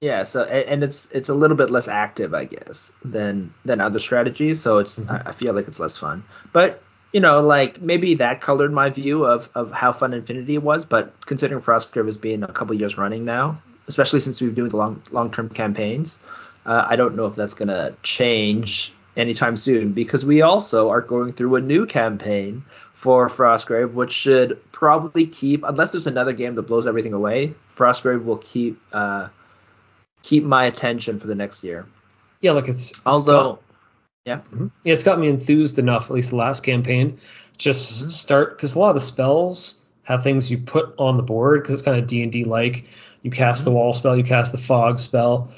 Yeah, 0.00 0.24
so 0.24 0.44
and 0.44 0.82
it's 0.82 1.08
it's 1.12 1.28
a 1.28 1.34
little 1.34 1.56
bit 1.56 1.68
less 1.70 1.86
active, 1.86 2.32
I 2.32 2.46
guess, 2.46 2.92
than 3.04 3.52
than 3.66 3.80
other 3.82 3.98
strategies. 3.98 4.60
So 4.60 4.78
it's 4.78 4.98
Mhm. 4.98 5.10
I 5.10 5.28
I 5.30 5.32
feel 5.32 5.52
like 5.52 5.68
it's 5.68 5.78
less 5.80 5.96
fun. 5.98 6.24
But 6.52 6.82
you 7.12 7.20
know, 7.20 7.40
like 7.42 7.82
maybe 7.82 8.14
that 8.14 8.40
colored 8.40 8.72
my 8.72 8.88
view 8.88 9.24
of 9.26 9.50
of 9.54 9.70
how 9.72 9.92
fun 9.92 10.14
Infinity 10.14 10.56
was. 10.58 10.86
But 10.86 11.12
considering 11.26 11.60
Frostgrave 11.60 12.06
has 12.06 12.16
been 12.16 12.42
a 12.44 12.48
couple 12.52 12.74
years 12.76 12.96
running 12.96 13.24
now, 13.26 13.60
especially 13.88 14.20
since 14.20 14.40
we've 14.40 14.50
been 14.50 14.64
doing 14.64 14.70
the 14.70 14.78
long 14.78 15.02
long 15.10 15.30
term 15.30 15.50
campaigns, 15.50 16.18
uh, 16.64 16.86
I 16.88 16.96
don't 16.96 17.14
know 17.14 17.26
if 17.26 17.34
that's 17.36 17.54
gonna 17.54 17.92
change 18.02 18.94
anytime 19.18 19.56
soon 19.58 19.92
because 19.92 20.24
we 20.24 20.40
also 20.40 20.88
are 20.88 21.02
going 21.02 21.32
through 21.34 21.56
a 21.56 21.60
new 21.60 21.84
campaign 21.84 22.64
for 22.94 23.28
Frostgrave, 23.28 23.92
which 23.92 24.12
should 24.12 24.58
probably 24.72 25.26
keep 25.26 25.62
unless 25.64 25.92
there's 25.92 26.06
another 26.06 26.32
game 26.32 26.54
that 26.54 26.62
blows 26.62 26.86
everything 26.86 27.12
away. 27.12 27.54
Frostgrave 27.76 28.24
will 28.24 28.38
keep. 28.38 28.80
Uh, 28.94 29.28
keep 30.22 30.44
my 30.44 30.64
attention 30.64 31.18
for 31.18 31.26
the 31.26 31.34
next 31.34 31.64
year. 31.64 31.86
Yeah, 32.40 32.52
like 32.52 32.68
it's, 32.68 32.90
it's 32.90 33.02
Although, 33.06 33.58
got, 34.26 34.52
Mhm. 34.52 34.70
yeah, 34.84 34.92
it's 34.92 35.04
got 35.04 35.18
me 35.18 35.28
enthused 35.28 35.78
enough, 35.78 36.04
at 36.06 36.14
least 36.14 36.30
the 36.30 36.36
last 36.36 36.62
campaign, 36.62 37.18
just 37.58 38.04
Mhm. 38.04 38.10
start 38.10 38.56
because 38.56 38.74
a 38.74 38.78
lot 38.78 38.90
of 38.90 38.94
the 38.94 39.00
spells 39.00 39.82
have 40.02 40.22
things 40.22 40.50
you 40.50 40.58
put 40.58 40.94
on 40.98 41.16
the 41.16 41.22
board 41.22 41.62
because 41.62 41.74
it's 41.74 41.82
kind 41.82 41.98
of 41.98 42.06
D 42.06 42.22
and 42.22 42.32
D 42.32 42.44
like. 42.44 42.86
You 43.22 43.30
cast 43.30 43.64
the 43.64 43.70
wall 43.70 43.92
spell, 43.92 44.16
you 44.16 44.24
cast 44.24 44.52
the 44.52 44.58
fog 44.58 44.98
spell. 44.98 45.50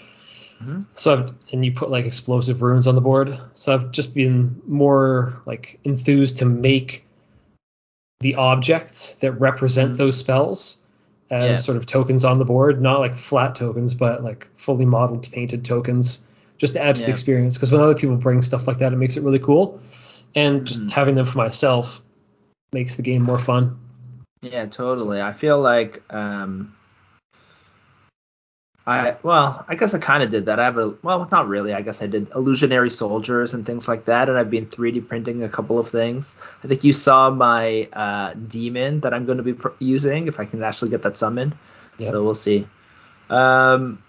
Mhm. 0.62 0.86
So 0.94 1.12
I've, 1.12 1.34
and 1.52 1.64
you 1.64 1.72
put 1.72 1.90
like 1.90 2.06
explosive 2.06 2.60
runes 2.60 2.86
on 2.86 2.94
the 2.96 3.00
board. 3.00 3.38
So 3.54 3.74
I've 3.74 3.92
just 3.92 4.14
been 4.14 4.60
more 4.66 5.40
like 5.46 5.78
enthused 5.84 6.38
to 6.38 6.44
make 6.44 7.06
the 8.20 8.34
objects 8.36 9.14
that 9.16 9.32
represent 9.32 9.94
Mhm. 9.94 9.96
those 9.96 10.18
spells 10.18 10.81
as 11.32 11.48
Yeah. 11.48 11.56
sort 11.56 11.76
of 11.78 11.86
tokens 11.86 12.24
on 12.24 12.38
the 12.38 12.44
board, 12.44 12.80
not 12.80 13.00
like 13.00 13.16
flat 13.16 13.54
tokens, 13.54 13.94
but 13.94 14.22
like 14.22 14.46
fully 14.54 14.84
modeled 14.84 15.28
painted 15.32 15.64
tokens, 15.64 16.28
just 16.58 16.74
to 16.74 16.82
add 16.82 16.96
to 16.96 17.00
Yeah. 17.00 17.06
the 17.06 17.10
experience. 17.10 17.56
Because 17.56 17.72
when 17.72 17.80
other 17.80 17.94
people 17.94 18.16
bring 18.16 18.42
stuff 18.42 18.68
like 18.68 18.78
that, 18.78 18.92
it 18.92 18.96
makes 18.96 19.16
it 19.16 19.24
really 19.24 19.38
cool, 19.38 19.80
and 20.34 20.64
just 20.66 20.86
Mhm. 20.86 20.90
having 20.90 21.14
them 21.14 21.26
for 21.26 21.38
myself 21.38 22.02
makes 22.72 22.96
the 22.96 23.02
game 23.02 23.22
more 23.22 23.38
fun. 23.38 23.78
yeah, 24.42 24.66
totally. 24.66 25.20
I 25.22 25.32
feel 25.32 25.60
like 25.60 26.02
um, 26.12 26.74
I 28.86 29.16
well, 29.22 29.64
I 29.68 29.76
guess 29.76 29.94
I 29.94 29.98
kind 29.98 30.22
of 30.22 30.30
did 30.30 30.46
that. 30.46 30.58
I 30.58 30.64
have 30.64 30.76
a 30.76 30.94
well, 31.02 31.28
not 31.30 31.46
really. 31.46 31.72
I 31.72 31.82
guess 31.82 32.02
I 32.02 32.08
did 32.08 32.28
illusionary 32.34 32.90
soldiers 32.90 33.54
and 33.54 33.64
things 33.64 33.86
like 33.86 34.06
that, 34.06 34.28
and 34.28 34.36
I've 34.36 34.50
been 34.50 34.66
3D 34.66 35.06
printing 35.06 35.44
a 35.44 35.48
couple 35.48 35.78
of 35.78 35.88
things. 35.88 36.34
I 36.64 36.66
think 36.66 36.82
you 36.82 36.92
saw 36.92 37.30
my 37.30 37.88
uh, 37.92 38.34
demon 38.34 39.00
that 39.00 39.14
I'm 39.14 39.24
going 39.24 39.38
to 39.38 39.44
be 39.44 39.54
pr- 39.54 39.68
using 39.78 40.26
if 40.26 40.40
I 40.40 40.46
can 40.46 40.62
actually 40.64 40.90
get 40.90 41.02
that 41.02 41.16
summoned. 41.16 41.54
Yeah. 41.98 42.10
So 42.10 42.24
we'll 42.24 42.34
see. 42.34 42.66
Um, 43.30 44.02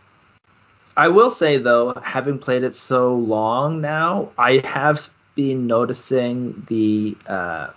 I 0.98 1.08
will 1.08 1.30
say 1.30 1.58
though, 1.58 1.94
having 2.04 2.40
played 2.40 2.64
it 2.64 2.74
so 2.74 3.16
long 3.16 3.80
now, 3.80 4.32
I 4.40 4.58
have 4.66 5.08
been 5.36 5.68
noticing 5.68 6.66
the 6.68 7.16
uh, 7.28 7.70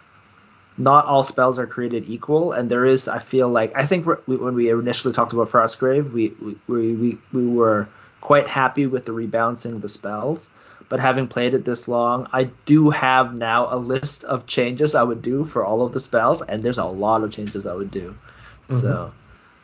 not 0.78 1.06
all 1.06 1.22
spells 1.22 1.58
are 1.58 1.66
created 1.66 2.04
equal, 2.08 2.52
and 2.52 2.70
there 2.70 2.84
is. 2.84 3.08
I 3.08 3.18
feel 3.18 3.48
like 3.48 3.72
I 3.76 3.86
think 3.86 4.06
we, 4.26 4.36
when 4.36 4.54
we 4.54 4.70
initially 4.70 5.14
talked 5.14 5.32
about 5.32 5.48
Frostgrave, 5.48 6.12
we 6.12 6.34
we, 6.40 6.56
we 6.66 6.92
we 6.92 7.18
we 7.32 7.46
were 7.46 7.88
quite 8.20 8.48
happy 8.48 8.86
with 8.86 9.04
the 9.04 9.12
rebalancing 9.12 9.72
of 9.72 9.82
the 9.82 9.88
spells. 9.88 10.50
But 10.88 11.00
having 11.00 11.26
played 11.26 11.54
it 11.54 11.64
this 11.64 11.88
long, 11.88 12.28
I 12.32 12.44
do 12.64 12.90
have 12.90 13.34
now 13.34 13.74
a 13.74 13.76
list 13.76 14.22
of 14.22 14.46
changes 14.46 14.94
I 14.94 15.02
would 15.02 15.20
do 15.20 15.44
for 15.44 15.64
all 15.64 15.82
of 15.82 15.92
the 15.92 15.98
spells, 15.98 16.42
and 16.42 16.62
there's 16.62 16.78
a 16.78 16.84
lot 16.84 17.24
of 17.24 17.32
changes 17.32 17.66
I 17.66 17.74
would 17.74 17.90
do. 17.90 18.14
So 18.70 19.12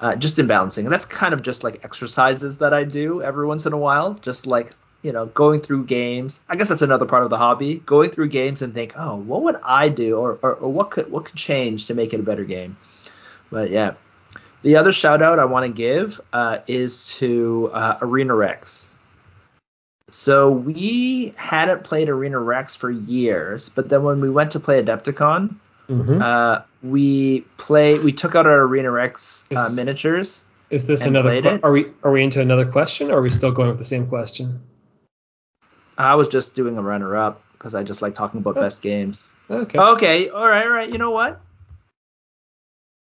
uh, 0.01 0.17
just 0.17 0.39
in 0.41 0.49
balancing, 0.49 0.85
and 0.87 0.93
that's 0.93 1.05
kind 1.05 1.33
of 1.33 1.43
just 1.43 1.63
like 1.63 1.85
exercises 1.85 2.59
that 2.59 2.75
I 2.75 2.83
do 2.83 3.23
every 3.23 3.47
once 3.47 3.67
in 3.67 3.73
a 3.73 3.79
while, 3.79 4.15
just 4.15 4.47
like 4.49 4.73
you 5.03 5.13
know 5.13 5.27
going 5.27 5.61
through 5.61 5.85
games. 5.85 6.41
I 6.49 6.57
guess 6.57 6.69
that's 6.69 6.83
another 6.83 7.07
part 7.07 7.25
of 7.25 7.31
the 7.31 7.39
hobby, 7.39 7.77
going 7.87 8.11
through 8.11 8.29
games 8.29 8.63
and 8.63 8.73
think, 8.73 8.95
oh, 8.97 9.17
what 9.17 9.43
would 9.43 9.57
I 9.63 9.89
do, 9.89 10.17
or, 10.17 10.39
or, 10.43 10.55
or 10.55 10.73
what 10.73 10.91
could 10.91 11.11
what 11.11 11.25
could 11.27 11.37
change 11.37 11.87
to 11.87 11.95
make 11.95 12.13
it 12.13 12.21
a 12.21 12.23
better 12.23 12.45
game. 12.45 12.77
But 13.51 13.71
yeah, 13.71 13.95
the 14.63 14.77
other 14.77 14.93
shout 14.93 15.23
out 15.23 15.39
I 15.39 15.45
want 15.45 15.67
to 15.67 15.73
give 15.73 16.21
uh, 16.33 16.59
is 16.67 17.15
to 17.17 17.71
uh, 17.73 17.99
Arena 18.01 18.35
Rex. 18.35 18.89
So 20.09 20.51
we 20.51 21.33
hadn't 21.37 21.85
played 21.85 22.09
Arena 22.09 22.39
Rex 22.39 22.77
for 22.77 22.91
years, 22.91 23.71
but 23.71 23.89
then 23.89 24.03
when 24.03 24.21
we 24.21 24.31
went 24.31 24.53
to 24.53 24.61
play 24.61 24.83
Adepticon, 24.83 25.57
hmm 25.89 26.23
uh, 26.23 26.61
we 26.83 27.41
play 27.59 27.99
we 27.99 28.13
took 28.13 28.35
out 28.35 28.47
our 28.47 28.63
Arena 28.63 28.91
Rex 28.91 29.47
uh, 29.51 29.61
Is- 29.61 29.77
miniatures. 29.77 30.45
Is 30.71 30.87
this 30.87 31.05
another? 31.05 31.33
it. 31.33 31.63
Are 31.63 31.71
we 31.71 31.87
are 32.03 32.11
we 32.11 32.25
into 32.25 32.41
another 32.41 32.65
question, 32.65 33.11
or 33.11 33.19
are 33.19 33.23
we 33.23 33.29
still 33.29 33.53
going 33.53 33.69
with 33.69 33.77
the 33.77 33.85
same 33.85 34.07
question? 34.07 34.63
I 35.99 36.15
was 36.15 36.29
just 36.29 36.55
doing 36.55 36.77
a 36.79 36.83
runner 36.83 37.17
up 37.17 37.43
because 37.53 37.75
I 37.75 37.83
just 37.83 38.03
like 38.03 38.15
talking 38.15 38.39
about 38.41 38.57
Oh. 38.57 38.61
best 38.61 38.83
games. 38.83 39.27
Okay. 39.51 39.79
Okay, 39.79 40.29
all 40.29 40.49
right, 40.49 40.65
all 40.65 40.73
right. 40.73 40.91
You 40.91 40.99
know 40.99 41.11
what? 41.11 41.41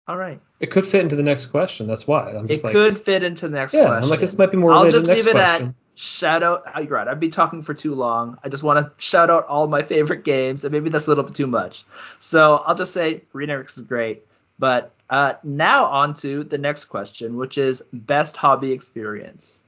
All 0.08 0.18
right. 0.18 0.40
It 0.60 0.72
could 0.72 0.86
fit 0.86 1.02
into 1.02 1.16
the 1.16 1.24
next 1.24 1.48
question. 1.48 1.88
That's 1.88 2.08
why 2.08 2.32
I'm 2.32 2.46
It 2.46 2.50
just 2.50 2.64
like, 2.64 2.74
could 2.74 3.00
fit 3.00 3.24
into 3.24 3.48
the 3.48 3.56
next 3.56 3.74
yeah, 3.74 3.86
question. 3.86 4.04
I'm 4.04 4.10
like 4.10 4.20
this 4.20 4.38
might 4.38 4.52
be 4.52 4.58
more 4.58 4.74
I'll 4.74 4.90
just 4.90 5.08
leave 5.08 5.28
it 5.28 5.32
question. 5.34 5.68
at 5.70 5.76
shout 5.96 6.44
out. 6.44 6.64
uh, 6.76 6.80
You're 6.82 6.90
right. 6.92 7.08
I'd 7.08 7.20
be 7.20 7.30
talking 7.30 7.62
for 7.62 7.74
too 7.74 7.94
long. 7.96 8.38
I 8.44 8.50
just 8.50 8.64
want 8.64 8.80
to 8.80 8.92
shout 8.98 9.30
out 9.30 9.46
all 9.48 9.68
my 9.68 9.84
favorite 9.84 10.24
games, 10.24 10.64
and 10.66 10.72
maybe 10.72 10.90
that's 10.90 11.08
a 11.08 11.10
little 11.12 11.24
bit 11.24 11.36
too 11.36 11.48
much. 11.48 11.86
So 12.20 12.58
I'll 12.58 12.76
just 12.76 12.94
say 12.94 13.24
Rex 13.34 13.78
is 13.78 13.84
great. 13.84 14.26
But 14.60 14.92
uh, 15.10 15.34
now 15.44 15.86
on 15.86 16.14
to 16.16 16.44
the 16.44 16.58
next 16.58 16.86
question, 16.86 17.36
which 17.38 17.58
is 17.58 17.82
best 17.94 18.36
hobby 18.38 18.72
experience. 18.72 19.62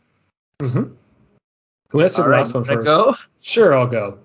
Mm-hmm. 0.60 0.94
Who 1.94 2.02
answered 2.02 2.22
All 2.22 2.26
the 2.26 2.32
right, 2.32 2.38
last 2.40 2.54
one 2.56 2.64
first? 2.64 2.86
Go? 2.88 3.16
Sure, 3.40 3.78
I'll 3.78 3.86
go. 3.88 4.18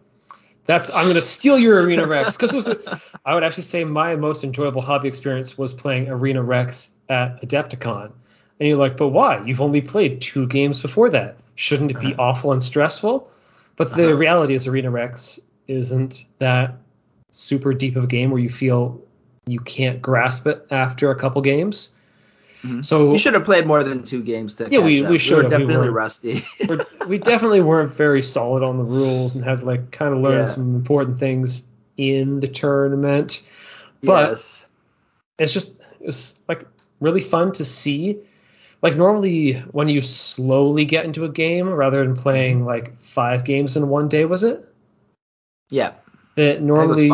That's 0.64 0.90
I'm 0.90 1.06
gonna 1.06 1.20
steal 1.20 1.58
your 1.58 1.82
Arena 1.82 2.06
Rex 2.06 2.36
because 2.36 2.66
I 3.24 3.34
would 3.34 3.44
actually 3.44 3.62
say 3.64 3.84
my 3.84 4.16
most 4.16 4.42
enjoyable 4.42 4.80
hobby 4.80 5.06
experience 5.08 5.56
was 5.56 5.72
playing 5.74 6.08
Arena 6.08 6.42
Rex 6.42 6.94
at 7.10 7.42
Adepticon. 7.42 8.10
And 8.58 8.68
you're 8.68 8.78
like, 8.78 8.96
but 8.96 9.08
why? 9.08 9.44
You've 9.44 9.60
only 9.60 9.82
played 9.82 10.20
two 10.22 10.46
games 10.46 10.80
before 10.80 11.10
that. 11.10 11.36
Shouldn't 11.56 11.90
it 11.90 12.00
be 12.00 12.14
Uh-huh. 12.14 12.22
awful 12.22 12.52
and 12.52 12.62
stressful? 12.62 13.30
But 13.76 13.94
the 13.94 14.06
Uh-huh. 14.08 14.16
reality 14.16 14.54
is 14.54 14.66
Arena 14.66 14.90
Rex 14.90 15.38
isn't 15.68 16.24
that 16.38 16.74
super 17.30 17.74
deep 17.74 17.96
of 17.96 18.04
a 18.04 18.06
game 18.06 18.30
where 18.30 18.40
you 18.40 18.48
feel 18.48 18.98
you 19.46 19.60
can't 19.60 20.00
grasp 20.00 20.46
it 20.46 20.66
after 20.70 21.10
a 21.10 21.14
couple 21.14 21.42
games. 21.42 21.96
Mhm. 22.62 22.84
So 22.84 23.12
You 23.12 23.18
should 23.18 23.34
have 23.34 23.44
played 23.44 23.66
more 23.66 23.82
than 23.84 24.02
two 24.02 24.22
games 24.22 24.56
to 24.56 24.68
Yeah, 24.70 24.80
we- 24.80 25.04
up. 25.04 25.10
we 25.10 25.18
should. 25.18 25.44
We 25.44 25.50
definitely 25.50 25.76
weren't- 25.76 25.92
rusty. 25.92 26.42
we're, 27.06 27.18
definitely 27.18 27.60
weren't 27.60 27.92
very 27.92 28.22
solid 28.22 28.62
on 28.62 28.78
the 28.78 28.84
rules 28.84 29.34
and 29.34 29.44
had 29.44 29.60
to 29.60 29.64
like 29.66 29.90
kind 29.92 30.12
of 30.14 30.20
learn 30.20 30.38
Yeah. 30.38 30.44
some 30.46 30.74
important 30.74 31.18
things 31.18 31.68
in 31.96 32.40
the 32.40 32.48
tournament. 32.48 33.42
But 34.02 34.30
yes. 34.30 34.66
it's 35.38 35.52
just 35.52 35.80
it's 36.00 36.40
like 36.48 36.64
really 37.00 37.20
fun 37.20 37.52
to 37.52 37.64
see. 37.64 38.18
Like 38.82 38.96
normally 38.96 39.54
when 39.72 39.88
you 39.88 40.02
slowly 40.02 40.84
get 40.84 41.04
into 41.04 41.24
a 41.24 41.28
game 41.28 41.68
rather 41.68 42.04
than 42.04 42.14
playing 42.16 42.64
like 42.64 43.00
five 43.00 43.44
games 43.44 43.76
in 43.76 43.88
one 43.88 44.08
day, 44.08 44.24
was 44.24 44.42
it? 44.44 44.64
Yeah. 45.70 45.92
That 46.36 46.62
normally 46.62 47.10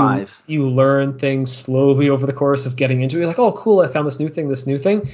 you 0.47 0.69
learn 0.69 1.19
things 1.19 1.51
slowly 1.57 2.11
over 2.11 2.27
the 2.27 2.35
course 2.35 2.67
of 2.67 2.77
getting 2.77 3.01
into 3.01 3.17
it. 3.17 3.21
You're 3.21 3.29
like, 3.29 3.39
oh 3.39 3.53
cool, 3.53 3.81
I 3.81 3.89
found 3.89 4.07
this 4.07 4.21
new 4.21 4.29
thing, 4.29 4.49
this 4.51 4.67
new 4.67 4.79
thing. 4.79 5.09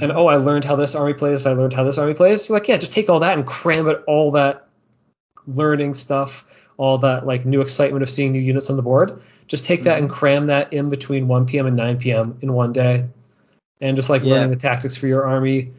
And 0.00 0.12
oh, 0.12 0.26
I 0.26 0.36
learned 0.36 0.64
how 0.64 0.76
this 0.76 0.94
army 0.94 1.14
plays, 1.14 1.44
I 1.46 1.52
learned 1.52 1.72
how 1.72 1.84
this 1.84 1.98
army 1.98 2.14
plays. 2.14 2.48
Like, 2.50 2.68
yeah, 2.68 2.76
just 2.76 2.92
take 2.92 3.10
all 3.10 3.20
that 3.20 3.36
and 3.36 3.46
cram 3.46 3.88
it 3.88 4.02
all 4.06 4.32
that 4.32 4.68
learning 5.46 5.94
stuff 5.94 6.44
all 6.78 6.98
that 6.98 7.26
like 7.26 7.44
new 7.44 7.60
excitement 7.60 8.02
of 8.02 8.08
seeing 8.08 8.32
new 8.32 8.38
units 8.38 8.70
on 8.70 8.76
the 8.76 8.82
board. 8.82 9.20
Just 9.48 9.66
take 9.66 9.82
that 9.82 9.98
and 9.98 10.08
cram 10.08 10.46
that 10.46 10.72
in 10.72 10.88
between 10.90 11.28
1 11.28 11.46
p.m. 11.46 11.66
and 11.66 11.76
9 11.76 11.98
p.m. 11.98 12.38
in 12.40 12.52
one 12.52 12.72
day, 12.72 13.04
and 13.80 13.96
just 13.96 14.08
like 14.08 14.22
Yeah. 14.22 14.34
learning 14.34 14.50
the 14.50 14.56
tactics 14.56 14.96
for 14.96 15.06
your 15.08 15.26
army, 15.26 15.72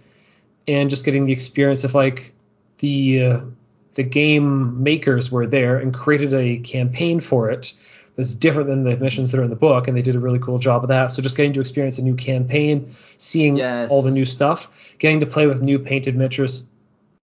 and 0.67 0.89
just 0.89 1.05
getting 1.05 1.25
the 1.25 1.31
experience 1.31 1.83
of 1.85 1.95
like 1.95 2.33
the 2.79 3.23
uh, 3.23 3.39
the 3.95 4.03
game 4.03 4.83
makers 4.83 5.31
were 5.31 5.47
there 5.47 5.77
and 5.77 5.93
created 5.93 6.33
a 6.33 6.57
campaign 6.57 7.19
for 7.21 7.49
it 7.49 7.73
that's 8.19 8.35
different 8.35 8.67
than 8.67 8.83
the 8.83 8.97
missions 8.97 9.31
that 9.31 9.39
are 9.39 9.43
in 9.43 9.49
the 9.49 9.55
book, 9.55 9.87
and 9.87 9.95
they 9.95 10.01
did 10.01 10.13
a 10.13 10.19
really 10.19 10.39
cool 10.39 10.59
job 10.59 10.83
of 10.83 10.89
that. 10.89 11.07
So 11.07 11.21
just 11.21 11.37
getting 11.37 11.53
to 11.53 11.61
experience 11.61 11.99
a 11.99 12.03
new 12.03 12.15
campaign, 12.15 12.97
seeing 13.17 13.55
Yes. 13.55 13.89
all 13.89 14.01
the 14.01 14.11
new 14.11 14.25
stuff, 14.25 14.69
getting 14.97 15.21
to 15.21 15.25
play 15.25 15.47
with 15.47 15.61
new 15.61 15.79
painted 15.79 16.17
miniatures 16.17 16.65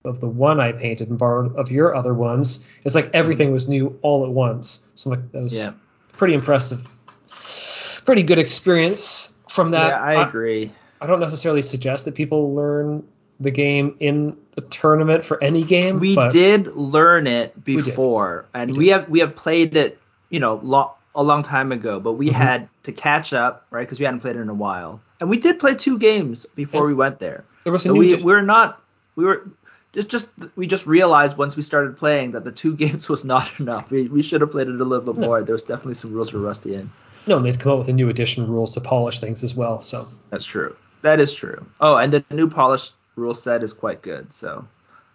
of 0.06 0.20
the 0.20 0.26
one 0.26 0.58
I 0.58 0.72
painted 0.72 1.10
and 1.10 1.18
borrowed 1.18 1.56
of 1.56 1.70
your 1.70 1.94
other 1.94 2.14
ones. 2.14 2.64
It's 2.82 2.94
like 2.94 3.10
everything 3.12 3.52
was 3.52 3.68
new 3.68 3.98
all 4.00 4.24
at 4.24 4.30
once. 4.30 4.88
So 4.94 5.10
like 5.10 5.30
that 5.32 5.42
was 5.42 5.52
Yeah. 5.52 5.72
pretty 6.12 6.32
impressive. 6.32 6.88
Pretty 8.06 8.22
good 8.22 8.38
experience 8.38 9.38
from 9.50 9.72
that. 9.72 9.88
yeah, 9.88 10.00
I 10.00 10.26
agree. 10.26 10.70
I 11.00 11.06
don't 11.06 11.20
necessarily 11.20 11.60
suggest 11.60 12.06
that 12.06 12.14
people 12.14 12.54
learn 12.54 13.04
the 13.38 13.50
game 13.50 13.96
in 14.00 14.38
a 14.56 14.62
tournament 14.62 15.24
for 15.24 15.42
any 15.44 15.62
game. 15.62 15.98
We 16.00 16.16
did 16.30 16.74
learn 16.74 17.26
it 17.26 17.62
before, 17.62 18.46
and 18.54 18.70
We 18.70 18.78
we, 18.78 18.88
have 18.88 19.08
we 19.10 19.20
have 19.20 19.36
played 19.36 19.76
it, 19.76 19.98
you 20.30 20.40
know, 20.40 20.60
lo- 20.62 20.92
a 21.14 21.22
long 21.22 21.42
time 21.42 21.72
ago. 21.72 21.98
But 22.00 22.12
we 22.12 22.28
Mhm. 22.28 22.32
had 22.32 22.68
to 22.84 22.92
catch 22.92 23.32
up, 23.32 23.66
right? 23.70 23.82
Because 23.82 23.98
we 23.98 24.04
hadn't 24.04 24.20
played 24.20 24.36
it 24.36 24.40
in 24.40 24.48
a 24.48 24.54
while, 24.54 25.00
and 25.20 25.30
we 25.30 25.38
did 25.38 25.58
play 25.58 25.74
two 25.74 25.98
games 25.98 26.46
before 26.54 26.82
Yeah. 26.82 26.86
we 26.88 26.94
went 26.94 27.18
there. 27.18 27.44
There 27.64 27.72
was 27.72 27.82
So 27.82 27.94
we 27.94 28.16
di- 28.16 28.22
we're 28.22 28.42
not 28.42 28.80
we 29.16 29.24
were 29.24 29.42
just 29.92 30.08
just 30.08 30.30
we 30.56 30.66
just 30.66 30.86
realized 30.86 31.38
once 31.38 31.56
we 31.56 31.62
started 31.62 31.96
playing 31.96 32.32
that 32.32 32.44
the 32.44 32.52
two 32.52 32.74
games 32.82 33.08
was 33.08 33.24
not 33.24 33.58
enough. 33.60 33.90
We 33.90 34.08
we 34.08 34.22
should 34.22 34.40
have 34.42 34.50
played 34.50 34.68
it 34.68 34.80
a 34.80 34.84
little 34.84 35.04
bit 35.12 35.18
No. 35.20 35.26
more. 35.26 35.42
There 35.42 35.54
was 35.54 35.64
definitely 35.64 35.94
some 35.94 36.12
rules 36.12 36.32
were 36.32 36.40
rusty 36.40 36.74
in. 36.74 36.90
no, 37.26 37.36
and 37.38 37.44
they've 37.46 37.58
come 37.58 37.72
up 37.72 37.78
with 37.78 37.88
a 37.88 37.92
new 37.92 38.08
edition 38.08 38.46
rules 38.48 38.74
to 38.74 38.80
polish 38.80 39.18
things 39.20 39.42
as 39.42 39.54
well. 39.56 39.80
So 39.80 40.04
That's 40.30 40.44
true. 40.44 40.76
That 41.02 41.18
is 41.18 41.32
true. 41.34 41.64
Oh, 41.80 41.96
and 41.96 42.12
the 42.12 42.22
new 42.30 42.48
polished 42.48 42.92
rule 43.16 43.34
set 43.34 43.62
is 43.64 43.72
quite 43.72 44.00
good. 44.02 44.32
So 44.32 44.64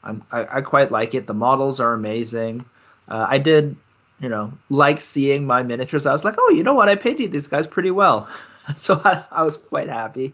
I'm, 0.03 0.21
I, 0.31 0.57
I 0.57 0.61
quite 0.61 0.89
like 0.91 1.13
it. 1.15 1.25
The 1.27 1.33
models 1.33 1.79
are 1.79 1.93
amazing. 1.93 2.65
Uh, 3.07 3.25
I 3.29 3.37
did, 3.37 3.75
you 4.21 4.29
know, 4.29 4.53
like 4.69 4.99
seeing 4.99 5.45
my 5.45 5.63
miniatures. 5.63 6.05
I 6.05 6.11
was 6.11 6.23
like, 6.23 6.35
oh, 6.37 6.49
you 6.51 6.63
know 6.63 6.73
what? 6.73 6.89
I 6.89 6.95
painted 6.95 7.31
these 7.31 7.47
guys 7.47 7.67
pretty 7.67 7.91
well. 7.91 8.29
So 8.75 9.01
I, 9.03 9.23
I 9.31 9.41
was 9.43 9.57
quite 9.57 9.89
happy. 9.89 10.33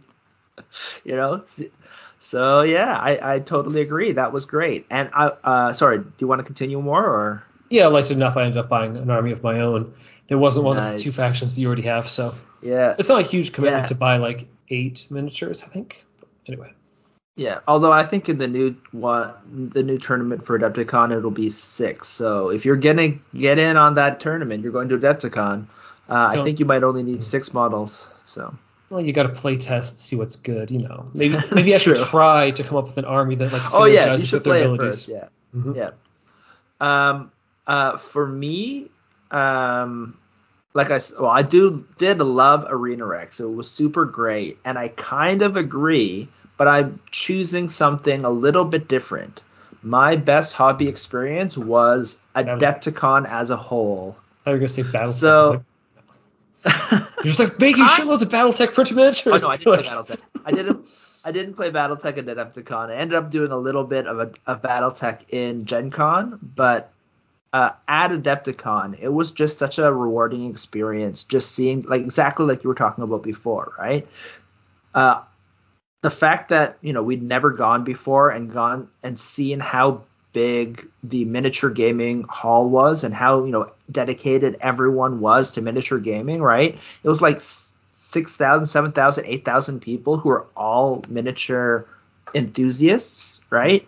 You 1.05 1.15
know. 1.15 1.43
So 2.19 2.61
yeah, 2.61 2.97
I, 2.97 3.35
I 3.35 3.39
totally 3.39 3.81
agree. 3.81 4.11
That 4.13 4.33
was 4.33 4.45
great. 4.45 4.85
And 4.89 5.09
I, 5.13 5.27
uh, 5.43 5.73
sorry, 5.73 5.99
do 5.99 6.11
you 6.19 6.27
want 6.27 6.39
to 6.39 6.43
continue 6.45 6.81
more 6.81 7.03
or? 7.05 7.43
yeah, 7.69 7.88
like 7.88 8.09
enough, 8.11 8.35
I 8.38 8.43
ended 8.43 8.57
up 8.57 8.69
buying 8.69 8.97
an 8.97 9.09
army 9.09 9.31
of 9.31 9.43
my 9.43 9.59
own. 9.61 9.93
There 10.27 10.38
wasn't 10.38 10.65
one 10.65 10.77
of 10.77 10.83
the 10.93 10.97
two 10.99 11.11
factions 11.11 11.55
that 11.55 11.61
you 11.61 11.67
already 11.67 11.83
have, 11.83 12.07
so 12.09 12.33
Yeah. 12.61 12.95
it's 12.97 13.07
not 13.09 13.21
a 13.21 13.27
huge 13.27 13.53
commitment 13.53 13.83
Yeah. 13.83 13.88
to 13.88 13.95
buy 13.95 14.17
like 14.17 14.47
eight 14.69 15.07
miniatures. 15.09 15.63
I 15.63 15.67
think. 15.67 16.03
Anyway, 16.47 16.73
Yeah, 17.38 17.59
although 17.67 17.91
I 17.93 18.03
think 18.03 18.29
in 18.29 18.39
the 18.39 18.47
new 18.47 18.75
one, 18.91 19.31
the 19.73 19.83
new 19.83 19.99
tournament 19.99 20.43
for 20.45 20.57
Adepticon, 20.57 21.15
it'll 21.15 21.29
be 21.29 21.49
six. 21.49 22.07
So 22.09 22.49
if 22.49 22.65
you're 22.65 22.75
gonna 22.75 23.09
get 23.33 23.59
in 23.59 23.77
on 23.77 23.95
that 23.95 24.19
tournament, 24.19 24.63
you're 24.63 24.71
going 24.73 24.89
to 24.89 24.97
Adepticon. 24.97 25.67
Uh, 26.09 26.31
I 26.33 26.43
think 26.43 26.59
you 26.59 26.65
might 26.65 26.83
only 26.83 27.03
need 27.03 27.23
six 27.23 27.53
models. 27.53 28.03
So 28.25 28.55
well, 28.89 29.01
you 29.01 29.13
got 29.13 29.23
to 29.23 29.29
play 29.29 29.57
test, 29.57 29.99
see 29.99 30.15
what's 30.15 30.35
good. 30.38 30.71
You 30.71 30.79
know, 30.79 31.05
maybe 31.13 31.38
maybe 31.53 31.75
I 31.75 31.77
should 31.77 31.95
true. 31.97 32.05
try 32.05 32.51
to 32.51 32.63
come 32.63 32.75
up 32.77 32.88
with 32.88 32.97
an 32.97 33.05
army 33.05 33.35
that 33.35 33.53
like 33.53 33.71
oh 33.73 33.85
yeah, 33.85 34.13
you 34.15 34.25
should 34.25 34.38
with 34.38 34.43
play 34.45 34.61
it 34.61 34.65
abilities. 34.65 35.05
first. 35.05 35.07
Yeah, 35.09 35.27
Mhm. 35.55 35.75
yeah. 35.75 35.91
Um, 36.81 37.31
uh, 37.67 37.97
for 37.97 38.25
me, 38.25 38.89
um, 39.31 40.17
like 40.73 40.89
I 40.91 40.99
well, 41.19 41.29
I 41.29 41.41
do 41.43 41.85
did 41.97 42.19
love 42.19 42.65
Arena 42.67 43.05
Rex. 43.05 43.39
It 43.39 43.45
was 43.45 43.69
super 43.69 44.05
great, 44.05 44.57
and 44.65 44.77
I 44.77 44.88
kind 44.88 45.41
of 45.41 45.55
agree, 45.55 46.29
but 46.58 46.68
I'm 46.68 46.99
choosing 47.12 47.70
something 47.70 48.24
a 48.24 48.30
little 48.30 48.66
bit 48.66 48.88
different. 48.88 49.41
My 49.84 50.16
best 50.16 50.53
hobby 50.53 50.88
experience 50.88 51.58
was 51.58 52.18
Adepticon 52.36 53.28
as 53.30 53.49
a 53.51 53.58
whole. 53.58 54.18
I 54.45 54.51
were 54.51 54.58
gonna 54.58 54.70
say 54.70 54.84
battle. 54.84 55.08
So- 55.08 55.64
You're 56.91 57.24
just 57.24 57.39
like 57.39 57.60
making 57.60 57.84
I- 57.84 57.99
shitloads 57.99 58.22
of 58.24 58.30
BattleTech 58.30 58.74
printed 58.74 58.95
miniatures. 58.95 59.43
Oh 59.43 59.47
no, 59.47 59.53
I 59.53 59.58
didn't 59.58 59.74
play 59.76 59.84
BattleTech. 59.89 60.20
I 60.45 60.51
didn't. 60.51 60.88
I 61.24 61.32
didn't 61.32 61.53
play 61.55 61.72
BattleTech 61.72 62.18
at 62.18 62.26
Adepticon. 62.26 62.89
I 62.89 62.95
ended 62.95 63.18
up 63.18 63.30
doing 63.32 63.51
a 63.51 63.58
little 63.58 63.84
bit 63.84 64.08
of 64.08 64.20
a 64.20 64.32
of 64.45 64.62
BattleTech 64.62 65.22
in 65.30 65.66
Gen 65.66 65.91
Con, 65.91 66.39
but 66.55 66.91
uh, 67.53 67.72
at 67.88 68.12
Adepticon, 68.12 68.97
it 68.99 69.10
was 69.10 69.32
just 69.32 69.58
such 69.58 69.78
a 69.78 69.91
rewarding 69.93 70.49
experience. 70.49 71.24
Just 71.24 71.51
seeing, 71.51 71.82
like 71.84 72.01
exactly 72.01 72.45
like 72.45 72.64
you 72.64 72.70
were 72.70 72.76
talking 72.76 73.03
about 73.03 73.24
before, 73.24 73.74
right? 73.78 74.08
Uh, 74.93 75.22
the 76.08 76.16
fact 76.16 76.47
that 76.47 76.78
you 76.82 76.93
know 76.93 77.03
we'd 77.03 77.22
never 77.22 77.51
gone 77.51 77.84
before 77.84 78.30
and 78.30 78.53
gone 78.53 78.88
and 79.03 79.20
seen 79.20 79.60
how 79.60 80.03
big 80.32 80.88
the 81.03 81.26
miniature 81.26 81.70
gaming 81.70 82.24
hall 82.30 82.70
was 82.70 83.03
and 83.03 83.14
how 83.14 83.43
you 83.43 83.51
know 83.51 83.70
dedicated 83.91 84.55
everyone 84.62 85.20
was 85.20 85.51
to 85.51 85.62
miniature 85.62 85.99
gaming 85.99 86.41
right? 86.41 86.78
It 87.03 87.10
was 87.10 87.22
like 87.22 87.36
s- 87.36 87.74
6000 87.95 88.68
7000 88.68 89.26
8000 89.26 89.82
people 89.82 90.16
who 90.18 90.30
are 90.30 90.45
all 90.55 91.03
miniature 91.10 91.86
enthusiasts 92.34 93.41
right? 93.49 93.86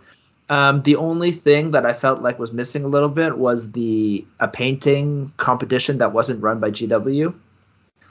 Um, 0.50 0.82
the 0.82 0.98
only 0.98 1.32
thing 1.32 1.72
that 1.72 1.86
i 1.86 1.94
felt 1.94 2.22
like 2.22 2.38
was 2.38 2.52
missing 2.52 2.84
a 2.84 2.88
little 2.90 3.08
bit 3.22 3.38
was 3.38 3.72
the 3.72 4.26
a 4.42 4.48
painting 4.50 5.32
competition 5.38 6.00
that 6.00 6.12
wasn't 6.12 6.44
run 6.44 6.60
by 6.60 6.70
gw 6.72 7.34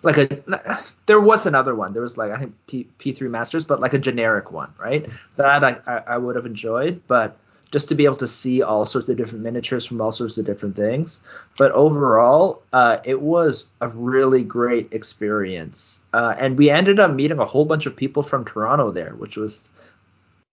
like 0.03 0.19
a 0.19 0.83
there 1.07 1.21
was 1.21 1.47
another 1.47 1.75
one. 1.75 1.93
There 1.93 2.03
was 2.03 2.17
like 2.17 2.33
i 2.33 2.39
think 2.39 2.55
P, 2.67 2.87
p3 2.99 3.31
masters 3.31 3.65
but 3.65 3.81
like 3.81 3.95
a 3.95 3.99
generic 3.99 4.53
one 4.53 4.73
right? 4.79 5.07
That 5.37 5.65
i 5.65 6.03
i, 6.07 6.17
would 6.17 6.37
have 6.37 6.47
enjoyed 6.47 7.03
but 7.07 7.37
just 7.71 7.91
to 7.91 7.95
be 7.95 8.05
able 8.07 8.17
to 8.17 8.27
see 8.27 8.63
all 8.63 8.87
sorts 8.87 9.09
of 9.11 9.17
different 9.19 9.45
miniatures 9.45 9.85
from 9.85 10.01
all 10.01 10.11
sorts 10.11 10.39
of 10.39 10.47
different 10.47 10.75
things. 10.75 11.21
But 11.59 11.73
overall 11.73 12.63
uh, 12.73 12.99
it 13.05 13.21
was 13.21 13.67
a 13.83 13.89
really 13.89 14.43
great 14.43 14.95
experience. 14.95 16.01
Uh, 16.15 16.35
and 16.39 16.57
we 16.57 16.71
ended 16.71 16.99
up 16.99 17.11
meeting 17.11 17.39
a 17.39 17.45
whole 17.45 17.67
bunch 17.67 17.85
of 17.85 17.95
people 17.95 18.23
from 18.23 18.45
toronto 18.45 18.91
there 18.91 19.15
which 19.15 19.37
was 19.37 19.69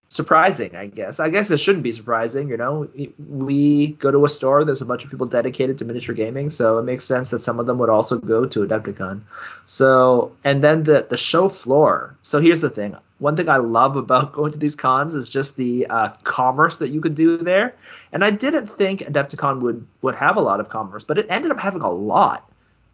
surprising 0.08 0.74
i 0.76 0.86
guess. 0.86 1.18
I 1.18 1.30
guess 1.30 1.50
it 1.50 1.58
shouldn't 1.58 1.82
be 1.82 1.92
surprising 1.92 2.48
you 2.48 2.56
know? 2.56 2.88
We 3.28 3.88
go 3.98 4.10
to 4.10 4.24
a 4.24 4.28
store 4.28 4.64
there's 4.64 4.80
a 4.80 4.86
bunch 4.86 5.04
of 5.04 5.10
people 5.10 5.26
dedicated 5.26 5.78
to 5.78 5.84
miniature 5.84 6.14
gaming 6.14 6.48
so 6.50 6.78
it 6.78 6.84
makes 6.84 7.04
sense 7.04 7.30
that 7.30 7.40
some 7.40 7.58
of 7.58 7.66
them 7.66 7.78
would 7.78 7.90
also 7.90 8.18
go 8.18 8.44
to 8.46 8.60
adepticon. 8.66 9.22
So 9.66 10.32
and 10.44 10.62
then 10.62 10.84
the 10.84 11.06
the 11.08 11.16
show 11.16 11.48
floor. 11.48 12.16
So 12.22 12.40
here's 12.40 12.60
the 12.60 12.70
thing. 12.70 12.96
One 13.18 13.34
thing 13.36 13.48
i 13.48 13.56
love 13.56 13.96
about 13.96 14.32
going 14.38 14.52
to 14.52 14.58
these 14.58 14.76
cons 14.76 15.14
is 15.14 15.28
just 15.28 15.56
the 15.56 15.86
uh, 15.88 16.10
commerce 16.22 16.76
that 16.78 16.90
you 16.90 17.00
could 17.00 17.16
do 17.16 17.36
there. 17.38 17.74
And 18.12 18.24
i 18.24 18.30
didn't 18.30 18.68
think 18.68 19.00
adepticon 19.00 19.60
would 19.60 19.86
would 20.02 20.14
have 20.14 20.36
a 20.36 20.40
lot 20.40 20.60
of 20.60 20.68
commerce 20.68 21.02
but 21.02 21.18
it 21.18 21.26
ended 21.28 21.50
up 21.50 21.58
having 21.58 21.82
a 21.82 21.90
lot. 21.90 22.48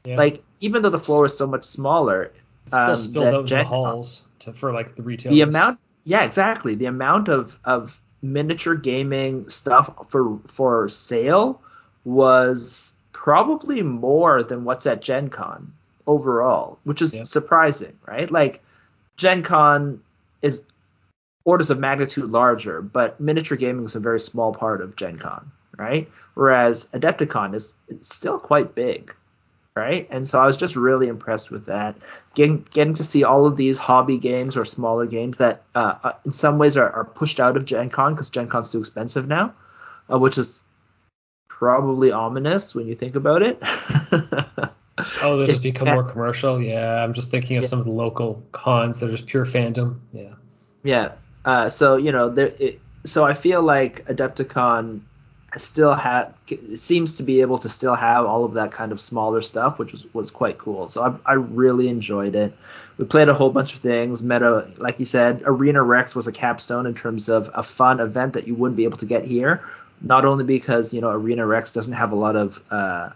Yeah. 0.05 0.17
like 0.17 0.43
even 0.61 0.83
though 0.83 0.91
the 0.91 0.99
floor 0.99 1.23
was 1.23 1.37
so 1.37 1.47
much 1.47 1.65
smaller 1.65 2.33
It's 2.67 2.75
still 2.75 2.91
um, 2.91 2.97
spilled 2.97 3.27
that 3.27 3.35
out 3.35 3.41
into 3.41 3.55
the 3.55 3.63
Gen 3.63 3.67
halls 3.67 4.27
to, 4.41 4.53
for 4.53 4.73
like 4.73 4.97
the 4.97 5.03
retail. 5.03 5.31
the 5.31 5.43
amount 5.43 5.79
yeah 6.05 6.25
exactly. 6.25 6.75
The 6.75 6.87
amount 6.87 7.29
of 7.29 7.59
of 7.65 8.01
miniature 8.23 8.75
gaming 8.75 9.49
stuff 9.49 10.11
for 10.11 10.39
for 10.47 10.89
sale 10.89 11.61
was 12.05 12.95
probably 13.13 13.83
more 13.83 14.43
than 14.43 14.65
what's 14.65 14.87
at 14.87 15.03
gen 15.03 15.29
con 15.29 15.73
overall 16.07 16.79
which 16.85 17.01
is 17.03 17.15
Yeah. 17.15 17.23
surprising 17.25 17.97
right? 18.07 18.31
Like 18.31 18.63
gen 19.17 19.43
con 19.43 20.03
is 20.43 20.61
orders 21.45 21.71
of 21.71 21.79
magnitude 21.79 22.31
larger 22.31 22.83
but 22.83 23.21
miniature 23.21 23.57
gaming 23.57 23.85
is 23.85 23.97
a 23.97 24.01
very 24.01 24.21
small 24.21 24.53
part 24.53 24.81
of 24.81 24.97
gen 24.97 25.19
con 25.19 25.51
right? 25.77 26.09
Whereas 26.35 26.89
adepticon 26.95 27.55
is 27.55 27.75
it's 27.89 28.15
still 28.15 28.39
quite 28.39 28.75
big 28.75 29.15
right? 29.75 30.07
And 30.11 30.27
so 30.29 30.39
I 30.41 30.47
was 30.47 30.57
just 30.57 30.77
really 30.77 31.09
impressed 31.09 31.51
with 31.51 31.67
that. 31.67 31.97
Getting 32.35 32.67
getting 32.71 32.95
to 32.95 33.05
see 33.05 33.25
all 33.25 33.47
of 33.47 33.57
these 33.57 33.79
hobby 33.79 34.19
games 34.19 34.57
or 34.57 34.65
smaller 34.65 35.07
games 35.07 35.39
that 35.39 35.63
uh, 35.75 35.95
uh, 36.03 36.13
in 36.25 36.33
some 36.33 36.59
ways 36.59 36.77
are, 36.77 36.91
are 36.91 37.05
pushed 37.05 37.41
out 37.41 37.57
of 37.57 37.65
Gen 37.65 37.91
Con 37.91 38.15
because 38.15 38.31
Gen 38.31 38.49
Con's 38.49 38.71
too 38.71 38.81
expensive 38.81 39.29
now, 39.29 39.55
uh, 40.13 40.19
which 40.19 40.39
is 40.39 40.63
probably 41.49 42.13
ominous 42.13 42.75
when 42.75 42.87
you 42.87 42.95
think 42.95 43.15
about 43.17 43.43
it. 43.43 43.63
Oh, 45.21 45.39
they 45.39 45.47
just 45.47 45.63
become 45.63 45.89
more 45.89 46.05
commercial. 46.05 46.61
Yeah, 46.61 47.03
I'm 47.03 47.15
just 47.15 47.31
thinking 47.31 47.57
of 47.57 47.63
Yeah. 47.63 47.69
some 47.69 47.79
of 47.81 47.87
the 47.87 47.91
local 47.91 48.45
cons 48.53 49.01
that 49.01 49.09
are 49.09 49.13
just 49.13 49.27
pure 49.27 49.45
fandom. 49.47 49.99
Yeah. 50.13 50.35
Yeah. 50.85 51.13
Uh, 51.45 51.69
so 51.71 51.97
you 51.97 52.13
know, 52.13 52.29
there. 52.29 52.53
It, 52.59 52.81
so 53.05 53.25
I 53.25 53.35
feel 53.35 53.63
like 53.63 54.05
Adepticon 54.05 55.01
still 55.59 55.95
had 55.95 56.33
seems 56.77 57.17
to 57.17 57.23
be 57.23 57.41
able 57.43 57.59
to 57.59 57.69
still 57.69 57.95
have 57.95 58.25
all 58.25 58.45
of 58.45 58.55
that 58.55 58.73
kind 58.73 58.93
of 58.93 59.01
smaller 59.01 59.43
stuff, 59.43 59.79
which 59.79 59.93
was 59.93 60.07
was 60.15 60.31
quite 60.31 60.59
cool. 60.59 60.89
So 60.89 61.03
I 61.03 61.33
I 61.33 61.35
really 61.35 61.89
enjoyed 61.89 62.35
it. 62.35 62.55
We 62.99 63.05
played 63.05 63.29
a 63.29 63.35
whole 63.35 63.51
bunch 63.51 63.75
of 63.75 63.81
things. 63.81 64.23
Met 64.23 64.43
a 64.43 64.69
like 64.79 64.99
you 64.99 65.05
said, 65.05 65.43
Arena 65.45 65.83
Rex 65.83 66.15
was 66.15 66.27
a 66.27 66.33
capstone 66.33 66.87
in 66.87 66.95
terms 66.95 67.29
of 67.29 67.51
a 67.55 67.63
fun 67.63 68.01
event 68.01 68.33
that 68.35 68.47
you 68.47 68.55
wouldn't 68.55 68.77
be 68.77 68.85
able 68.85 68.99
to 68.99 69.07
get 69.07 69.25
here. 69.25 69.63
not 70.03 70.25
only 70.25 70.45
because 70.45 70.93
you 70.93 71.01
know 71.01 71.11
Arena 71.11 71.47
Rex 71.47 71.73
doesn't 71.73 71.93
have 71.93 72.13
a 72.13 72.17
lot 72.17 72.37
of 72.37 72.63
uh, 72.71 73.11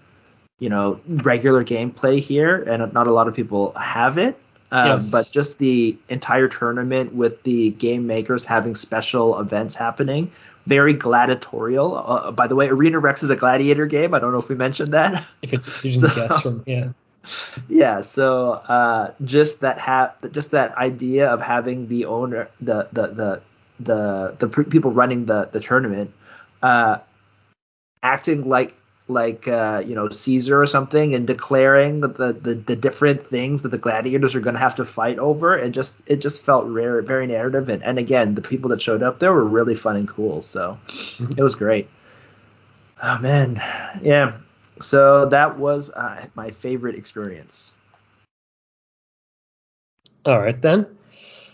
you 0.58 0.68
know 0.68 1.00
regular 1.06 1.64
gameplay 1.64 2.20
here, 2.20 2.62
and 2.62 2.92
not 2.92 3.06
a 3.06 3.12
lot 3.12 3.28
of 3.28 3.34
people 3.34 3.72
have 3.72 4.18
it. 4.18 4.38
Um, 4.72 4.86
Yes. 4.86 5.10
But 5.10 5.30
just 5.32 5.58
the 5.58 5.96
entire 6.08 6.48
tournament 6.48 7.14
with 7.14 7.42
the 7.44 7.70
game 7.70 8.06
makers 8.06 8.44
having 8.44 8.74
special 8.74 9.38
events 9.38 9.74
happening, 9.74 10.30
very 10.66 10.92
gladiatorial. 10.92 11.96
Uh, 11.96 12.30
by 12.32 12.46
the 12.46 12.54
way, 12.54 12.68
Arena 12.68 12.98
Rex 12.98 13.22
is 13.22 13.30
a 13.30 13.36
gladiator 13.36 13.86
game. 13.86 14.14
I 14.14 14.18
don't 14.18 14.32
know 14.32 14.38
if 14.38 14.48
we 14.48 14.54
mentioned 14.56 14.92
that. 14.92 15.24
If 15.42 15.52
it 15.52 15.66
you 15.84 15.92
didn't 16.00 16.10
So- 16.10 16.14
guess 16.14 16.40
from 16.42 16.62
yeah. 16.66 16.88
yeah 17.68 18.00
so 18.02 18.50
uh 18.52 19.10
just 19.24 19.60
that 19.62 19.80
ha- 19.80 20.14
just 20.30 20.52
that 20.52 20.76
idea 20.78 21.26
of 21.28 21.40
having 21.40 21.88
the 21.88 22.04
owner 22.04 22.48
the 22.60 22.86
the 22.92 23.06
the 23.08 23.40
the, 23.80 24.36
the 24.38 24.64
people 24.64 24.92
running 24.92 25.26
the 25.26 25.48
the 25.50 25.58
tournament 25.58 26.12
uh 26.62 26.98
acting 28.04 28.48
like 28.48 28.72
like 29.08 29.46
uh 29.46 29.82
you 29.86 29.94
know 29.94 30.08
caesar 30.10 30.60
or 30.60 30.66
something 30.66 31.14
and 31.14 31.26
declaring 31.28 32.00
the 32.00 32.08
the, 32.08 32.54
the 32.54 32.74
different 32.74 33.28
things 33.30 33.62
that 33.62 33.68
the 33.68 33.78
gladiators 33.78 34.34
are 34.34 34.40
going 34.40 34.54
to 34.54 34.60
have 34.60 34.74
to 34.76 34.84
fight 34.84 35.18
over. 35.18 35.56
It 35.56 35.70
just 35.70 36.00
it 36.06 36.16
just 36.16 36.42
felt 36.42 36.66
rare 36.66 37.00
very 37.02 37.26
narrative. 37.26 37.68
And, 37.68 37.82
and 37.84 37.98
again 37.98 38.34
the 38.34 38.42
people 38.42 38.70
that 38.70 38.82
showed 38.82 39.02
up 39.02 39.18
there 39.20 39.32
were 39.32 39.44
really 39.44 39.74
fun 39.76 39.96
and 39.96 40.08
cool. 40.08 40.42
So 40.42 40.78
Mhm. 40.88 41.38
it 41.38 41.42
was 41.42 41.54
great. 41.54 41.88
Oh 43.02 43.18
man. 43.18 43.56
Yeah. 44.02 44.32
So 44.80 45.26
that 45.26 45.58
was 45.58 45.90
uh, 45.90 46.26
my 46.34 46.50
favorite 46.50 46.96
experience. 46.96 47.74
All 50.26 50.40
right 50.40 50.60
then. 50.60 50.86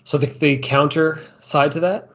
So 0.05 0.19
the 0.19 0.27
the 0.27 0.59
counter 0.59 1.21
side 1.41 1.73
to 1.73 1.81
that. 1.81 2.09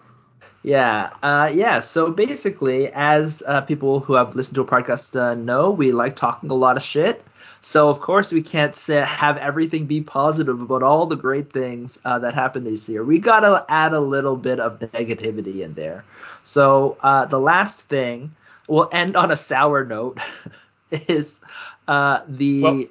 Yeah, 0.67 1.11
uh, 1.23 1.49
yeah. 1.53 1.79
So 1.79 2.11
basically, 2.11 2.89
as 2.93 3.41
uh, 3.47 3.61
people 3.61 4.01
who 4.01 4.15
have 4.15 4.35
listened 4.35 4.55
to 4.55 4.61
a 4.61 4.65
podcast 4.65 5.17
uh, 5.17 5.33
know, 5.33 5.71
we 5.71 5.93
like 5.93 6.17
talking 6.17 6.51
a 6.51 6.55
lot 6.55 6.75
of 6.75 6.83
shit. 6.83 7.23
So 7.61 7.87
of 7.89 8.01
course 8.01 8.33
we 8.33 8.41
can't 8.41 8.75
say, 8.75 8.99
have 8.99 9.37
everything 9.37 9.85
be 9.85 10.01
positive 10.01 10.59
about 10.59 10.83
all 10.83 11.05
the 11.05 11.15
great 11.15 11.53
things 11.53 11.97
uh, 12.03 12.19
that 12.19 12.33
happened 12.33 12.67
this 12.67 12.89
year. 12.89 13.01
We 13.01 13.17
gotta 13.19 13.65
add 13.69 13.93
a 13.93 13.99
little 14.01 14.35
bit 14.35 14.59
of 14.59 14.79
negativity 14.79 15.61
in 15.61 15.73
there. 15.73 16.03
So 16.43 16.97
uh, 17.01 17.25
the 17.25 17.39
last 17.39 17.83
thing 17.87 18.35
we'll 18.67 18.89
end 18.91 19.15
on 19.15 19.31
a 19.31 19.37
sour 19.37 19.85
note 19.85 20.19
is 21.07 21.39
uh, 21.87 22.23
the 22.27 22.61
Well, 22.61 22.83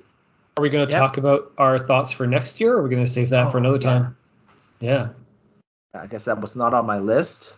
Are 0.56 0.62
we 0.62 0.70
going 0.70 0.88
to 0.88 0.92
Yep. 0.92 1.00
talk 1.00 1.18
about 1.18 1.52
our 1.58 1.78
thoughts 1.78 2.10
for 2.10 2.26
next 2.26 2.58
year, 2.58 2.72
or 2.72 2.78
are 2.78 2.82
we 2.82 2.88
going 2.88 3.04
to 3.04 3.10
save 3.10 3.28
that 3.30 3.50
for 3.52 3.58
Oh, 3.58 3.60
another 3.60 3.76
yeah. 3.76 3.92
time? 3.92 4.16
Yeah. 4.80 5.08
I 5.94 6.06
guess 6.06 6.24
that 6.24 6.40
was 6.40 6.56
not 6.56 6.72
on 6.74 6.86
my 6.86 6.98
list, 6.98 7.54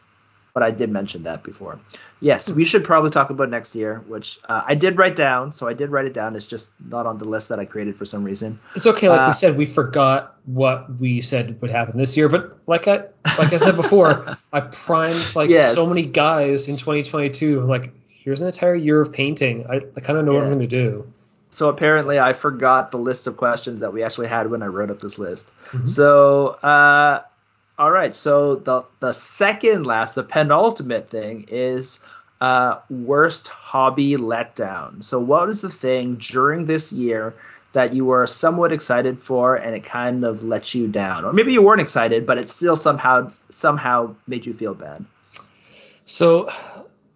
but 0.59 0.67
I 0.67 0.73
did 0.73 0.91
mention 0.91 1.23
that 1.23 1.45
before. 1.45 1.79
Yes, 2.19 2.51
we 2.51 2.65
should 2.65 2.83
probably 2.83 3.11
talk 3.11 3.31
about 3.31 3.49
next 3.49 3.77
year, 3.77 4.03
which 4.09 4.41
uh, 4.49 4.63
I 4.67 4.75
did 4.75 4.99
write 4.99 5.15
down. 5.15 5.53
So 5.53 5.69
I 5.69 5.73
did 5.73 5.91
write 5.91 6.07
it 6.07 6.15
down. 6.15 6.35
It's 6.35 6.49
just 6.49 6.69
not 6.85 7.07
on 7.07 7.17
the 7.19 7.27
list 7.27 7.51
that 7.51 7.61
I 7.61 7.65
created 7.65 7.97
for 7.97 8.05
some 8.05 8.25
reason. 8.25 8.59
It's 8.75 8.89
okay. 8.89 9.09
Like 9.09 9.21
Uh, 9.21 9.27
we 9.29 9.33
said, 9.35 9.57
we 9.57 9.67
forgot 9.67 10.35
what 10.47 10.99
we 10.99 11.21
said 11.21 11.63
would 11.63 11.71
happen 11.71 11.97
this 11.97 12.17
year, 12.17 12.29
but 12.29 12.59
like 12.67 12.89
I 12.89 13.05
like 13.39 13.53
I 13.53 13.59
said 13.59 13.77
before, 13.77 14.37
I 14.53 14.61
primed 14.63 15.37
like 15.37 15.49
Yes. 15.49 15.77
so 15.77 15.87
many 15.87 16.03
guys 16.07 16.67
in 16.69 16.77
2022. 16.77 17.61
Like 17.61 17.93
here's 18.09 18.41
an 18.41 18.49
entire 18.49 18.75
year 18.75 19.01
of 19.01 19.13
painting. 19.13 19.67
I, 19.71 19.77
I 19.97 20.01
kind 20.01 20.19
of 20.19 20.25
know 20.25 20.33
what 20.35 20.43
I'm 20.43 20.49
going 20.49 20.59
to 20.59 20.67
do. 20.67 21.07
So 21.51 21.69
apparently, 21.69 22.19
I 22.19 22.33
forgot 22.33 22.91
the 22.91 22.99
list 22.99 23.29
of 23.29 23.37
questions 23.37 23.79
that 23.81 23.93
we 23.93 24.03
actually 24.03 24.27
had 24.27 24.51
when 24.51 24.63
I 24.65 24.67
wrote 24.67 24.91
up 24.91 24.99
this 25.01 25.19
list. 25.21 25.49
Mhm. 25.71 25.89
So, 25.89 26.49
uh, 26.63 27.23
all 27.79 27.91
right. 27.91 28.15
So 28.15 28.57
the 28.57 28.85
the 29.01 29.13
second 29.13 29.87
last, 29.87 30.15
the 30.15 30.23
penultimate 30.25 31.11
thing 31.11 31.47
is 31.49 32.01
uh, 32.41 32.79
worst 32.91 33.49
hobby 33.49 34.17
letdown. 34.17 35.05
So, 35.05 35.19
what 35.19 35.49
is 35.49 35.61
the 35.61 35.71
thing 35.71 36.17
during 36.17 36.67
this 36.67 36.93
year 36.93 37.35
that 37.73 37.93
you 37.93 38.05
were 38.05 38.27
somewhat 38.27 38.73
excited 38.73 39.21
for 39.21 39.57
and 39.57 39.75
it 39.75 39.85
kind 39.85 40.25
of 40.25 40.43
let 40.43 40.75
you 40.75 40.89
down, 40.89 41.25
or 41.25 41.33
maybe 41.33 41.53
you 41.53 41.63
weren't 41.63 41.81
excited, 41.81 42.27
but 42.27 42.39
it 42.39 42.49
still 42.49 42.77
somehow 42.77 43.31
somehow 43.51 44.15
made 44.27 44.47
you 44.47 44.55
feel 44.55 44.75
bad? 44.75 45.05
So 46.05 46.51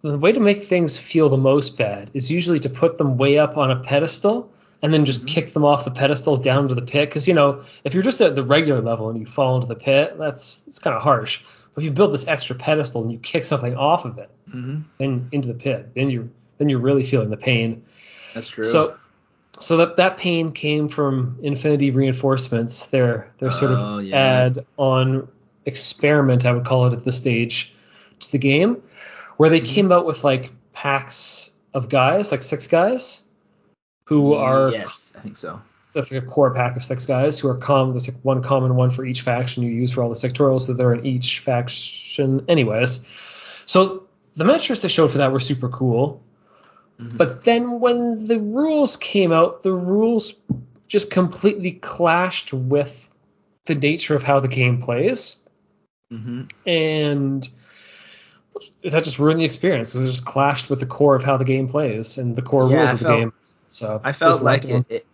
the 0.01 0.17
way 0.17 0.31
to 0.31 0.39
make 0.39 0.61
things 0.61 0.97
feel 0.97 1.29
the 1.29 1.37
most 1.37 1.77
bad 1.77 2.11
is 2.13 2.29
usually 2.29 2.59
to 2.59 2.69
put 2.69 2.97
them 2.97 3.17
way 3.17 3.39
up 3.39 3.57
on 3.57 3.71
a 3.71 3.77
pedestal 3.77 4.51
and 4.83 4.93
then 4.93 5.05
just 5.05 5.23
Mhm. 5.25 5.27
kick 5.29 5.53
them 5.53 5.65
off 5.65 5.85
the 5.85 5.91
pedestal 5.91 6.37
down 6.37 6.67
to 6.67 6.75
the 6.75 6.81
pit. 6.83 7.09
Because 7.09 7.27
you 7.27 7.33
know, 7.33 7.61
if 7.83 7.95
you're 7.95 8.03
just 8.03 8.21
at 8.21 8.35
the 8.35 8.43
regular 8.43 8.81
level 8.81 9.09
and 9.09 9.19
you 9.19 9.25
fall 9.25 9.55
into 9.55 9.67
the 9.67 9.75
pit, 9.75 10.15
that's 10.19 10.61
it's 10.67 10.77
kind 10.77 10.95
of 10.95 11.01
harsh. 11.01 11.41
But 11.73 11.81
if 11.81 11.85
you 11.85 11.91
build 11.91 12.13
this 12.13 12.27
extra 12.27 12.55
pedestal 12.55 13.01
and 13.01 13.11
you 13.11 13.17
kick 13.17 13.45
something 13.45 13.75
off 13.75 14.05
of 14.05 14.19
it, 14.19 14.29
Mm-hmm. 14.53 14.81
then 14.99 15.29
into 15.31 15.47
the 15.47 15.55
pit, 15.55 15.89
then 15.95 16.11
you're 16.11 16.27
then 16.59 16.69
you're 16.69 16.79
really 16.79 17.03
feeling 17.03 17.31
the 17.31 17.37
pain. 17.37 17.83
That's 18.35 18.47
true. 18.47 18.63
So 18.65 18.95
so 19.59 19.77
that 19.77 19.97
that 19.97 20.17
pain 20.17 20.51
came 20.51 20.89
from 20.89 21.37
Infinity 21.43 21.91
Reinforcements, 21.91 22.87
their 22.87 23.31
their 23.39 23.51
sort 23.51 23.71
Oh, 23.71 23.99
of 23.99 24.03
yeah. 24.03 24.17
add 24.17 24.65
on 24.77 25.27
experiment, 25.65 26.45
I 26.45 26.51
would 26.51 26.65
call 26.65 26.87
it 26.87 26.93
at 26.93 27.05
this 27.05 27.17
stage, 27.17 27.73
to 28.19 28.31
the 28.31 28.37
game, 28.37 28.81
where 29.37 29.49
they 29.49 29.61
Mhm. 29.61 29.65
came 29.65 29.91
out 29.91 30.05
with 30.05 30.23
like 30.23 30.51
packs 30.73 31.53
of 31.73 31.87
guys, 31.89 32.31
like 32.31 32.43
six 32.43 32.67
guys, 32.67 33.27
who 34.05 34.33
are 34.33 34.71
yes, 34.71 35.13
I 35.15 35.19
think 35.21 35.37
so. 35.37 35.61
that's 35.93 36.11
like 36.11 36.23
a 36.23 36.25
core 36.25 36.53
pack 36.53 36.75
of 36.75 36.83
six 36.83 37.05
guys 37.05 37.39
who 37.39 37.47
are 37.49 37.55
common. 37.57 37.93
There's 37.93 38.07
like 38.13 38.23
one 38.23 38.41
common 38.43 38.75
one 38.75 38.91
for 38.91 39.05
each 39.05 39.21
faction 39.21 39.63
you 39.63 39.71
use 39.71 39.91
for 39.93 40.03
all 40.03 40.09
the 40.09 40.15
sectorials, 40.15 40.61
so 40.61 40.73
they're 40.73 40.93
in 40.93 41.05
each 41.05 41.39
faction, 41.39 42.45
anyways. 42.47 43.05
So 43.65 44.03
the 44.35 44.43
miniatures 44.45 44.81
they 44.81 44.87
showed 44.89 45.11
for 45.11 45.19
that 45.19 45.31
were 45.31 45.39
super 45.39 45.69
cool. 45.69 46.21
Mhm. 46.99 47.17
But 47.17 47.43
then 47.43 47.79
when 47.79 48.25
the 48.27 48.39
rules 48.39 48.97
came 48.97 49.31
out, 49.31 49.63
the 49.63 49.73
rules 49.73 50.33
just 50.87 51.09
completely 51.09 51.71
clashed 51.71 52.53
with 52.53 53.07
the 53.65 53.75
nature 53.75 54.15
of 54.15 54.23
how 54.23 54.41
the 54.41 54.47
game 54.49 54.81
plays, 54.81 55.37
hmm 56.11 56.43
and 56.67 57.49
that 58.83 59.03
just 59.03 59.17
ruined 59.17 59.39
the 59.39 59.45
experience 59.45 59.91
because 59.93 60.05
it 60.05 60.11
just 60.11 60.25
clashed 60.25 60.69
with 60.69 60.79
the 60.79 60.85
core 60.85 61.15
of 61.15 61.23
how 61.23 61.37
the 61.37 61.45
game 61.45 61.67
plays 61.67 62.17
and 62.17 62.35
the 62.35 62.41
core 62.41 62.69
Yeah, 62.69 62.77
rules 62.79 62.93
of 62.93 62.99
the 62.99 63.05
felt- 63.05 63.19
game. 63.19 63.33
So 63.73 63.99
I 64.03 64.13
felt 64.13 64.41
like 64.43 64.65
it, 64.65 64.85
it 64.89 65.05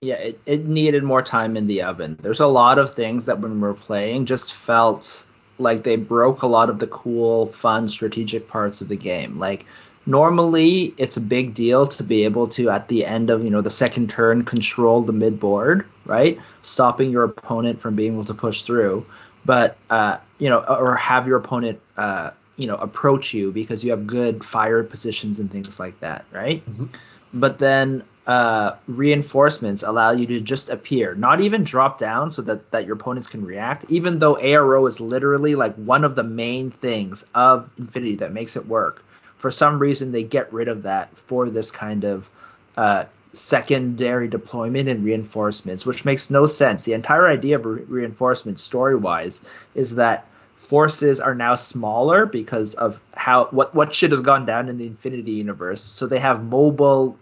yeah, 0.00 0.14
it, 0.16 0.40
it 0.46 0.66
needed 0.66 1.02
more 1.02 1.22
time 1.22 1.56
in 1.56 1.66
the 1.66 1.82
oven. 1.82 2.18
There's 2.22 2.40
a 2.40 2.46
lot 2.46 2.78
of 2.78 2.94
things 2.94 3.24
that 3.24 3.40
when 3.40 3.60
we're 3.60 3.74
playing 3.74 4.26
just 4.26 4.54
felt 4.54 5.24
like 5.58 5.82
they 5.82 5.96
broke 5.96 6.42
a 6.42 6.46
lot 6.46 6.70
of 6.70 6.78
the 6.78 6.86
cool, 6.86 7.46
fun, 7.48 7.88
strategic 7.88 8.46
parts 8.48 8.80
of 8.80 8.88
the 8.88 8.96
game. 8.96 9.38
Like 9.40 9.66
normally 10.06 10.94
it's 10.98 11.16
a 11.16 11.20
big 11.20 11.54
deal 11.54 11.86
to 11.86 12.02
be 12.04 12.24
able 12.24 12.46
to 12.48 12.70
at 12.70 12.88
the 12.88 13.04
end 13.04 13.30
of, 13.30 13.42
you 13.42 13.50
know, 13.50 13.60
the 13.60 13.70
second 13.70 14.08
turn 14.10 14.44
control 14.44 15.02
the 15.02 15.12
mid 15.12 15.40
board, 15.40 15.86
right? 16.04 16.38
Stopping 16.62 17.10
your 17.10 17.24
opponent 17.24 17.80
from 17.80 17.96
being 17.96 18.12
able 18.14 18.24
to 18.26 18.34
push 18.34 18.62
through. 18.62 19.04
But 19.44 19.76
uh, 19.90 20.18
you 20.38 20.48
know, 20.48 20.60
or 20.60 20.94
have 20.96 21.26
your 21.26 21.38
opponent 21.38 21.80
uh, 21.96 22.30
you 22.56 22.66
know, 22.66 22.76
approach 22.76 23.32
you 23.34 23.52
because 23.52 23.82
you 23.84 23.90
have 23.90 24.06
good 24.06 24.44
fire 24.44 24.82
positions 24.82 25.38
and 25.38 25.50
things 25.50 25.80
like 25.80 25.98
that, 26.00 26.24
right? 26.32 26.62
Mhm. 26.70 26.88
But 27.32 27.58
then 27.58 28.02
uh, 28.26 28.76
reinforcements 28.86 29.82
allow 29.82 30.10
you 30.10 30.26
to 30.26 30.40
just 30.40 30.68
appear, 30.68 31.14
not 31.14 31.40
even 31.40 31.64
drop 31.64 31.98
down 31.98 32.30
so 32.30 32.42
that, 32.42 32.70
that 32.70 32.84
your 32.84 32.94
opponents 32.94 33.26
can 33.26 33.44
react, 33.44 33.86
even 33.88 34.18
though 34.18 34.34
ARO 34.34 34.86
is 34.86 35.00
literally 35.00 35.54
like 35.54 35.74
one 35.76 36.04
of 36.04 36.14
the 36.14 36.22
main 36.22 36.70
things 36.70 37.24
of 37.34 37.70
Infinity 37.78 38.16
that 38.16 38.32
makes 38.32 38.56
it 38.56 38.66
work. 38.66 39.02
For 39.38 39.50
some 39.50 39.78
reason, 39.78 40.12
they 40.12 40.24
get 40.24 40.52
rid 40.52 40.68
of 40.68 40.82
that 40.82 41.16
for 41.16 41.48
this 41.48 41.70
kind 41.70 42.04
of 42.04 42.28
uh, 42.76 43.04
secondary 43.32 44.28
deployment 44.28 44.88
and 44.88 45.04
reinforcements, 45.04 45.86
which 45.86 46.04
makes 46.04 46.28
no 46.28 46.46
sense. 46.46 46.82
The 46.82 46.92
entire 46.92 47.28
idea 47.28 47.56
of 47.56 47.64
re- 47.64 47.82
reinforcements, 47.82 48.62
story 48.62 48.96
wise, 48.96 49.40
is 49.74 49.94
that 49.94 50.26
forces 50.68 51.18
are 51.18 51.34
now 51.34 51.54
smaller 51.54 52.26
because 52.26 52.74
of 52.74 53.00
how 53.14 53.46
what 53.46 53.74
what 53.74 53.94
shit 53.94 54.10
has 54.10 54.20
gone 54.20 54.46
down 54.46 54.68
in 54.68 54.78
the 54.78 54.86
Infinity 54.86 55.32
universe. 55.32 55.82
So 55.82 56.06
they 56.06 56.18
have 56.18 56.44
mobile 56.44 57.16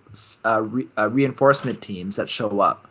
uh, 0.45 0.63
re, 0.63 0.89
uh, 0.99 1.09
reinforcement 1.09 1.81
teams 1.81 2.17
that 2.17 2.29
show 2.29 2.61
up, 2.61 2.89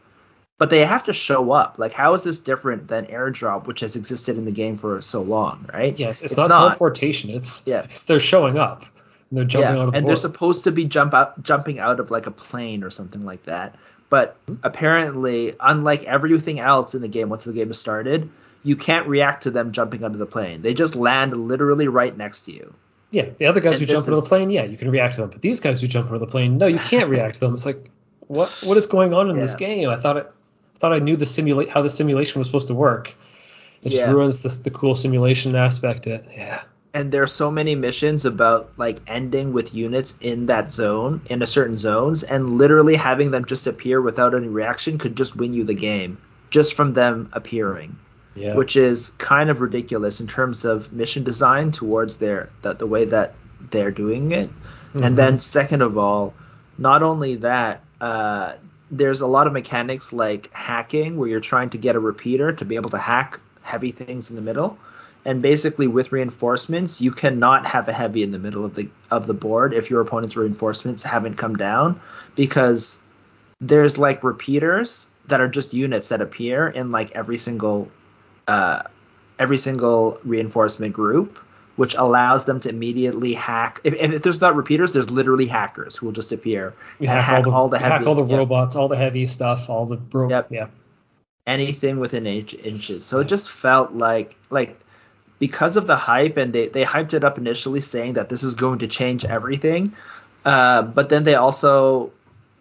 but 0.58 0.70
they 0.70 0.86
have 0.86 1.04
to 1.06 1.14
show 1.14 1.52
up. 1.52 1.78
Like, 1.78 1.92
how 1.92 2.14
is 2.14 2.24
this 2.24 2.40
different 2.40 2.88
than 2.88 3.06
airdrop, 3.08 3.68
which 3.68 3.82
has 3.82 3.96
existed 3.96 4.38
in 4.38 4.46
the 4.46 4.52
game 4.52 4.78
for 4.78 5.02
so 5.02 5.22
long, 5.22 5.70
right? 5.74 5.98
yes, 6.00 6.22
it's, 6.22 6.32
it's 6.32 6.40
not, 6.40 6.50
not. 6.50 6.60
teleportation. 6.70 7.30
It's 7.32 7.68
Yeah. 7.68 7.88
they're 8.08 8.20
showing 8.20 8.58
up. 8.58 8.86
And 9.32 9.40
they're 9.40 9.46
jumping 9.46 9.76
yeah, 9.76 9.82
out 9.82 9.88
of 9.88 9.92
the 9.92 9.98
and 9.98 10.06
board. 10.06 10.10
they're 10.10 10.22
supposed 10.22 10.64
to 10.66 10.72
be 10.72 10.86
jump 10.86 11.14
out 11.14 11.42
jumping 11.44 11.80
out 11.80 12.00
of 12.00 12.12
like 12.12 12.28
a 12.28 12.32
plane 12.32 12.84
or 12.84 12.90
something 12.90 13.26
like 13.26 13.44
that. 13.46 13.76
But 14.10 14.38
Hmm. 14.48 14.56
apparently, 14.64 15.54
unlike 15.60 16.04
everything 16.04 16.60
else 16.60 16.96
in 16.96 17.02
the 17.02 17.08
game, 17.08 17.28
once 17.30 17.44
the 17.44 17.52
game 17.52 17.72
is 17.72 17.80
started, 17.80 18.30
you 18.66 18.76
can't 18.76 19.08
react 19.08 19.44
to 19.44 19.52
them 19.52 19.72
jumping 19.72 20.04
out 20.04 20.12
of 20.12 20.18
the 20.18 20.26
plane. 20.26 20.62
They 20.62 20.74
just 20.74 20.96
land 20.96 21.34
literally 21.48 21.88
right 21.88 22.16
next 22.18 22.42
to 22.42 22.52
you. 22.52 22.74
Yeah, 23.12 23.30
the 23.38 23.46
other 23.46 23.62
guys 23.62 23.76
And 23.80 23.82
who 23.82 23.86
jump 23.94 24.06
into 24.08 24.18
is- 24.18 24.24
the 24.24 24.28
plane, 24.28 24.50
yeah, 24.50 24.64
you 24.64 24.76
can 24.76 24.90
react 24.90 25.16
to 25.16 25.22
them. 25.22 25.30
But 25.30 25.42
these 25.42 25.60
guys 25.62 25.80
who 25.80 25.88
jump 25.88 26.08
into 26.08 26.20
the 26.20 26.28
plane, 26.28 26.58
no, 26.58 26.66
you 26.68 26.80
can't 26.80 27.10
react 27.10 27.36
to 27.36 27.40
them. 27.42 27.54
It's 27.54 27.66
like, 27.66 27.90
what 28.28 28.50
what 28.66 28.76
is 28.76 28.88
going 28.88 29.14
on 29.14 29.30
in 29.30 29.38
this 29.38 29.56
game? 29.56 29.88
I 29.90 29.96
thought 29.98 30.18
it, 30.18 30.32
I 30.76 30.80
thought 30.80 30.92
I 30.94 31.00
knew 31.00 31.16
the 31.16 31.26
simulate 31.28 31.70
how 31.70 31.84
the 31.84 31.90
simulation 31.90 32.40
was 32.40 32.48
supposed 32.48 32.68
to 32.68 32.74
work. 32.74 33.14
It 33.84 33.90
just 33.92 34.02
Yeah. 34.02 34.12
ruins 34.12 34.42
this, 34.42 34.58
the 34.60 34.72
cool 34.72 34.96
simulation 34.96 35.56
aspect. 35.56 36.08
It, 36.08 36.26
yeah, 36.36 36.62
and 36.96 37.12
there's 37.12 37.32
so 37.32 37.52
many 37.52 37.76
missions 37.76 38.26
about 38.26 38.72
like 38.78 38.98
ending 39.06 39.54
with 39.54 39.76
units 39.76 40.18
in 40.22 40.48
that 40.48 40.72
zone 40.72 41.22
in 41.28 41.44
a 41.44 41.48
certain 41.48 41.78
zones 41.78 42.24
and 42.24 42.58
literally 42.58 42.96
having 42.96 43.30
them 43.30 43.46
just 43.46 43.68
appear 43.68 44.02
without 44.02 44.34
any 44.34 44.48
reaction 44.48 44.98
could 44.98 45.16
just 45.16 45.36
win 45.36 45.54
you 45.54 45.64
the 45.64 45.76
game 45.76 46.18
just 46.50 46.74
from 46.74 46.94
them 46.94 47.30
appearing 47.34 47.96
Yeah. 48.36 48.56
which 48.56 48.76
is 48.76 49.12
kind 49.18 49.50
of 49.50 49.62
ridiculous 49.62 50.20
in 50.20 50.28
terms 50.28 50.66
of 50.66 50.92
mission 50.92 51.24
design 51.24 51.72
towards 51.72 52.18
their 52.18 52.50
that 52.64 52.80
the 52.80 52.86
way 52.88 53.06
that 53.06 53.34
they're 53.72 53.92
doing 53.92 54.32
it 54.34 54.50
Mhm. 54.94 55.06
and 55.06 55.18
then 55.18 55.40
second 55.40 55.82
of 55.82 55.98
all 55.98 56.34
not 56.78 57.02
only 57.02 57.36
that 57.36 57.82
uh, 58.02 58.54
there's 58.92 59.22
a 59.22 59.28
lot 59.28 59.48
of 59.48 59.54
mechanics 59.54 60.12
like 60.12 60.50
hacking 60.54 61.18
where 61.18 61.30
you're 61.30 61.40
trying 61.40 61.70
to 61.70 61.78
get 61.78 61.96
a 61.96 62.00
repeater 62.00 62.52
to 62.52 62.66
be 62.66 62.76
able 62.76 62.90
to 62.90 62.98
hack 62.98 63.40
heavy 63.62 63.92
things 63.92 64.30
in 64.30 64.36
the 64.36 64.42
middle 64.42 64.78
and 65.24 65.42
basically 65.42 65.88
with 65.88 66.12
reinforcements 66.12 67.00
you 67.02 67.12
cannot 67.12 67.66
have 67.66 67.88
a 67.88 67.94
heavy 67.94 68.22
in 68.22 68.32
the 68.32 68.38
middle 68.38 68.66
of 68.66 68.76
the 68.76 68.88
of 69.12 69.28
the 69.28 69.34
board 69.34 69.74
if 69.74 69.90
your 69.90 70.02
opponent's 70.02 70.36
reinforcements 70.36 71.04
haven't 71.04 71.36
come 71.36 71.56
down 71.56 72.00
because 72.36 73.00
there's 73.62 73.98
like 73.98 74.24
repeaters 74.26 75.08
that 75.28 75.40
are 75.42 75.48
just 75.48 75.74
units 75.74 76.10
that 76.10 76.22
appear 76.22 76.68
in 76.68 76.92
like 76.92 77.12
every 77.12 77.38
single 77.38 77.90
uh, 78.48 78.84
every 79.40 79.58
single 79.58 80.20
reinforcement 80.24 80.94
group 80.94 81.40
which 81.76 81.94
allows 81.96 82.46
them 82.46 82.60
to 82.62 82.70
immediately 82.70 83.34
hack 83.34 83.82
if, 83.84 83.94
if 83.96 84.22
there's 84.24 84.40
not 84.42 84.56
repeaters 84.56 84.92
there's 84.94 85.10
literally 85.10 85.46
hackers 85.46 85.96
who 85.96 86.06
will 86.06 86.14
just 86.14 86.32
appear 86.32 86.74
We 87.00 87.08
and 87.08 87.20
hack, 87.20 87.46
all 87.48 87.68
the, 87.68 87.78
heavy 87.78 87.92
hack 87.94 88.08
all 88.08 88.16
the 88.16 88.24
yeah, 88.24 88.38
robots, 88.38 88.76
all 88.76 88.88
the 88.88 88.96
heavy 88.96 89.26
stuff, 89.26 89.70
all 89.70 89.86
the 89.86 90.00
ro- 90.14 90.30
Yep. 90.30 90.48
yeah. 90.52 90.68
anything 91.48 92.00
within 92.00 92.26
inch, 92.26 92.54
inches 92.54 93.04
so 93.06 93.18
Yeah. 93.18 93.22
it 93.24 93.28
just 93.28 93.50
felt 93.52 93.92
like 93.94 94.38
like 94.50 94.80
because 95.38 95.76
of 95.76 95.86
the 95.86 95.98
hype 95.98 96.38
and 96.38 96.54
they, 96.54 96.70
they 96.70 96.86
hyped 96.86 97.14
it 97.14 97.26
up 97.26 97.38
initially 97.38 97.82
saying 97.82 98.14
that 98.14 98.30
this 98.30 98.42
is 98.44 98.54
going 98.56 98.80
to 98.80 98.88
change 98.88 99.26
everything 99.26 99.94
uh, 100.46 100.82
but 100.84 101.10
then 101.10 101.24
they 101.26 101.36
also 101.36 102.12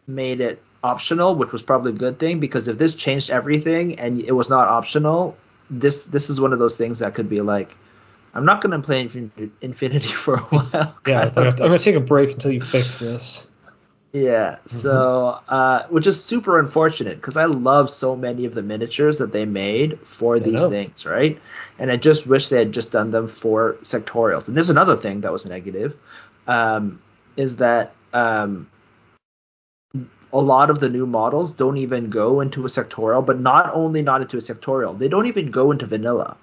made 0.09 0.41
it 0.41 0.61
optional 0.83 1.35
which 1.37 1.53
was 1.53 1.63
probably 1.63 1.93
a 1.93 1.95
good 1.95 2.19
thing 2.19 2.41
because 2.41 2.67
if 2.69 2.79
this 2.79 2.95
changed 2.97 3.31
everything 3.31 3.99
and 3.99 4.19
it 4.21 4.33
was 4.33 4.51
not 4.51 4.69
optional 4.69 5.37
this 5.71 6.05
this 6.05 6.31
is 6.31 6.41
one 6.41 6.53
of 6.53 6.59
those 6.59 6.77
things 6.77 6.99
that 6.99 7.15
could 7.15 7.29
be 7.29 7.41
like 7.41 7.77
i'm 8.35 8.45
not 8.45 8.61
going 8.61 8.71
to 8.73 8.85
play 8.85 9.05
Infin- 9.07 9.51
infinity 9.61 10.09
for 10.25 10.35
a 10.35 10.41
while 10.41 10.97
Yeah, 11.07 11.31
I'm 11.37 11.47
I'm 11.49 11.55
gonna 11.57 11.79
take 11.79 11.97
a 11.97 12.01
break 12.01 12.33
until 12.33 12.53
you 12.53 12.61
fix 12.61 12.99
this. 12.99 13.49
Yeah, 14.13 14.59
so 14.67 15.41
uh, 15.49 15.87
which 15.89 16.07
is 16.07 16.23
super 16.25 16.61
unfortunate 16.61 17.17
because 17.17 17.37
I 17.37 17.47
love 17.47 17.91
so 17.91 18.15
many 18.15 18.45
of 18.45 18.55
the 18.55 18.63
miniatures 18.63 19.19
that 19.19 19.33
they 19.33 19.45
made 19.45 19.99
for 20.05 20.39
these 20.39 20.61
know. 20.61 20.71
things, 20.71 21.05
right? 21.05 21.41
And 21.81 21.91
I 21.91 21.97
just 21.97 22.25
wish 22.25 22.49
they 22.49 22.59
had 22.59 22.71
just 22.71 22.93
done 22.93 23.11
them 23.11 23.27
for 23.27 23.73
sectorials. 23.83 24.47
And 24.47 24.57
there's 24.57 24.71
another 24.71 24.95
thing 24.95 25.23
that 25.23 25.33
was 25.33 25.47
negative, 25.47 25.97
um, 26.47 27.03
is 27.37 27.57
that 27.57 27.93
um, 28.13 28.71
a 30.35 30.41
lot 30.41 30.69
of 30.69 30.81
the 30.81 30.89
new 30.89 31.07
models 31.07 31.53
don't 31.53 31.79
even 31.79 32.11
go 32.11 32.41
into 32.41 32.65
a 32.65 32.69
sectorial, 32.69 33.25
but 33.25 33.39
not 33.41 33.73
only 33.73 34.03
not 34.03 34.21
into 34.21 34.37
a 34.37 34.41
sectorial, 34.41 34.99
they 34.99 35.09
don't 35.09 35.27
even 35.27 35.51
go 35.51 35.71
into 35.71 35.87
vanilla. 35.87 36.37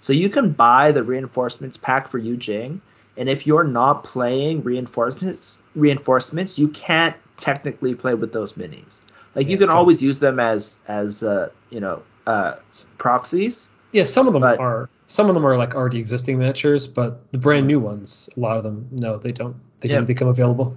So 0.00 0.12
you 0.12 0.28
can 0.28 0.52
buy 0.52 0.92
the 0.92 1.02
reinforcements 1.02 1.78
pack 1.78 2.08
for 2.08 2.18
Yu 2.18 2.36
Jing, 2.36 2.80
and 3.16 3.28
if 3.28 3.46
you're 3.46 3.64
not 3.64 4.04
playing 4.04 4.62
reinforcements, 4.62 5.58
reinforcements, 5.74 6.58
you 6.58 6.68
can't 6.68 7.16
technically 7.40 7.94
play 7.94 8.14
with 8.14 8.32
those 8.32 8.52
minis. 8.52 9.00
Like 9.34 9.46
Yeah, 9.46 9.52
you 9.52 9.58
can 9.58 9.70
always 9.70 10.02
use 10.02 10.18
them 10.20 10.38
as 10.38 10.78
as 10.86 11.22
uh, 11.22 11.48
you 11.70 11.80
know 11.80 12.02
uh, 12.26 12.56
proxies. 12.98 13.70
Yeah, 13.92 14.04
some 14.04 14.26
of 14.26 14.34
them 14.34 14.42
But- 14.42 14.58
are 14.60 14.88
some 15.06 15.28
of 15.30 15.34
them 15.34 15.46
are 15.46 15.56
like 15.56 15.74
already 15.74 15.98
existing 15.98 16.38
miniatures, 16.38 16.86
but 16.86 17.20
the 17.32 17.38
brand 17.38 17.66
new 17.66 17.80
ones, 17.80 18.28
a 18.36 18.40
lot 18.40 18.58
of 18.58 18.62
them, 18.62 18.86
no, 18.92 19.16
they 19.16 19.32
don't. 19.32 19.56
They 19.80 19.88
Yeah. 19.88 19.94
didn't 19.96 20.08
become 20.08 20.28
available. 20.28 20.76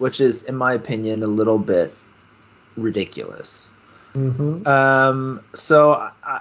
Which 0.00 0.20
is, 0.20 0.42
in 0.44 0.56
my 0.56 0.72
opinion, 0.72 1.22
a 1.22 1.26
little 1.26 1.58
bit 1.58 1.94
ridiculous. 2.76 3.70
Mm-hmm. 4.14 4.66
Um, 4.66 5.44
so, 5.54 5.92
I, 6.24 6.40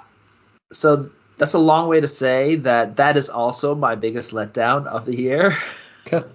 so 0.72 1.10
that's 1.38 1.53
a 1.53 1.60
long 1.60 1.89
way 1.89 1.99
to 1.99 2.07
say 2.07 2.55
that 2.55 2.95
that 2.95 3.18
is 3.18 3.30
also 3.30 3.76
my 3.76 3.95
biggest 3.95 4.32
letdown 4.32 4.88
of 4.88 5.05
the 5.05 5.16
year. 5.16 5.57
Okay. 6.07 6.28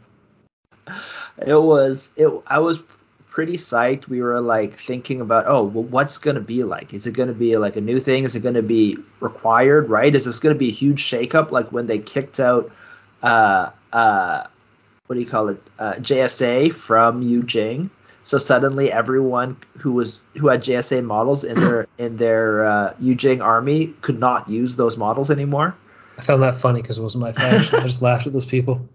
It 1.37 1.61
was, 1.61 2.11
it. 2.15 2.31
I 2.47 2.61
was 2.61 2.79
pretty 3.29 3.57
psyched. 3.57 4.07
We 4.07 4.23
were 4.23 4.41
like 4.41 4.75
thinking 4.75 5.21
about, 5.21 5.47
oh, 5.49 5.65
well, 5.65 5.83
what's 5.83 6.19
gonna 6.19 6.41
be 6.41 6.63
like? 6.63 6.95
Is 6.95 7.09
it 7.09 7.13
gonna 7.13 7.33
be 7.33 7.57
like 7.57 7.75
a 7.75 7.81
new 7.81 7.99
thing? 7.99 8.23
Is 8.23 8.37
it 8.37 8.41
gonna 8.41 8.63
be 8.63 8.97
required? 9.19 9.89
Right? 9.89 10.15
Is 10.15 10.25
this 10.25 10.39
gonna 10.39 10.55
be 10.55 10.69
a 10.69 10.73
huge 10.73 11.03
shakeup 11.03 11.51
like 11.51 11.73
when 11.73 11.89
they 11.89 11.99
kicked 11.99 12.39
out, 12.39 12.71
uh, 13.25 13.71
uh, 13.93 14.47
what 15.07 15.15
do 15.15 15.21
you 15.21 15.27
call 15.27 15.49
it, 15.49 15.63
uh, 15.79 15.95
JSA 15.95 16.73
from 16.73 17.23
Yu 17.23 17.43
Jing? 17.43 17.91
So 18.23 18.39
suddenly 18.39 18.91
everyone 18.91 19.59
who 19.79 19.93
was 19.93 20.23
who 20.35 20.49
had 20.49 20.63
JSA 20.63 21.05
models 21.05 21.45
in 21.45 21.61
their 21.61 21.87
in 21.99 22.17
their 22.17 22.67
uh, 22.67 22.95
Yu 22.99 23.15
Jing 23.15 23.43
army 23.43 23.89
could 24.01 24.19
not 24.19 24.49
use 24.49 24.77
those 24.77 24.97
models 24.97 25.31
anymore. 25.31 25.77
I 26.17 26.23
found 26.23 26.43
that 26.43 26.59
funny 26.59 26.81
because 26.81 26.97
it 26.97 27.03
wasn't 27.03 27.23
my 27.23 27.33
faction. 27.33 27.81
I 27.81 27.83
just 27.83 28.01
laughed 28.03 28.27
at 28.27 28.33
those 28.33 28.47
people. 28.47 28.89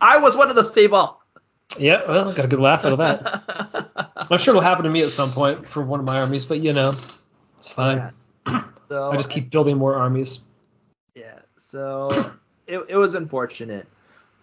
I 0.00 0.18
was 0.18 0.36
one 0.36 0.50
of 0.50 0.56
those 0.56 0.72
people. 0.72 1.20
Yeah, 1.78 2.02
well, 2.06 2.32
got 2.32 2.44
a 2.44 2.48
good 2.48 2.60
laugh 2.60 2.84
out 2.84 2.92
of 2.92 2.98
that. 2.98 4.10
I'm 4.30 4.38
sure 4.38 4.52
it'll 4.52 4.62
happen 4.62 4.84
to 4.84 4.90
me 4.90 5.02
at 5.02 5.10
some 5.10 5.32
point 5.32 5.68
for 5.68 5.82
one 5.82 6.00
of 6.00 6.06
my 6.06 6.20
armies, 6.20 6.44
but 6.44 6.60
you 6.60 6.72
know, 6.72 6.92
it's 7.58 7.68
fine. 7.68 8.10
So 8.88 9.10
I 9.10 9.16
just 9.16 9.30
keep 9.30 9.50
building 9.50 9.78
more 9.78 9.94
armies. 9.94 10.40
Yeah, 11.14 11.38
so 11.56 12.32
it, 12.66 12.80
it 12.88 12.96
was 12.96 13.14
unfortunate. 13.14 13.86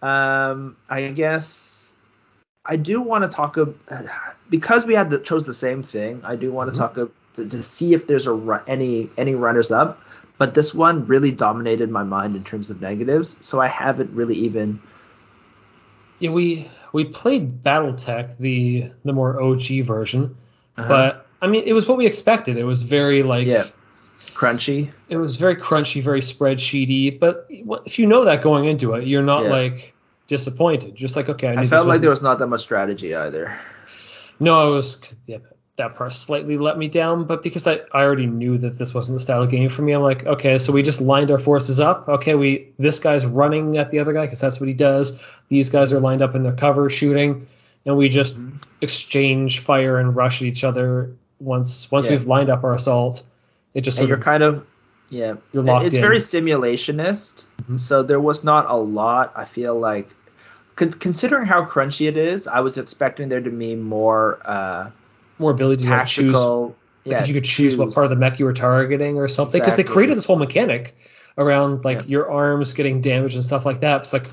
Um, 0.02 0.76
I 0.90 1.08
guess 1.08 1.94
I 2.66 2.76
do 2.76 3.00
want 3.00 3.22
to 3.24 3.28
talk 3.30 3.56
ab- 3.56 3.78
because 4.50 4.84
we 4.84 4.94
had 4.94 5.10
the, 5.10 5.18
chose 5.18 5.46
the 5.46 5.54
same 5.54 5.82
thing. 5.82 6.20
I 6.24 6.36
do 6.36 6.52
want 6.52 6.72
to 6.72 6.78
talk 6.78 6.98
ab- 6.98 7.12
to, 7.36 7.48
to 7.48 7.62
see 7.62 7.94
if 7.94 8.06
there's 8.06 8.26
a 8.26 8.62
any 8.66 9.08
any 9.16 9.34
runners 9.34 9.70
up, 9.70 10.00
but 10.38 10.54
this 10.54 10.74
one 10.74 11.06
really 11.06 11.30
dominated 11.30 11.90
my 11.90 12.02
mind 12.02 12.34
in 12.36 12.44
terms 12.44 12.68
of 12.70 12.80
negatives. 12.80 13.36
So 13.40 13.60
I 13.60 13.68
haven't 13.68 14.10
really 14.14 14.34
even. 14.36 14.80
Yeah, 16.18 16.30
we 16.30 16.68
we 16.92 17.04
played 17.04 17.62
BattleTech, 17.62 18.38
the 18.38 18.90
the 19.04 19.12
more 19.12 19.40
OG 19.40 19.84
version, 19.84 20.34
Uh-huh. 20.76 20.88
but 20.88 21.26
I 21.40 21.46
mean, 21.48 21.64
it 21.64 21.72
was 21.72 21.88
what 21.88 21.96
we 21.98 22.06
expected. 22.06 22.56
It 22.56 22.64
was 22.64 22.82
very 22.82 23.22
like 23.22 23.46
yeah, 23.46 23.66
crunchy. 24.42 24.90
it 25.08 25.16
was 25.16 25.36
very 25.36 25.56
crunchy, 25.56 26.02
very 26.02 26.20
spreadsheety. 26.20 27.18
But 27.18 27.46
if 27.86 27.98
you 27.98 28.06
know 28.06 28.24
that 28.24 28.42
going 28.42 28.64
into 28.66 28.94
it, 28.94 29.06
you're 29.06 29.22
not 29.22 29.44
Yeah. 29.44 29.50
like 29.50 29.94
disappointed. 30.26 30.94
Just 30.94 31.16
like 31.16 31.28
okay, 31.28 31.48
I, 31.48 31.62
I 31.62 31.66
felt 31.66 31.86
like 31.86 32.00
there 32.00 32.10
was 32.10 32.22
not 32.22 32.38
that 32.38 32.46
much 32.48 32.62
strategy 32.62 33.14
either. 33.14 33.56
No, 34.40 34.60
I 34.60 34.64
was 34.70 35.14
yeah, 35.26 35.38
that 35.76 35.94
part 35.94 36.12
slightly 36.12 36.58
let 36.58 36.76
me 36.76 36.88
down, 36.88 37.24
but 37.24 37.42
because 37.42 37.66
I, 37.66 37.80
I 37.92 38.02
already 38.02 38.26
knew 38.26 38.58
that 38.58 38.76
this 38.78 38.92
wasn't 38.94 39.16
the 39.16 39.20
style 39.22 39.42
of 39.42 39.50
game 39.50 39.68
for 39.68 39.82
me, 39.82 39.92
I'm 39.92 40.02
like, 40.02 40.26
okay, 40.26 40.58
so 40.58 40.72
we 40.72 40.82
just 40.82 41.00
lined 41.00 41.30
our 41.30 41.38
forces 41.38 41.80
up. 41.80 42.08
Okay, 42.08 42.34
we 42.34 42.72
this 42.78 42.98
guy's 42.98 43.24
running 43.24 43.78
at 43.78 43.90
the 43.90 44.00
other 44.00 44.12
guy 44.12 44.22
because 44.26 44.40
that's 44.40 44.58
what 44.60 44.68
he 44.68 44.74
does. 44.74 45.20
These 45.48 45.70
guys 45.70 45.92
are 45.92 46.00
lined 46.00 46.22
up 46.22 46.34
in 46.34 46.42
their 46.42 46.52
cover 46.56 46.90
shooting, 46.90 47.46
and 47.86 47.96
we 47.96 48.08
just 48.08 48.36
Mhm. 48.40 48.62
exchange 48.80 49.60
fire 49.60 49.98
and 49.98 50.14
rush 50.16 50.42
at 50.42 50.48
each 50.48 50.64
other 50.64 51.12
once 51.38 51.90
once 51.92 52.06
Yeah. 52.06 52.12
we've 52.12 52.26
lined 52.26 52.50
up 52.50 52.64
our 52.64 52.74
assault. 52.74 53.22
It 53.74 53.82
just 53.82 54.00
you're 54.00 54.14
of 54.16 54.22
kind 54.22 54.42
of 54.42 54.66
yeah 55.10 55.34
it's 55.52 55.94
in. 55.94 56.00
very 56.00 56.18
simulationist 56.18 57.44
Mhm. 57.70 57.78
so 57.78 58.02
there 58.02 58.20
was 58.20 58.42
not 58.44 58.70
a 58.70 58.76
lot 58.76 59.32
i 59.36 59.44
feel 59.44 59.78
like 59.78 60.08
con- 60.76 60.92
considering 60.92 61.46
how 61.46 61.64
crunchy 61.64 62.08
it 62.08 62.16
is 62.16 62.48
i 62.48 62.60
was 62.60 62.78
expecting 62.78 63.28
there 63.28 63.40
to 63.40 63.50
be 63.50 63.74
more 63.76 64.38
uh 64.44 64.90
more 65.38 65.50
ability 65.50 65.84
to 65.84 65.90
like, 65.90 66.06
choose 66.06 66.24
tactical 66.34 66.76
Like 67.04 67.12
yeah, 67.12 67.22
if 67.22 67.28
you 67.28 67.34
could 67.34 67.44
choose, 67.44 67.76
what 67.76 67.92
part 67.92 68.04
of 68.04 68.10
the 68.10 68.16
mech 68.16 68.38
you 68.38 68.44
were 68.44 68.52
targeting 68.52 69.16
or 69.18 69.26
something, 69.28 69.60
because 69.60 69.76
they 69.76 69.82
created 69.84 70.16
this 70.16 70.24
whole 70.24 70.36
mechanic 70.36 70.94
around 71.36 71.84
like 71.84 72.02
Yeah. 72.02 72.06
your 72.14 72.30
arms 72.30 72.74
getting 72.74 73.00
damaged 73.00 73.34
and 73.34 73.44
stuff 73.44 73.66
like 73.66 73.80
that. 73.80 74.02
It's 74.02 74.12
like, 74.12 74.30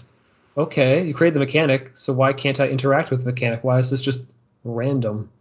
okay, 0.56 1.04
you 1.04 1.14
created 1.16 1.34
the 1.36 1.40
mechanic, 1.40 1.92
so 1.96 2.14
why 2.14 2.34
can't 2.34 2.60
I 2.60 2.68
interact 2.68 3.10
with 3.10 3.22
the 3.22 3.26
mechanic? 3.26 3.64
Why 3.64 3.80
is 3.80 3.90
this 3.90 4.02
just 4.02 4.24
random? 4.64 5.32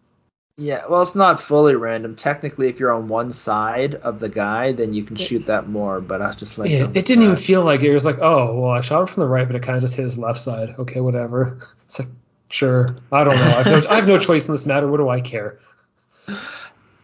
Yeah 0.60 0.84
well 0.88 1.00
it's 1.00 1.14
not 1.14 1.40
fully 1.40 1.76
random 1.76 2.16
technically 2.16 2.68
if 2.68 2.80
you're 2.80 2.92
on 2.92 3.06
one 3.06 3.30
side 3.32 3.94
of 3.94 4.18
the 4.18 4.28
guy 4.28 4.72
then 4.72 4.92
you 4.92 5.04
can 5.04 5.14
shoot 5.16 5.46
that 5.46 5.68
more 5.68 6.00
but 6.00 6.20
i 6.20 6.26
was 6.26 6.36
just 6.36 6.58
like 6.58 6.68
yeah, 6.70 6.88
it 6.92 7.04
didn't 7.06 7.22
even 7.22 7.36
feel 7.36 7.64
like 7.64 7.80
it. 7.82 7.90
It 7.90 7.94
was 7.94 8.04
like, 8.04 8.18
oh, 8.20 8.60
well, 8.60 8.70
I 8.72 8.80
shot 8.80 9.02
him 9.02 9.06
from 9.06 9.20
the 9.22 9.28
right, 9.28 9.46
but 9.46 9.54
it 9.54 9.62
kind 9.62 9.76
of 9.76 9.82
just 9.82 9.94
hit 9.94 10.02
his 10.02 10.18
left 10.18 10.40
side. 10.40 10.74
Okay, 10.78 11.00
whatever. 11.00 11.58
It's 11.86 12.00
like, 12.00 12.08
sure, 12.50 12.88
I 13.10 13.24
don't 13.24 13.34
know. 13.34 13.44
I 13.44 13.62
have 13.62 13.66
no, 13.66 13.90
I 13.90 13.94
have 13.94 14.08
no 14.08 14.18
choice 14.18 14.46
in 14.46 14.52
this 14.52 14.66
matter. 14.66 14.86
What 14.88 14.98
do 14.98 15.08
I 15.08 15.20
care? 15.20 15.58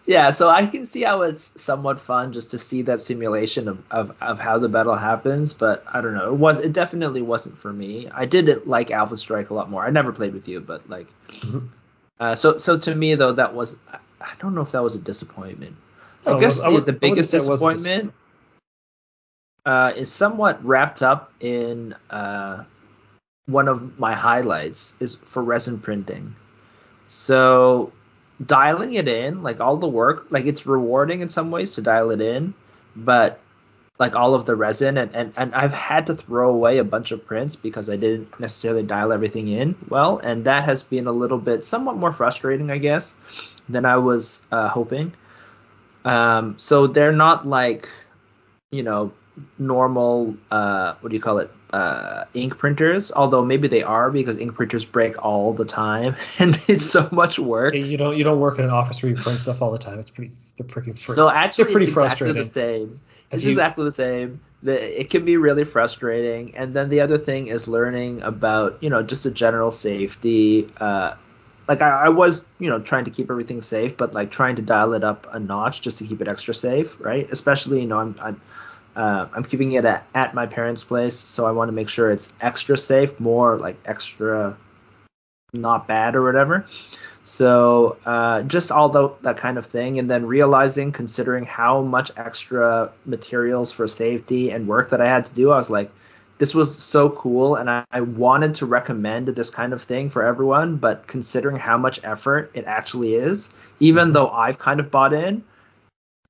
yeah 0.07 0.31
so 0.31 0.51
i 0.51 0.67
can 0.67 0.85
see 0.85 1.03
how 1.03 1.23
it's 1.23 1.59
somewhat 1.61 1.99
fun 1.99 2.33
just 2.33 2.51
to 2.51 2.59
see 2.59 2.83
that 2.83 3.01
simulation 3.01 3.69
of, 3.69 3.83
of, 3.91 4.15
of 4.21 4.39
how 4.39 4.59
the 4.59 4.69
battle 4.69 4.95
happens 4.95 5.55
but 5.55 5.83
i 5.93 6.03
don't 6.03 6.13
know 6.13 6.29
it 6.29 6.37
was 6.37 6.59
it 6.59 6.75
definitely 6.75 7.23
wasn't 7.23 7.57
for 7.57 7.73
me 7.73 8.09
i 8.13 8.27
did 8.27 8.67
like 8.67 8.91
alpha 8.91 9.17
strike 9.17 9.49
a 9.49 9.55
lot 9.55 9.71
more 9.71 9.83
i 9.83 9.89
never 9.89 10.13
played 10.13 10.35
with 10.35 10.47
you 10.47 10.61
but 10.61 10.89
like 10.91 11.07
Mhm. 11.31 11.69
Uh, 12.21 12.35
so 12.35 12.57
so 12.57 12.79
to 12.79 12.95
me 12.95 13.15
though 13.15 13.33
that 13.33 13.55
was 13.55 13.79
I- 13.91 13.99
don't 14.41 14.55
know 14.55 14.63
if 14.63 14.73
that 14.73 14.83
was 14.83 14.95
a 14.97 15.01
disappointment 15.01 15.77
No, 16.27 16.37
i 16.37 16.41
guess 16.41 16.61
I 16.61 16.69
the, 16.69 16.75
would- 16.75 16.87
the 16.87 16.93
wouldn't 16.93 17.01
biggest 17.01 17.31
say 17.31 17.39
it 17.39 17.41
was 17.47 17.61
a 17.63 17.73
disappointment 17.73 18.15
uh, 19.67 19.93
is 19.97 20.13
somewhat 20.13 20.65
wrapped 20.65 21.03
up 21.03 21.33
in 21.41 21.95
uh, 22.11 22.65
one 23.47 23.69
of 23.69 23.99
my 23.99 24.15
highlights 24.15 24.95
is 25.01 25.17
for 25.17 25.43
resin 25.43 25.79
printing. 25.79 26.35
So 27.09 27.93
dialing 28.45 28.95
it 28.95 29.09
in, 29.09 29.43
like 29.43 29.61
all 29.61 29.77
the 29.77 29.89
work, 29.89 30.27
like 30.31 30.47
it's 30.47 30.67
rewarding 30.67 31.21
in 31.21 31.29
some 31.29 31.51
ways 31.51 31.75
to 31.75 31.83
dial 31.83 32.11
it 32.11 32.21
in, 32.21 32.55
but 32.97 33.41
like 33.99 34.17
all 34.17 34.35
of 34.35 34.45
the 34.45 34.57
resin 34.57 34.99
and, 34.99 35.15
and, 35.15 35.33
and 35.37 35.55
I've 35.55 35.73
had 35.73 36.09
to 36.09 36.17
throw 36.17 36.51
away 36.51 36.79
a 36.79 36.85
bunch 36.85 37.13
of 37.13 37.25
prints 37.25 37.55
because 37.55 37.89
I 37.89 37.97
didn't 37.97 38.41
necessarily 38.41 38.83
dial 38.83 39.13
everything 39.13 39.49
in 39.49 39.77
well, 39.89 40.19
and 40.19 40.45
that 40.47 40.65
has 40.65 40.83
been 40.83 41.07
a 41.07 41.13
little 41.13 41.39
bit 41.39 41.65
somewhat 41.65 41.97
more 41.97 42.13
frustrating, 42.13 42.71
I 42.71 42.79
guess, 42.79 43.15
than 43.69 43.85
I 43.85 43.99
was 43.99 44.43
uh, 44.51 44.69
hoping. 44.69 45.13
Um, 46.05 46.57
so 46.59 46.89
they're 46.89 47.13
not 47.13 47.47
like, 47.47 47.89
you 48.71 48.83
know, 48.83 49.13
normal 49.59 50.37
uh, 50.51 50.95
what 51.01 51.11
do 51.11 51.17
you 51.17 51.23
call 51.23 51.39
it 51.39 51.51
uh, 51.73 52.25
ink 52.35 52.57
printers 52.57 53.11
although 53.11 53.45
maybe 53.45 53.67
they 53.67 53.83
are 53.83 54.09
because 54.09 54.37
ink 54.39 54.55
printers 54.55 54.85
break 54.85 55.25
all 55.25 55.53
the 55.53 55.65
time 55.65 56.15
and 56.39 56.61
it's 56.69 56.89
so 56.89 57.09
much 57.13 57.39
work. 57.39 57.75
You 57.75 57.97
don't 57.97 58.17
you 58.17 58.25
don't 58.25 58.41
work 58.41 58.59
in 58.59 58.65
an 58.65 58.71
office 58.71 59.03
where 59.03 59.11
you 59.11 59.17
print 59.21 59.41
stuff 59.41 59.63
all 59.63 59.71
the 59.71 59.79
time. 59.79 59.99
It's 59.99 60.11
pretty 60.11 60.33
they're 60.59 60.67
pretty 60.67 60.93
fr- 60.93 61.15
so 61.15 61.29
actually 61.29 61.65
they're 61.65 61.73
pretty 61.73 61.87
it's 61.87 61.95
frustrating 61.95 62.37
exactly 62.37 62.73
the 62.73 62.89
same 62.89 63.01
it's 63.35 63.45
you- 63.45 63.51
exactly 63.51 63.85
the 63.85 63.93
same. 63.93 64.41
The, 64.63 65.01
it 65.01 65.11
can 65.11 65.27
be 65.27 65.37
really 65.37 65.65
frustrating. 65.65 66.57
And 66.57 66.73
then 66.73 66.89
the 66.89 67.03
other 67.03 67.19
thing 67.19 67.49
is 67.49 67.69
learning 67.69 68.23
about 68.23 68.83
you 68.83 68.89
know 68.91 69.03
just 69.03 69.27
a 69.27 69.31
general 69.31 69.71
safety 69.71 70.69
uh, 70.79 71.15
like 71.69 71.83
I, 71.83 72.07
I 72.07 72.09
was 72.09 72.45
you 72.59 72.71
know 72.71 72.81
trying 72.81 73.05
to 73.05 73.11
keep 73.11 73.31
everything 73.31 73.63
safe 73.63 73.97
but 73.97 74.15
like 74.15 74.31
trying 74.31 74.57
to 74.57 74.63
dial 74.63 74.95
it 74.95 75.05
up 75.05 75.27
a 75.33 75.39
notch 75.39 75.81
just 75.83 75.99
to 75.99 76.07
keep 76.07 76.21
it 76.21 76.29
extra 76.29 76.55
safe 76.55 76.97
right? 76.99 77.29
Especially 77.31 77.81
you 77.81 77.87
know 77.87 77.99
i'm 77.99 78.17
i'm 78.21 78.41
uh, 78.97 79.27
I'm 79.33 79.45
keeping 79.45 79.73
it 79.73 79.85
at, 79.85 80.07
at 80.15 80.35
my 80.35 80.47
parents' 80.47 80.85
place, 80.85 81.17
so 81.17 81.47
I 81.47 81.51
want 81.51 81.69
to 81.69 81.73
make 81.73 81.89
sure 81.89 82.11
it's 82.11 82.33
extra 82.41 82.79
safe, 82.79 83.19
more 83.19 83.59
like 83.59 83.77
extra 83.85 84.57
not 85.53 85.89
bad 85.89 86.15
or 86.15 86.23
whatever. 86.23 86.67
So 87.25 87.97
uh, 88.05 88.43
just 88.43 88.71
all 88.71 88.91
the, 88.91 89.09
that 89.23 89.39
kind 89.39 89.57
of 89.57 89.65
thing, 89.67 89.99
and 89.99 90.11
then 90.11 90.27
realizing, 90.27 90.93
considering 90.93 91.45
how 91.45 91.81
much 91.81 92.11
extra 92.19 92.93
materials 93.07 93.73
for 93.73 93.89
safety 93.89 94.51
and 94.51 94.69
work 94.69 94.91
that 94.91 95.01
I 95.01 95.07
had 95.07 95.25
to 95.27 95.33
do, 95.33 95.51
I 95.51 95.57
was 95.57 95.71
like, 95.71 95.91
this 96.37 96.55
was 96.55 96.77
so 96.77 97.09
cool, 97.11 97.57
and 97.57 97.71
I, 97.71 97.85
I 97.91 98.03
wanted 98.03 98.55
to 98.57 98.67
recommend 98.67 99.29
this 99.29 99.51
kind 99.51 99.73
of 99.73 99.81
thing 99.81 100.11
for 100.11 100.23
everyone. 100.23 100.77
But 100.77 101.07
considering 101.07 101.57
how 101.57 101.79
much 101.79 101.99
effort 102.05 102.51
it 102.53 102.65
actually 102.67 103.15
is, 103.15 103.51
even 103.81 104.13
though 104.13 104.29
I've 104.29 104.59
kind 104.59 104.79
of 104.79 104.91
bought 104.91 105.15
in, 105.15 105.45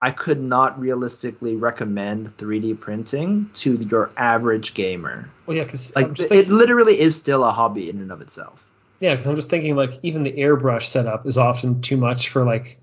I 0.00 0.10
could 0.10 0.40
not 0.40 0.78
realistically 0.78 1.56
recommend 1.56 2.36
3D 2.36 2.78
printing 2.78 3.50
to 3.54 3.76
your 3.76 4.10
average 4.16 4.74
gamer. 4.74 5.30
well 5.46 5.56
yeah 5.56 5.64
because 5.64 5.96
Like 5.96 6.20
it 6.20 6.48
literally 6.48 7.00
is 7.00 7.16
still 7.16 7.42
a 7.42 7.50
hobby 7.50 7.88
in 7.88 7.98
and 8.00 8.12
of 8.12 8.20
itself. 8.20 8.62
Yeah 9.04 9.12
because 9.14 9.26
I'm 9.28 9.36
just 9.36 9.50
thinking 9.50 9.76
like 9.76 9.92
even 10.02 10.22
the 10.24 10.32
airbrush 10.32 10.84
setup 10.84 11.26
is 11.26 11.36
often 11.38 11.80
too 11.82 11.96
much 11.96 12.28
for 12.30 12.42
like 12.44 12.78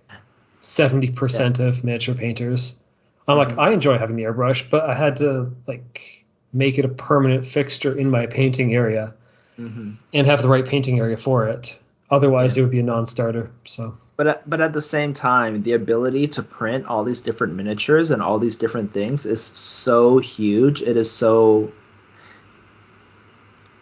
70% 0.61 1.59
of 1.59 1.83
miniature 1.83 2.15
painters 2.15 2.79
I'm 3.27 3.37
like 3.37 3.49
Mhm. 3.53 3.59
I 3.59 3.71
enjoy 3.71 3.97
having 3.97 4.15
the 4.15 4.23
airbrush 4.23 4.69
but 4.69 4.83
I 4.89 4.93
had 4.95 5.17
to 5.17 5.51
like 5.67 6.25
make 6.53 6.77
it 6.77 6.85
a 6.85 6.89
permanent 6.89 7.45
fixture 7.45 7.93
in 7.97 8.09
my 8.09 8.25
painting 8.27 8.73
area 8.75 9.13
Mm-hmm. 9.59 9.91
and 10.13 10.27
have 10.27 10.41
the 10.41 10.47
right 10.47 10.65
painting 10.65 10.97
area 10.99 11.17
for 11.17 11.47
it 11.47 11.77
otherwise 12.09 12.55
Yeah. 12.55 12.61
it 12.61 12.63
would 12.65 12.71
be 12.71 12.79
a 12.79 12.83
non-starter 12.83 13.51
so 13.65 13.97
But 14.17 14.27
at, 14.27 14.49
but 14.49 14.61
at 14.61 14.73
the 14.73 14.81
same 14.81 15.13
time, 15.13 15.63
the 15.63 15.73
ability 15.73 16.27
to 16.35 16.43
print 16.43 16.85
all 16.85 17.03
these 17.03 17.21
different 17.21 17.53
miniatures 17.55 18.11
and 18.11 18.21
all 18.21 18.37
these 18.39 18.55
different 18.55 18.93
things 18.93 19.25
is 19.25 19.41
so 19.43 20.19
huge. 20.19 20.81
It 20.83 20.95
is 20.95 21.09
so. 21.09 21.71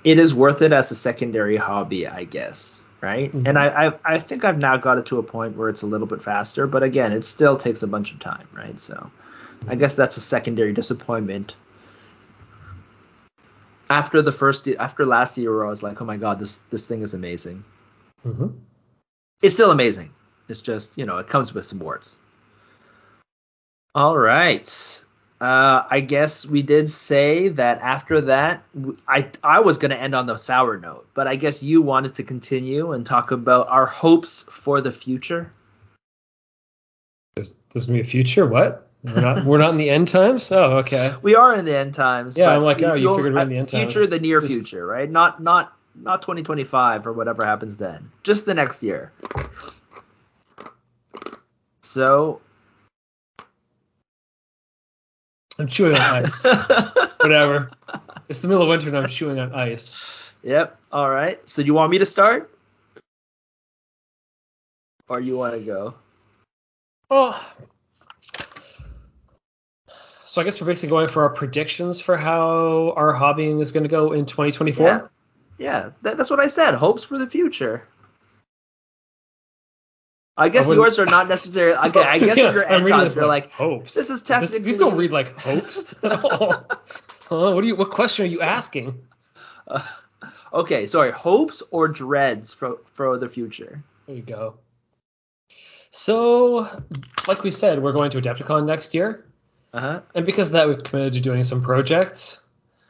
It 0.04 0.18
is 0.20 0.34
worth 0.34 0.62
it 0.62 0.72
as 0.72 0.92
a 0.92 0.96
secondary 0.96 1.58
hobby, 1.58 2.08
I 2.08 2.24
guess, 2.24 2.84
right? 3.02 3.32
Mhm. 3.34 3.48
And 3.48 3.58
I, 3.60 3.88
I 3.88 3.94
I 4.16 4.20
think 4.20 4.46
I've 4.46 4.58
now 4.58 4.78
got 4.78 4.98
it 4.98 5.06
to 5.08 5.20
a 5.20 5.24
point 5.24 5.58
where 5.58 5.70
it's 5.70 5.82
a 5.82 5.88
little 5.88 6.08
bit 6.08 6.24
faster, 6.24 6.68
but 6.68 6.84
again, 6.84 7.12
it 7.12 7.24
still 7.26 7.58
takes 7.58 7.84
a 7.84 7.88
bunch 7.88 8.12
of 8.14 8.20
time, 8.20 8.48
right? 8.54 8.80
So, 8.80 9.12
I 9.68 9.76
guess 9.76 9.96
that's 9.96 10.18
a 10.18 10.22
secondary 10.22 10.74
disappointment. 10.74 11.56
After 13.90 14.22
the 14.22 14.32
first, 14.32 14.68
after 14.68 15.06
last 15.06 15.38
year, 15.38 15.54
where 15.54 15.66
I 15.66 15.70
was 15.70 15.82
like, 15.84 16.02
oh 16.02 16.06
my 16.06 16.18
god, 16.18 16.40
this 16.40 16.58
this 16.70 16.86
thing 16.86 17.02
is 17.02 17.14
amazing. 17.14 17.64
mhm. 18.26 18.54
It's 19.42 19.54
still 19.54 19.72
amazing. 19.72 20.12
It's 20.48 20.62
just, 20.62 20.98
you 20.98 21.06
know, 21.06 21.18
it 21.18 21.28
comes 21.28 21.54
with 21.54 21.66
some 21.66 21.80
warts. 21.80 22.18
All 23.96 24.18
right. 24.18 25.04
Uh, 25.42 25.84
I 25.90 26.02
guess 26.02 26.46
we 26.46 26.64
did 26.64 26.90
say 26.90 27.48
that 27.50 27.80
after 27.82 28.20
that, 28.22 28.64
I 29.08 29.30
I 29.42 29.62
was 29.62 29.78
going 29.78 29.92
to 29.92 29.98
end 29.98 30.14
on 30.14 30.26
the 30.26 30.36
sour 30.36 30.78
note, 30.78 31.08
but 31.14 31.28
I 31.28 31.38
guess 31.38 31.64
you 31.64 31.82
wanted 31.82 32.16
to 32.16 32.24
continue 32.24 32.92
and 32.92 33.06
talk 33.06 33.32
about 33.32 33.70
our 33.70 33.86
hopes 33.86 34.44
for 34.44 34.82
the 34.82 34.92
future. 34.92 35.54
there's 37.36 37.56
there's 37.72 37.86
gonna 37.86 37.98
be 37.98 38.02
a 38.02 38.04
future 38.04 38.46
what 38.46 38.90
we're 39.04 39.22
not 39.22 39.46
we're 39.46 39.58
not 39.60 39.70
in 39.70 39.78
the 39.78 39.90
end 39.90 40.10
times 40.10 40.52
oh 40.52 40.80
okay 40.80 41.16
We 41.22 41.36
are 41.36 41.56
in 41.56 41.64
the 41.64 41.78
end 41.78 41.94
times. 41.94 42.36
Yeah, 42.36 42.50
I'm 42.50 42.60
like, 42.60 42.82
oh, 42.84 42.96
you 42.96 43.16
figured 43.16 43.34
we're 43.34 43.40
in 43.40 43.48
uh, 43.48 43.50
the 43.50 43.58
end 43.60 43.70
times. 43.70 43.94
Future, 43.94 44.08
the 44.08 44.20
near 44.20 44.42
Just- 44.42 44.54
future, 44.54 44.86
right? 44.86 45.10
Not 45.10 45.42
not 45.42 45.74
not 45.96 46.22
2025 46.22 47.08
or 47.08 47.14
whatever 47.14 47.46
happens 47.46 47.78
then. 47.78 48.12
Just 48.24 48.46
the 48.46 48.54
next 48.54 48.84
year. 48.84 49.14
So. 51.82 52.42
I'm 55.60 55.68
chewing 55.68 55.96
on 55.96 56.26
ice 56.26 56.44
whatever 57.20 57.70
it's 58.28 58.40
the 58.40 58.48
middle 58.48 58.64
of 58.64 58.70
winter 58.70 58.88
and 58.88 58.98
I'm 58.98 59.08
chewing 59.08 59.40
on 59.40 59.54
ice 59.54 60.20
Yep. 60.44 60.78
All 60.92 61.10
right. 61.10 61.40
So 61.50 61.62
do 61.62 61.68
you 61.68 61.74
want 61.74 61.92
me 61.92 61.98
to 61.98 62.06
start? 62.06 62.54
Or 65.08 65.20
you 65.20 65.38
want 65.38 65.56
to 65.56 65.62
go? 65.62 65.96
Oh. 67.10 67.52
So 70.24 70.42
I 70.42 70.44
guess 70.44 70.62
we're 70.62 70.68
basically 70.68 70.90
going 70.90 71.08
for 71.08 71.24
our 71.24 71.30
predictions 71.30 72.00
for 72.00 72.16
how 72.16 72.94
our 72.96 73.14
hobbying 73.14 73.62
is 73.62 73.72
going 73.72 73.84
to 73.84 73.90
go 73.90 74.12
in 74.12 74.26
2024. 74.26 74.86
Yeah. 74.86 75.02
Yeah. 75.58 75.90
That, 76.04 76.18
that's 76.18 76.30
what 76.30 76.40
I 76.40 76.48
said. 76.48 76.76
Hopes 76.76 77.04
for 77.04 77.18
the 77.18 77.28
future. 77.28 77.88
I 80.40 80.50
guess 80.50 80.68
wouldn't- 80.68 80.84
yours 80.84 81.00
are 81.00 81.06
not 81.06 81.28
necessarily. 81.28 81.76
Okay. 81.90 82.02
I 82.04 82.18
guess 82.20 82.38
Yeah, 82.38 82.52
your 82.54 82.66
I'm 82.66 82.74
end 82.76 82.86
reading 82.86 83.00
times 83.00 83.16
this 83.16 83.24
are 83.24 83.28
like. 83.28 83.52
hopes. 83.52 83.94
this 83.94 84.10
is 84.10 84.24
This- 84.24 84.60
these 84.60 84.78
don't 84.78 84.96
read 84.98 85.12
like 85.12 85.38
hopes 85.40 85.86
at 86.04 86.24
all. 86.24 86.52
Huh? 87.30 87.52
What 87.54 87.62
do 87.62 87.68
you? 87.68 87.76
What 87.76 87.92
question 87.92 88.26
are 88.26 88.30
you 88.30 88.42
asking? 88.42 89.00
uh, 89.68 89.82
okay. 90.54 90.86
Sorry. 90.88 91.12
Hopes 91.12 91.62
or 91.72 91.88
dreads 91.88 92.54
for 92.54 92.78
for 92.94 93.18
the 93.18 93.30
future. 93.30 93.84
There 94.08 94.16
you 94.16 94.22
go. 94.24 94.56
So, 95.92 96.68
like 97.28 97.44
we 97.44 97.52
said, 97.52 97.82
we're 97.82 97.94
going 97.94 98.12
to 98.12 98.22
Adepticon 98.22 98.66
next 98.66 98.94
year, 98.94 99.26
Uh 99.74 99.80
huh. 99.80 100.02
and 100.16 100.26
because 100.26 100.50
of 100.50 100.54
that, 100.54 100.68
we've 100.68 100.84
committed 100.84 101.14
to 101.14 101.20
doing 101.20 101.44
some 101.44 101.62
projects. 101.62 102.42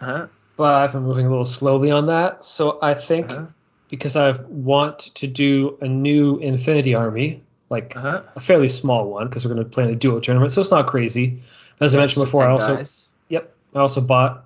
Uh 0.02 0.06
huh. 0.06 0.28
But 0.58 0.76
I've 0.76 0.92
been 0.92 1.04
moving 1.04 1.26
a 1.26 1.30
little 1.30 1.46
slowly 1.46 1.92
on 1.92 2.08
that. 2.08 2.44
So 2.44 2.80
I 2.82 2.94
think 2.94 3.32
Uh-huh. 3.32 3.46
Because 3.90 4.16
I 4.16 4.32
want 4.48 5.00
to 5.16 5.28
do 5.28 5.78
a 5.82 5.88
new 5.88 6.38
Infinity 6.38 6.96
Army, 6.96 7.44
like 7.70 7.96
Uh 7.96 8.02
huh. 8.02 8.24
a 8.36 8.40
fairly 8.40 8.70
small 8.70 9.10
one, 9.10 9.28
because 9.28 9.46
we're 9.46 9.54
going 9.54 9.66
to 9.66 9.70
plan 9.70 9.90
a 9.90 9.96
duo 9.96 10.20
tournament, 10.20 10.52
so 10.52 10.62
it's 10.62 10.72
not 10.72 10.88
crazy. 10.88 11.40
As 11.80 11.96
I 11.96 12.00
mentioned 12.00 12.26
before, 12.26 12.46
I 12.48 12.52
also 12.52 12.84
yep, 13.30 13.54
I 13.74 13.80
also 13.80 14.02
bought. 14.02 14.46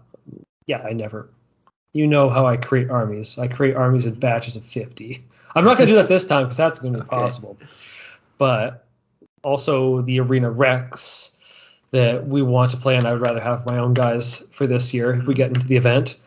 Yeah, 0.65 0.81
I 0.81 0.93
never. 0.93 1.29
You 1.93 2.07
know 2.07 2.29
how 2.29 2.47
I 2.47 2.57
create 2.57 2.89
armies. 2.89 3.37
I 3.37 3.47
create 3.47 3.75
armies 3.75 4.05
in 4.07 4.15
batches 4.15 4.55
of 4.55 4.65
50. 4.65 5.23
I'm 5.53 5.65
not 5.65 5.77
going 5.77 5.87
to 5.87 5.93
do 5.93 5.97
that 5.97 6.07
this 6.07 6.25
time 6.25 6.45
because 6.45 6.57
that's 6.57 6.79
going 6.79 6.93
to 6.93 6.99
be 6.99 7.05
Okay. 7.07 7.15
impossible. 7.15 7.57
But 8.37 8.85
also 9.43 10.01
the 10.01 10.19
Arena 10.21 10.49
Rex 10.49 11.37
that 11.91 12.25
we 12.27 12.41
want 12.41 12.71
to 12.71 12.77
play, 12.77 12.95
and 12.95 13.05
I 13.05 13.11
would 13.13 13.21
rather 13.21 13.39
have 13.39 13.65
my 13.67 13.77
own 13.77 13.93
guys 13.93 14.39
for 14.51 14.65
this 14.65 14.93
year 14.93 15.13
if 15.13 15.25
we 15.27 15.35
get 15.35 15.49
into 15.49 15.67
the 15.67 15.77
event. 15.77 16.19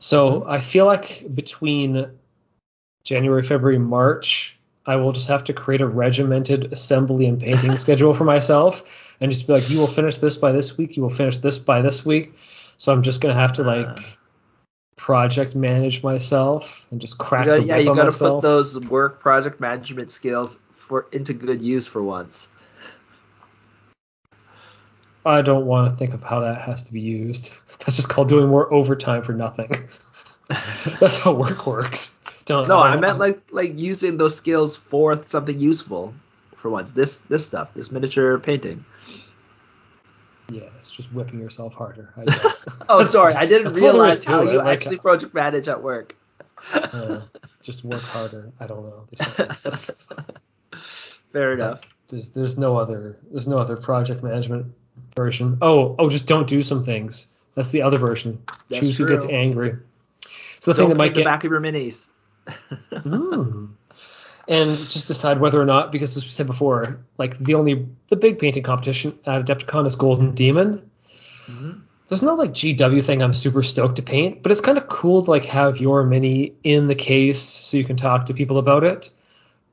So 0.00 0.44
I 0.46 0.60
feel 0.60 0.86
like 0.86 1.24
between 1.34 2.17
January, 3.08 3.42
February, 3.42 3.78
March, 3.78 4.54
I 4.84 4.96
will 4.96 5.12
just 5.12 5.28
have 5.28 5.44
to 5.44 5.54
create 5.54 5.80
a 5.80 5.86
regimented 5.86 6.72
assembly 6.74 7.26
and 7.26 7.40
painting 7.40 7.74
schedule 7.84 8.12
for 8.12 8.24
myself 8.24 8.84
and 9.18 9.32
just 9.32 9.46
be 9.46 9.54
like, 9.54 9.70
you 9.70 9.78
will 9.78 9.86
finish 9.86 10.18
this 10.18 10.36
by 10.36 10.52
this 10.52 10.76
week, 10.76 10.94
you 10.94 11.02
will 11.02 11.08
finish 11.08 11.38
this 11.38 11.58
by 11.58 11.80
this 11.80 12.04
week. 12.04 12.34
So 12.76 12.92
I'm 12.92 13.02
just 13.02 13.22
gonna 13.22 13.32
have 13.32 13.54
to 13.54 13.62
like 13.64 13.86
Uh. 13.86 14.02
project 14.96 15.54
manage 15.54 16.02
myself 16.02 16.86
and 16.90 17.00
just 17.00 17.18
You 17.18 17.24
crack 17.24 17.46
gotta, 17.46 17.62
the 17.62 17.66
yeah, 17.66 17.76
you 17.78 17.88
on 17.90 17.96
got 17.96 18.02
to 18.02 18.08
myself. 18.08 18.42
put 18.42 18.48
those 18.48 18.78
work 18.88 19.20
project 19.20 19.58
management 19.58 20.10
skills 20.12 20.58
for 20.72 21.06
into 21.10 21.32
good 21.32 21.62
use 21.62 21.86
for 21.86 22.02
once. 22.02 22.48
I 25.24 25.40
don't 25.40 25.64
want 25.64 25.90
to 25.92 25.96
think 25.96 26.12
of 26.14 26.22
how 26.22 26.40
that 26.40 26.60
has 26.60 26.82
to 26.84 26.92
be 26.92 27.00
used. 27.00 27.54
That's 27.80 27.96
just 27.96 28.10
called 28.10 28.28
doing 28.28 28.48
more 28.48 28.70
overtime 28.72 29.22
for 29.22 29.32
nothing. 29.32 29.70
That's 31.00 31.18
how 31.18 31.32
work 31.32 31.66
works. 31.66 32.17
Don't, 32.48 32.66
No, 32.66 32.78
I 32.80 32.92
don't- 32.92 33.00
meant 33.00 33.18
like 33.18 33.40
like 33.52 33.78
using 33.78 34.16
those 34.16 34.34
skills 34.34 34.74
for 34.76 35.22
something 35.24 35.58
useful 35.58 36.14
for 36.56 36.70
once. 36.70 36.92
This 36.92 37.18
this 37.18 37.44
stuff, 37.46 37.74
this 37.74 37.92
miniature 37.92 38.38
painting. 38.38 38.84
Yeah, 40.50 40.62
it's 40.78 40.90
just 40.90 41.12
whipping 41.12 41.40
yourself 41.40 41.74
harder. 41.74 42.14
I 42.16 42.54
oh, 42.88 43.02
sorry, 43.04 43.34
I 43.34 43.44
didn't 43.44 43.68
That's 43.68 43.80
all 43.80 43.92
there 43.92 44.08
is 44.08 44.24
realize 44.24 44.24
how 44.24 44.42
it, 44.48 44.52
you 44.52 44.58
like- 44.58 44.66
actually 44.78 44.96
project 44.96 45.34
manage 45.34 45.68
at 45.68 45.82
work. 45.82 46.16
uh, 46.72 47.20
just 47.62 47.84
work 47.84 48.00
harder. 48.02 48.50
I 48.58 48.66
don't 48.66 48.82
know. 48.82 49.06
There's, 49.10 49.26
something- 49.36 49.56
that's- 49.62 50.06
Fair 51.32 51.52
enough. 51.52 51.82
there's 52.08 52.30
there's 52.30 52.56
no 52.56 52.78
other 52.78 53.18
there's 53.30 53.46
no 53.46 53.58
other 53.58 53.76
project 53.76 54.22
management 54.22 54.72
version. 55.14 55.58
Oh 55.60 55.94
oh, 55.98 56.08
just 56.08 56.26
don't 56.26 56.48
do 56.48 56.62
some 56.62 56.82
things. 56.82 57.30
That's 57.54 57.70
the 57.70 57.82
other 57.82 57.98
version. 57.98 58.42
That's 58.70 58.80
Choose 58.80 58.96
who 58.96 59.06
gets 59.06 59.26
angry. 59.26 59.76
So 60.60 60.72
the 60.72 60.76
Don't 60.76 60.76
thing 60.76 60.88
that 60.88 60.94
might 60.96 61.08
the 61.10 61.16
get 61.20 61.24
back 61.26 61.44
of 61.44 61.50
your 61.50 61.60
minis. 61.60 62.08
Mm. 62.92 63.68
And 64.48 64.76
just 64.76 65.08
decide 65.08 65.40
whether 65.40 65.60
or 65.60 65.66
not, 65.66 65.92
because 65.92 66.16
as 66.16 66.24
we 66.24 66.30
said 66.30 66.46
before, 66.46 67.00
like 67.18 67.38
the 67.38 67.54
only 67.54 67.86
the 68.08 68.16
big 68.16 68.38
painting 68.38 68.62
competition 68.62 69.18
at 69.26 69.44
Adepticon 69.44 69.86
is 69.86 69.96
Golden 69.96 70.34
Demon. 70.34 70.90
Mhm. 71.46 71.80
There's 72.08 72.22
no 72.22 72.34
like 72.34 72.52
GW 72.52 73.04
thing 73.04 73.22
I'm 73.22 73.34
super 73.34 73.62
stoked 73.62 73.96
to 73.96 74.02
paint, 74.02 74.42
but 74.42 74.50
it's 74.50 74.62
kind 74.62 74.78
of 74.78 74.88
cool 74.88 75.22
to 75.22 75.30
like 75.30 75.44
have 75.44 75.78
your 75.78 76.02
mini 76.04 76.54
in 76.64 76.86
the 76.86 76.94
case 76.94 77.40
so 77.40 77.76
you 77.76 77.84
can 77.84 77.96
talk 77.96 78.26
to 78.26 78.34
people 78.34 78.56
about 78.56 78.84
it. 78.84 79.10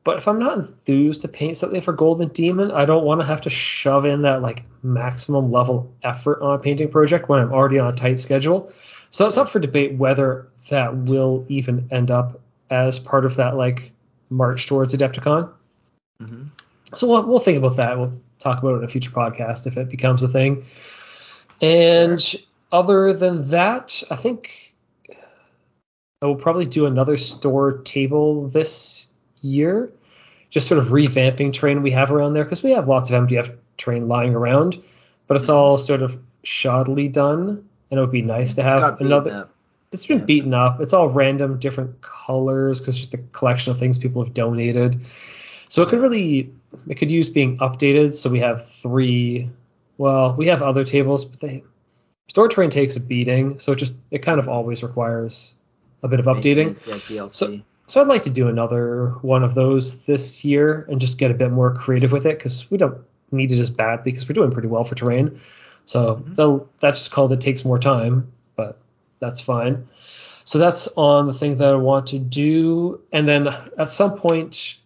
But 0.03 0.17
if 0.17 0.27
I'm 0.27 0.39
not 0.39 0.57
enthused 0.57 1.21
to 1.21 1.29
paint 1.29 1.57
something 1.57 1.81
for 1.81 1.93
Golden 1.93 2.27
Demon, 2.27 2.71
I 2.71 2.85
don't 2.85 3.05
want 3.05 3.21
to 3.21 3.25
have 3.25 3.41
to 3.41 3.49
shove 3.49 4.05
in 4.05 4.23
that 4.23 4.41
like 4.41 4.63
maximum 4.83 5.51
level 5.51 5.91
effort 6.03 6.41
on 6.41 6.53
a 6.53 6.59
painting 6.59 6.89
project 6.89 7.29
when 7.29 7.39
I'm 7.39 7.53
already 7.53 7.79
on 7.79 7.87
a 7.87 7.95
tight 7.95 8.19
schedule. 8.19 8.71
So 9.09 9.25
it's 9.25 9.37
up 9.37 9.49
for 9.49 9.59
debate 9.59 9.95
whether 9.95 10.49
that 10.69 10.95
will 10.95 11.45
even 11.47 11.87
end 11.89 12.11
up 12.11 12.41
as 12.69 12.99
part 12.99 13.25
of 13.25 13.37
that 13.37 13.55
like 13.55 13.91
march 14.29 14.67
towards 14.67 14.95
Adepticon. 14.95 15.49
Mhm. 16.21 16.49
So 16.93 17.07
we'll, 17.07 17.27
we'll 17.27 17.39
think 17.39 17.57
about 17.57 17.77
that. 17.77 17.97
We'll 17.97 18.13
talk 18.39 18.59
about 18.59 18.75
it 18.75 18.77
in 18.77 18.83
a 18.83 18.87
future 18.87 19.11
podcast 19.11 19.67
if 19.67 19.77
it 19.77 19.89
becomes 19.89 20.23
a 20.23 20.27
thing. 20.27 20.65
And 21.61 22.21
other 22.71 23.13
than 23.13 23.49
that, 23.49 24.03
I 24.09 24.15
think 24.15 24.73
I 26.21 26.25
will 26.27 26.35
probably 26.35 26.65
do 26.65 26.85
another 26.85 27.17
store 27.17 27.79
table 27.79 28.47
this 28.47 29.11
year, 29.41 29.91
just 30.49 30.67
sort 30.67 30.79
of 30.79 30.87
revamping 30.87 31.53
terrain 31.53 31.81
we 31.81 31.91
have 31.91 32.11
around 32.11 32.33
there 32.33 32.43
because 32.43 32.63
we 32.63 32.71
have 32.71 32.87
lots 32.87 33.09
of 33.09 33.27
MDF 33.27 33.55
terrain 33.77 34.07
lying 34.07 34.35
around, 34.35 34.81
but 35.27 35.37
it's 35.37 35.49
all 35.49 35.77
sort 35.77 36.01
of 36.01 36.19
shoddily 36.43 37.11
done, 37.11 37.67
and 37.89 37.97
it 37.97 37.99
would 37.99 38.11
be 38.11 38.21
nice 38.21 38.55
to 38.55 38.61
It's 38.61 38.73
have 38.73 39.01
another. 39.01 39.49
It's 39.95 40.05
been 40.05 40.25
beaten 40.25 40.53
up. 40.53 40.81
It's 40.81 40.91
all 40.93 41.07
random, 41.07 41.57
different 41.57 42.01
colors 42.01 42.81
because 42.81 42.95
it's 42.95 43.07
just 43.07 43.13
a 43.13 43.17
collection 43.17 43.71
of 43.71 43.79
things 43.79 43.97
people 43.97 44.21
have 44.23 44.33
donated. 44.33 44.99
So 45.69 45.81
it 45.83 45.89
could 45.89 46.01
really, 46.01 46.53
it 46.87 46.95
could 46.95 47.09
use 47.09 47.29
being 47.29 47.57
updated. 47.59 48.13
So 48.13 48.29
we 48.29 48.39
have 48.41 48.67
three. 48.69 49.49
Well, 49.97 50.35
we 50.35 50.47
have 50.47 50.61
other 50.61 50.83
tables, 50.83 51.23
but 51.23 51.39
they 51.39 51.63
store 52.27 52.49
train 52.49 52.69
takes 52.71 52.97
a 52.97 52.99
beating, 52.99 53.59
so 53.59 53.71
it 53.71 53.77
just 53.77 53.95
it 54.11 54.19
kind 54.19 54.37
of 54.39 54.49
always 54.49 54.83
requires 54.83 55.55
a 56.03 56.09
bit 56.09 56.19
of 56.19 56.25
updating. 56.25 57.09
Yeah. 57.09 57.27
So- 57.27 57.47
So 57.87 58.01
I'd 58.01 58.07
like 58.07 58.23
to 58.23 58.31
do 58.31 58.47
another 58.47 59.13
one 59.21 59.43
of 59.43 59.53
those 59.53 60.05
this 60.05 60.43
year 60.43 60.85
and 60.89 60.99
just 60.99 61.17
get 61.19 61.29
a 61.31 61.35
bit 61.35 61.51
more 61.51 61.73
creative 61.73 62.11
with 62.11 62.25
it 62.25 62.37
because 62.37 62.69
we 62.71 62.77
don't 62.77 62.97
need 63.31 63.51
it 63.51 63.59
as 63.59 63.69
badly 63.69 64.11
because 64.11 64.27
we're 64.27 64.33
doing 64.33 64.49
pretty 64.51 64.67
well 64.67 64.83
for 64.83 64.95
terrain. 64.95 65.39
So 65.85 66.23
Mhm. 66.35 66.65
that's 66.79 66.97
just 66.97 67.11
called 67.11 67.31
it 67.31 67.41
takes 67.41 67.63
more 67.63 67.77
time, 67.77 68.31
but 68.55 68.79
that's 69.19 69.41
fine. 69.41 69.87
So 70.43 70.59
that's 70.59 70.87
on 70.95 71.27
the 71.27 71.33
thing 71.33 71.57
that 71.57 71.67
I 71.67 71.75
want 71.75 72.07
to 72.07 72.19
do, 72.19 73.01
and 73.11 73.27
then 73.27 73.47
at 73.47 73.89
some 73.89 74.17
point 74.17 74.77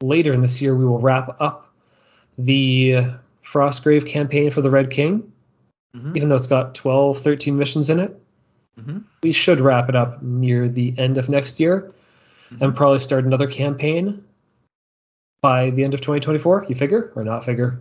later 0.00 0.32
in 0.32 0.40
this 0.40 0.62
year 0.62 0.74
we 0.74 0.84
will 0.84 1.00
wrap 1.00 1.40
up 1.40 1.72
the 2.38 3.04
Frostgrave 3.44 4.06
campaign 4.06 4.50
for 4.50 4.62
the 4.62 4.70
Red 4.70 4.90
King, 4.90 5.32
Mhm. 5.96 6.16
even 6.16 6.28
though 6.28 6.36
it's 6.36 6.46
got 6.46 6.74
12, 6.74 7.18
13 7.18 7.58
missions 7.58 7.90
in 7.90 7.98
it. 7.98 8.20
Mhm. 8.78 9.02
We 9.22 9.32
should 9.32 9.60
wrap 9.60 9.88
it 9.88 9.96
up 9.96 10.22
near 10.22 10.68
the 10.68 10.94
end 10.96 11.18
of 11.18 11.28
next 11.28 11.58
year 11.58 11.90
and 12.50 12.72
Mhm. 12.72 12.76
probably 12.76 13.00
start 13.00 13.24
another 13.24 13.48
campaign 13.48 14.24
by 15.42 15.70
the 15.70 15.82
end 15.84 15.94
of 15.94 16.00
2024. 16.00 16.66
You 16.68 16.74
figure 16.74 17.12
or 17.16 17.24
not 17.24 17.44
figure? 17.44 17.80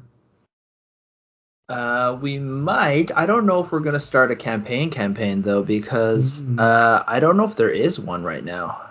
Uh, 1.70 2.18
we 2.20 2.40
might. 2.40 3.12
I 3.16 3.26
don't 3.28 3.46
know 3.46 3.64
if 3.64 3.72
we're 3.72 3.80
gonna 3.80 4.00
start 4.00 4.32
a 4.32 4.36
campaign 4.36 4.90
campaign 4.90 5.44
though, 5.44 5.62
because 5.64 6.42
Mm. 6.42 6.60
uh, 6.60 7.04
I 7.08 7.20
don't 7.20 7.38
know 7.38 7.44
if 7.46 7.56
there 7.56 7.70
is 7.70 8.00
one 8.00 8.24
right 8.24 8.44
now. 8.44 8.82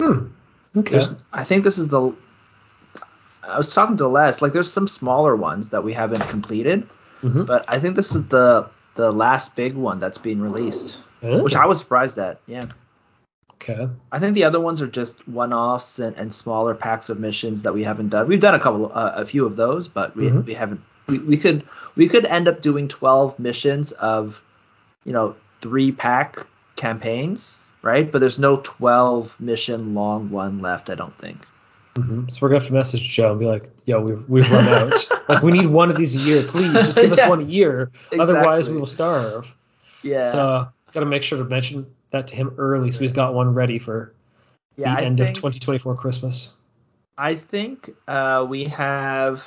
Hmm. 0.00 0.26
Okay. 0.76 0.92
There's, 0.92 1.14
I 1.32 1.44
think 1.44 1.64
this 1.64 1.76
is 1.78 1.88
the. 1.88 2.12
I 3.42 3.58
was 3.58 3.72
talking 3.74 3.96
to 3.98 4.08
Les. 4.08 4.40
Like, 4.40 4.52
there's 4.52 4.72
some 4.72 4.88
smaller 4.88 5.36
ones 5.36 5.68
that 5.70 5.84
we 5.84 5.92
haven't 5.92 6.22
completed, 6.28 6.88
Mhm. 7.22 7.44
but 7.46 7.64
I 7.68 7.78
think 7.80 7.96
this 7.96 8.14
is 8.14 8.24
the 8.28 8.68
the 8.94 9.12
last 9.12 9.54
big 9.54 9.74
one 9.74 9.98
that's 10.00 10.18
being 10.18 10.40
released, 10.40 10.98
which 11.22 11.54
I 11.54 11.66
was 11.66 11.78
surprised 11.78 12.18
at. 12.18 12.40
Yeah. 12.46 12.66
okay. 13.54 13.88
I 14.10 14.18
think 14.18 14.34
the 14.34 14.44
other 14.44 14.58
ones 14.60 14.82
are 14.82 14.86
just 14.88 15.26
one-offs 15.28 15.98
and, 16.00 16.16
and 16.16 16.34
smaller 16.34 16.74
packs 16.74 17.08
of 17.10 17.20
missions 17.20 17.62
that 17.62 17.72
we 17.72 17.84
haven't 17.84 18.08
done. 18.08 18.26
We've 18.26 18.40
done 18.40 18.54
a 18.54 18.58
couple, 18.58 18.90
uh, 18.92 19.12
a 19.14 19.24
few 19.24 19.46
of 19.46 19.54
those, 19.56 19.86
but 19.86 20.16
we, 20.16 20.24
Mhm. 20.30 20.44
we 20.46 20.54
haven't. 20.54 20.80
We, 21.06 21.18
we 21.18 21.36
could 21.36 21.64
we 21.96 22.08
could 22.08 22.24
end 22.26 22.48
up 22.48 22.60
doing 22.62 22.88
12 22.88 23.38
missions 23.38 23.92
of, 23.92 24.40
you 25.04 25.12
know, 25.12 25.34
three 25.60 25.92
pack 25.92 26.38
campaigns, 26.76 27.60
right? 27.82 28.10
But 28.10 28.20
there's 28.20 28.38
no 28.38 28.58
12 28.62 29.38
mission 29.40 29.94
long 29.94 30.30
one 30.30 30.60
left, 30.60 30.90
I 30.90 30.94
don't 30.94 31.16
think. 31.18 31.38
hmm 31.96 32.28
So 32.28 32.38
we're 32.42 32.48
gonna 32.48 32.60
have 32.60 32.68
to 32.68 32.74
message 32.74 33.08
Joe 33.08 33.32
and 33.32 33.40
be 33.40 33.46
like, 33.46 33.70
"Yo, 33.84 34.00
we've 34.00 34.28
we've 34.28 34.50
run 34.50 34.68
out. 34.68 35.08
like, 35.28 35.42
we 35.42 35.52
need 35.52 35.66
one 35.66 35.90
of 35.90 35.96
these 35.96 36.14
a 36.14 36.18
year, 36.18 36.42
please. 36.42 36.72
Just 36.72 36.96
give 36.96 37.12
us 37.12 37.20
one 37.28 37.40
a 37.40 37.42
Yes, 37.42 37.50
year. 37.50 37.90
Otherwise, 38.18 38.68
we 38.68 38.76
will 38.76 38.86
starve." 38.86 39.54
Yeah. 40.02 40.22
So 40.24 40.68
gotta 40.92 41.06
make 41.06 41.22
sure 41.22 41.38
to 41.38 41.44
mention 41.44 41.86
that 42.10 42.28
to 42.28 42.36
him 42.36 42.54
early, 42.58 42.90
so 42.90 43.00
he's 43.00 43.12
got 43.12 43.34
one 43.34 43.54
ready 43.54 43.78
for 43.78 44.14
yeah, 44.76 44.94
the 44.94 45.02
I 45.02 45.04
end 45.04 45.18
think, 45.18 45.30
of 45.30 45.36
2024 45.36 45.96
Christmas. 45.96 46.54
I 47.18 47.34
think 47.34 47.90
uh, 48.06 48.46
we 48.48 48.64
have. 48.66 49.44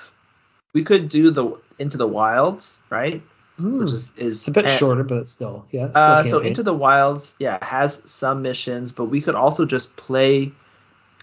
We 0.76 0.84
could 0.84 1.10
do 1.10 1.32
the 1.32 1.58
into 1.80 1.98
the 1.98 2.06
wilds, 2.08 2.80
right? 2.92 3.24
Hmm. 3.58 3.80
Which 3.80 3.92
is 3.92 4.14
is 4.18 4.40
it's 4.40 4.48
a 4.50 4.52
bit 4.52 4.66
and- 4.66 4.74
shorter, 4.74 5.04
but 5.04 5.20
it's 5.20 5.32
still 5.32 5.66
yeah. 5.72 5.90
Still 5.90 6.02
Uh, 6.04 6.24
so 6.24 6.40
into 6.40 6.62
the 6.62 6.74
wilds, 6.74 7.34
yeah, 7.40 7.58
has 7.66 8.02
some 8.06 8.42
missions, 8.44 8.92
but 8.92 9.06
we 9.06 9.22
could 9.22 9.36
also 9.36 9.64
just 9.66 9.96
play, 9.96 10.52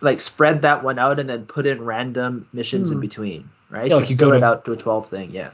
like 0.01 0.19
spread 0.21 0.63
that 0.63 0.83
one 0.83 0.99
out 0.99 1.21
and 1.21 1.29
then 1.29 1.45
put 1.45 1.67
in 1.67 1.85
random 1.85 2.49
missions 2.53 2.91
in 2.91 2.97
Hmm. 2.97 3.03
between, 3.03 3.51
right? 3.71 3.89
Yeah, 3.89 3.97
to 3.97 4.01
like 4.01 4.11
you 4.11 4.17
fill 4.17 4.31
go 4.31 4.37
it 4.37 4.41
to- 4.41 4.47
out 4.47 4.65
to 4.65 4.73
a 4.73 4.77
12 4.77 5.09
thing, 5.11 5.31
yeah. 5.33 5.51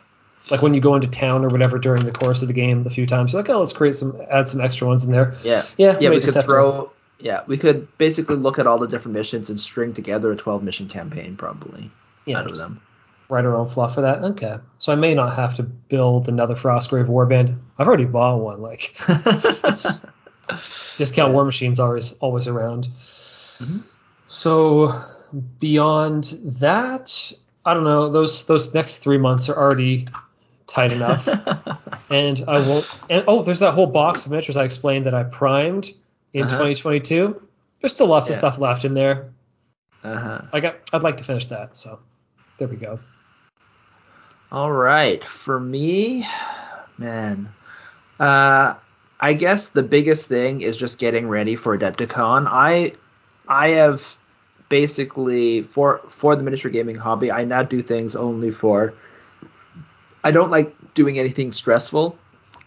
like 0.50 0.62
when 0.62 0.72
you 0.72 0.80
go 0.80 0.94
into 0.94 1.08
town 1.08 1.44
or 1.44 1.48
whatever 1.48 1.78
during 1.78 2.04
the 2.04 2.12
course 2.12 2.40
of 2.42 2.48
the 2.48 2.54
game 2.54 2.86
a 2.86 2.90
few 2.90 3.06
times, 3.06 3.34
like, 3.34 3.50
oh, 3.50 3.58
let's 3.58 3.72
create 3.74 3.94
some, 3.96 4.16
add 4.30 4.48
some 4.48 4.60
extra 4.62 4.86
ones 4.86 5.04
in 5.04 5.10
there. 5.12 5.34
Yeah. 5.42 5.64
Yeah, 5.76 5.98
Yeah, 6.00 6.08
we 6.10 6.20
could 6.20 6.32
have 6.34 6.44
to- 6.44 6.48
throw. 6.50 6.90
Yeah, 7.18 7.42
we 7.48 7.58
could 7.58 7.88
basically 7.98 8.36
look 8.36 8.60
at 8.60 8.66
all 8.68 8.78
the 8.78 8.86
different 8.86 9.14
missions 9.14 9.50
and 9.50 9.58
string 9.58 9.92
together 9.92 10.30
a 10.30 10.36
12 10.36 10.62
mission 10.62 10.86
campaign, 10.88 11.34
probably 11.36 11.90
yeah, 12.24 12.38
out 12.38 12.46
of 12.46 12.56
them. 12.56 12.80
Write 13.28 13.44
our 13.44 13.54
own 13.54 13.68
fluff 13.68 13.94
for 13.94 14.00
that. 14.02 14.22
Okay, 14.24 14.56
so 14.78 14.92
I 14.92 14.96
may 14.96 15.14
not 15.14 15.36
have 15.36 15.54
to 15.56 15.62
build 15.62 16.28
another 16.28 16.54
Frostgrave 16.54 17.06
Warband. 17.08 17.56
I've 17.78 17.86
already 17.86 18.04
bought 18.06 18.40
one. 18.40 18.60
Like 18.62 18.96
discount 20.96 21.32
War 21.32 21.44
Machine's 21.44 21.80
always 21.80 22.12
always 22.14 22.48
around. 22.48 22.88
Mhm. 23.58 23.82
So 24.26 24.92
beyond 25.58 26.38
that, 26.60 27.32
I 27.64 27.74
don't 27.74 27.84
know. 27.84 28.10
Those 28.10 28.46
those 28.46 28.72
next 28.74 28.98
three 28.98 29.18
months 29.18 29.48
are 29.48 29.56
already 29.56 30.06
tight 30.66 30.92
enough. 30.92 31.26
and 32.10 32.44
I 32.48 32.60
won't. 32.66 32.90
And 33.10 33.24
oh, 33.26 33.42
there's 33.42 33.60
that 33.60 33.74
whole 33.74 33.86
box 33.86 34.24
of 34.26 34.32
miniatures 34.32 34.56
I 34.56 34.64
explained 34.64 35.06
that 35.06 35.14
I 35.14 35.24
primed 35.24 35.90
in 36.32 36.42
Uh-huh. 36.42 36.50
2022. 36.50 37.42
There's 37.80 37.92
still 37.94 38.06
lots 38.08 38.28
of 38.28 38.36
stuff 38.36 38.58
left 38.58 38.84
in 38.84 38.94
there. 38.94 39.30
uh-huh. 40.02 40.42
I 40.52 40.60
got. 40.60 40.76
I'd 40.92 41.02
like 41.02 41.18
to 41.18 41.24
finish 41.24 41.46
that. 41.46 41.76
So 41.76 42.00
there 42.58 42.68
we 42.68 42.76
go. 42.76 43.00
All 44.50 44.72
right, 44.72 45.22
for 45.22 45.60
me, 45.60 46.26
man, 46.96 47.52
uh, 48.18 48.74
I 49.20 49.32
guess 49.34 49.68
the 49.68 49.82
biggest 49.82 50.26
thing 50.26 50.62
is 50.62 50.74
just 50.74 50.98
getting 50.98 51.28
ready 51.28 51.54
for 51.54 51.76
Adepticon. 51.76 52.46
I, 52.48 52.92
I 53.46 53.68
have 53.68 54.16
basically 54.70 55.62
for 55.62 56.00
for 56.08 56.34
the 56.34 56.42
miniature 56.42 56.70
gaming 56.70 56.96
hobby, 56.96 57.30
I 57.30 57.44
now 57.44 57.62
do 57.62 57.82
things 57.82 58.16
only 58.16 58.50
for. 58.50 58.94
I 60.24 60.30
don't 60.30 60.50
like 60.50 60.74
doing 60.94 61.18
anything 61.18 61.52
stressful 61.52 62.16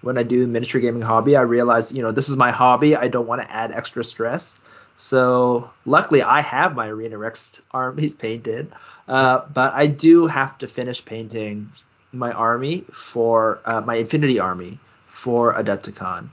when 0.02 0.20
I 0.20 0.24
do 0.24 0.46
miniature 0.46 0.82
gaming 0.82 1.02
hobby. 1.02 1.36
I 1.36 1.42
realize, 1.42 1.92
you 1.92 2.04
know, 2.04 2.12
this 2.12 2.30
is 2.30 2.38
my 2.38 2.52
hobby. 2.52 2.96
I 2.96 3.08
don't 3.08 3.28
want 3.28 3.42
to 3.42 3.52
add 3.52 3.72
extra 3.72 4.04
stress. 4.04 4.60
So 5.02 5.72
luckily, 5.84 6.22
I 6.22 6.42
have 6.42 6.76
my 6.76 6.88
Arena 6.88 7.18
Rex 7.18 7.60
armies 7.72 8.14
painted, 8.14 8.72
uh, 9.08 9.42
but 9.52 9.74
I 9.74 9.88
do 9.88 10.28
have 10.28 10.60
to 10.60 10.68
finish 10.68 11.04
painting 11.04 11.72
my 12.14 12.32
army 12.32 12.86
for 12.94 13.60
uh, 13.66 13.82
my 13.82 13.96
Infinity 13.96 14.40
Army 14.40 14.78
for 15.10 15.56
Adepticon, 15.56 16.30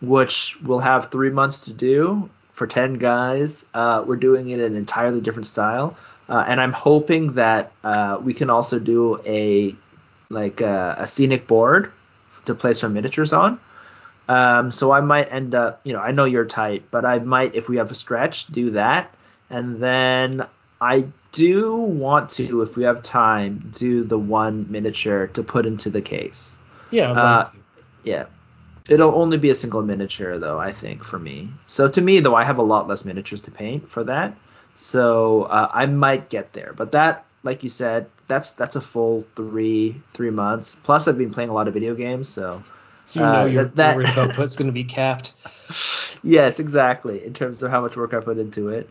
which 0.00 0.58
we'll 0.64 0.80
have 0.80 1.12
three 1.12 1.30
months 1.30 1.66
to 1.66 1.72
do 1.72 2.28
for 2.52 2.66
ten 2.66 2.94
guys. 2.94 3.66
Uh, 3.72 4.02
we're 4.04 4.16
doing 4.16 4.50
it 4.50 4.58
in 4.58 4.72
an 4.72 4.76
entirely 4.76 5.20
different 5.20 5.46
style, 5.46 5.96
uh, 6.28 6.44
and 6.48 6.60
I'm 6.60 6.72
hoping 6.72 7.34
that 7.34 7.70
uh, 7.84 8.18
we 8.20 8.34
can 8.34 8.50
also 8.50 8.80
do 8.80 9.20
a 9.24 9.76
like 10.28 10.60
a, 10.60 10.96
a 10.98 11.06
scenic 11.06 11.46
board 11.46 11.92
to 12.46 12.54
place 12.56 12.82
our 12.82 12.90
miniatures 12.90 13.32
on. 13.32 13.60
Um, 14.28 14.70
so 14.70 14.92
I 14.92 15.00
might 15.00 15.32
end 15.32 15.54
up, 15.54 15.80
you 15.84 15.92
know, 15.92 16.00
I 16.00 16.12
know 16.12 16.24
you're 16.24 16.44
tight, 16.44 16.84
but 16.90 17.04
I 17.04 17.18
might, 17.18 17.54
if 17.54 17.68
we 17.68 17.76
have 17.76 17.90
a 17.90 17.94
stretch, 17.94 18.46
do 18.46 18.70
that. 18.70 19.14
And 19.50 19.82
then 19.82 20.46
I 20.80 21.06
do 21.32 21.76
want 21.76 22.30
to, 22.30 22.62
if 22.62 22.76
we 22.76 22.84
have 22.84 23.02
time, 23.02 23.70
do 23.72 24.04
the 24.04 24.18
one 24.18 24.66
miniature 24.70 25.26
to 25.28 25.42
put 25.42 25.66
into 25.66 25.90
the 25.90 26.02
case. 26.02 26.56
Yeah, 26.90 27.12
Uh. 27.12 27.44
Yeah. 28.04 28.26
It'll 28.88 29.14
only 29.14 29.38
be 29.38 29.50
a 29.50 29.54
single 29.54 29.82
miniature 29.82 30.38
though, 30.38 30.58
I 30.58 30.72
think, 30.72 31.04
for 31.04 31.18
me. 31.18 31.50
So 31.66 31.88
to 31.88 32.00
me 32.00 32.20
though, 32.20 32.34
I 32.34 32.44
have 32.44 32.58
a 32.58 32.62
lot 32.62 32.88
less 32.88 33.04
miniatures 33.04 33.42
to 33.42 33.50
paint 33.50 33.88
for 33.88 34.04
that. 34.04 34.36
So 34.74 35.44
uh, 35.44 35.70
I 35.72 35.86
might 35.86 36.28
get 36.30 36.52
there. 36.52 36.72
But 36.76 36.92
that, 36.92 37.24
like 37.42 37.62
you 37.62 37.68
said, 37.68 38.06
that's 38.26 38.52
that's 38.52 38.76
a 38.76 38.80
full 38.80 39.24
three 39.36 40.00
three 40.14 40.30
months. 40.30 40.74
Plus 40.74 41.06
I've 41.06 41.18
been 41.18 41.30
playing 41.30 41.50
a 41.50 41.52
lot 41.52 41.68
of 41.68 41.74
video 41.74 41.94
games, 41.94 42.28
so 42.28 42.62
So 43.04 43.20
you 43.20 43.26
know 43.26 43.42
uh, 43.42 43.44
your, 43.46 43.64
that- 43.64 43.96
your 43.96 44.04
of 44.04 44.18
output's 44.18 44.56
going 44.56 44.66
to 44.68 44.72
be 44.72 44.84
capped. 44.84 45.32
yes, 46.22 46.58
exactly. 46.60 47.24
In 47.24 47.34
terms 47.34 47.62
of 47.62 47.70
how 47.70 47.80
much 47.80 47.96
work 47.96 48.14
I 48.14 48.20
put 48.20 48.38
into 48.38 48.68
it. 48.68 48.88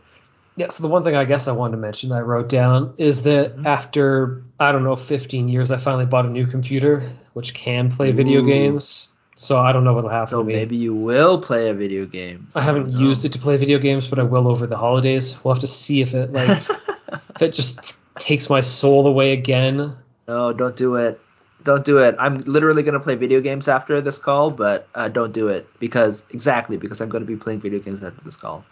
Yeah, 0.56 0.68
so 0.68 0.82
the 0.82 0.88
one 0.90 1.02
thing 1.02 1.16
I 1.16 1.24
guess 1.24 1.48
I 1.48 1.52
wanted 1.52 1.76
to 1.76 1.78
mention 1.78 2.10
that 2.10 2.16
I 2.16 2.20
wrote 2.20 2.48
down 2.50 2.92
is 2.98 3.22
that 3.22 3.56
Mhm. 3.56 3.64
after, 3.66 4.42
I 4.60 4.70
don't 4.70 4.84
know, 4.84 4.96
15 4.96 5.48
years, 5.48 5.70
I 5.70 5.78
finally 5.78 6.04
bought 6.04 6.26
a 6.26 6.30
new 6.30 6.46
computer 6.46 7.10
which 7.32 7.54
can 7.54 7.90
play 7.90 8.12
video 8.12 8.42
games. 8.42 9.08
So 9.34 9.58
I 9.58 9.72
don't 9.72 9.82
know 9.84 9.94
what'll 9.94 10.10
happen 10.10 10.26
So 10.26 10.44
maybe 10.44 10.76
you 10.76 10.94
will 10.94 11.40
play 11.40 11.70
a 11.70 11.74
video 11.74 12.04
game. 12.04 12.48
I 12.54 12.60
haven't 12.60 12.90
used 12.90 13.24
it 13.24 13.32
to 13.32 13.38
play 13.38 13.56
video 13.56 13.78
games, 13.78 14.06
but 14.06 14.18
I 14.18 14.22
will 14.24 14.46
over 14.46 14.66
the 14.66 14.76
holidays. 14.76 15.42
We'll 15.42 15.54
have 15.54 15.62
to 15.62 15.66
see 15.66 16.02
if 16.02 16.12
it 16.14 16.32
like 16.34 16.50
if 17.34 17.40
it 17.42 17.52
just 17.54 17.96
takes 18.18 18.50
my 18.50 18.60
soul 18.60 19.06
away 19.06 19.32
again. 19.32 19.96
no, 20.28 20.52
don't 20.52 20.76
do 20.76 20.96
it. 20.96 21.18
Don't 21.64 21.84
do 21.84 21.98
it. 21.98 22.16
I'm 22.18 22.36
literally 22.40 22.82
gonna 22.82 23.00
play 23.00 23.14
video 23.14 23.40
games 23.40 23.68
after 23.68 24.00
this 24.00 24.18
call, 24.18 24.50
but 24.50 24.88
uh, 24.94 25.08
don't 25.08 25.32
do 25.32 25.48
it 25.48 25.68
because 25.78 26.24
exactly 26.30 26.76
because 26.76 27.00
I'm 27.00 27.08
gonna 27.08 27.24
be 27.24 27.36
playing 27.36 27.60
video 27.60 27.78
games 27.78 28.02
after 28.02 28.20
this 28.24 28.36
call. 28.36 28.64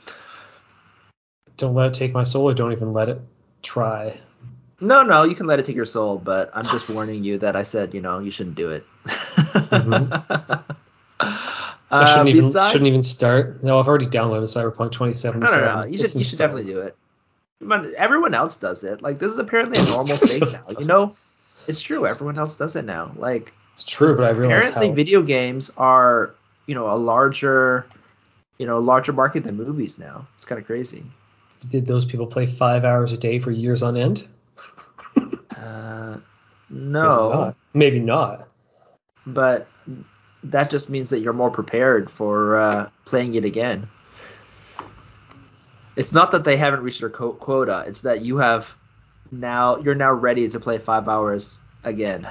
Don't 1.57 1.75
let 1.75 1.89
it 1.89 1.95
take 1.95 2.13
my 2.13 2.25
soul, 2.25 2.49
or 2.49 2.55
don't 2.55 2.73
even 2.73 2.93
let 2.93 3.09
it 3.09 3.21
try. 3.63 4.19
No, 4.81 5.03
no, 5.03 5.25
you 5.25 5.35
can 5.35 5.47
let 5.47 5.59
it 5.59 5.67
take 5.67 5.77
your 5.77 5.85
soul, 5.87 6.17
but 6.19 6.51
I'm 6.55 6.65
just 6.65 6.89
warning 6.89 7.23
you 7.23 7.37
that 7.39 7.55
I 7.55 7.65
said, 7.65 7.93
you 7.93 8.01
know, 8.01 8.19
you 8.19 8.31
shouldn't 8.31 8.57
do 8.57 8.71
it. 8.71 8.87
Mhm. 9.07 10.25
I 11.21 11.35
Uh, 11.91 12.07
shouldn't 12.07 12.29
even 12.31 12.45
besides- 12.45 12.71
shouldn't 12.71 12.89
even 12.89 13.03
start. 13.03 13.63
No, 13.63 13.79
I've 13.79 13.89
already 13.89 14.07
downloaded 14.07 14.45
Cyberpunk 14.45 14.93
2077. 14.93 15.41
no, 15.41 15.83
no. 15.83 15.87
You 15.87 15.99
should, 15.99 16.15
you 16.15 16.25
should 16.25 16.39
definitely 16.39 16.73
do 16.73 16.81
it. 16.81 16.97
Everyone 17.97 18.33
else 18.33 18.57
does 18.57 18.85
it. 18.85 19.03
Like 19.03 19.19
this 19.19 19.33
is 19.33 19.39
apparently 19.39 19.79
a 19.79 19.85
normal 19.85 20.17
thing 20.29 20.41
now. 20.41 20.65
You 20.79 20.87
know, 20.87 21.17
it's 21.67 21.81
true. 21.81 22.07
Everyone 22.07 22.39
else 22.39 22.57
does 22.57 22.77
it 22.77 22.85
now. 22.85 23.13
Like 23.17 23.53
It's 23.75 23.85
true, 23.85 24.17
but 24.17 24.25
I 24.25 24.31
realize 24.31 24.69
apparently 24.69 24.89
how 24.89 24.95
video 24.95 25.23
games 25.23 25.71
are, 25.77 26.35
you 26.67 26.75
know, 26.75 26.91
a 26.93 26.97
larger, 26.97 27.87
you 28.59 28.67
know, 28.67 28.79
larger 28.79 29.13
market 29.13 29.45
than 29.45 29.57
movies 29.57 29.99
now. 29.99 30.27
It's 30.35 30.45
kind 30.45 30.61
of 30.61 30.67
crazy. 30.67 31.05
did 31.69 31.87
those 31.87 32.05
people 32.07 32.27
play 32.27 32.47
five 32.47 32.85
hours 32.85 33.13
a 33.13 33.17
day 33.17 33.39
for 33.39 33.51
years 33.51 33.83
on 33.83 33.97
end? 33.97 34.27
Uh, 35.57 36.17
Maybe 36.71 36.85
no, 36.93 37.29
not. 37.33 37.57
Maybe 37.75 37.99
not. 38.01 38.49
but 39.27 39.69
that 40.45 40.71
just 40.71 40.89
means 40.89 41.11
that 41.11 41.21
you're 41.21 41.35
more 41.35 41.51
prepared 41.51 42.11
for 42.11 42.57
uh, 42.59 42.89
playing 43.05 43.35
it 43.35 43.45
again. 43.45 43.87
It's 45.97 46.13
not 46.13 46.31
that 46.31 46.45
they 46.45 46.57
haven't 46.57 46.83
reached 46.83 47.01
their 47.01 47.11
co- 47.11 47.33
quota. 47.35 47.85
It's 47.87 48.03
that 48.03 48.23
you 48.23 48.39
have 48.39 48.75
now 49.31 49.77
you're 49.79 49.95
now 49.95 50.13
ready 50.13 50.49
to 50.49 50.61
play 50.61 50.79
five 50.79 51.09
hours 51.09 51.59
again. 51.85 52.27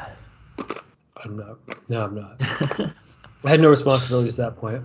I'm 1.23 1.37
not. 1.37 1.57
No, 1.89 2.03
I'm 2.03 2.15
not. 2.15 2.41
I 3.43 3.49
had 3.49 3.59
no 3.59 3.69
responsibilities 3.69 4.39
at 4.39 4.53
that 4.55 4.59
point. 4.61 4.83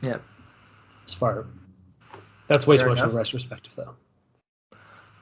yeah. 0.00 0.16
Far. 1.16 1.46
That's 2.46 2.66
way 2.66 2.76
Fair 2.76 2.86
too 2.86 2.90
much 2.90 2.98
enough. 2.98 3.08
of 3.08 3.14
a 3.14 3.18
retrospective, 3.18 3.74
though. 3.76 3.94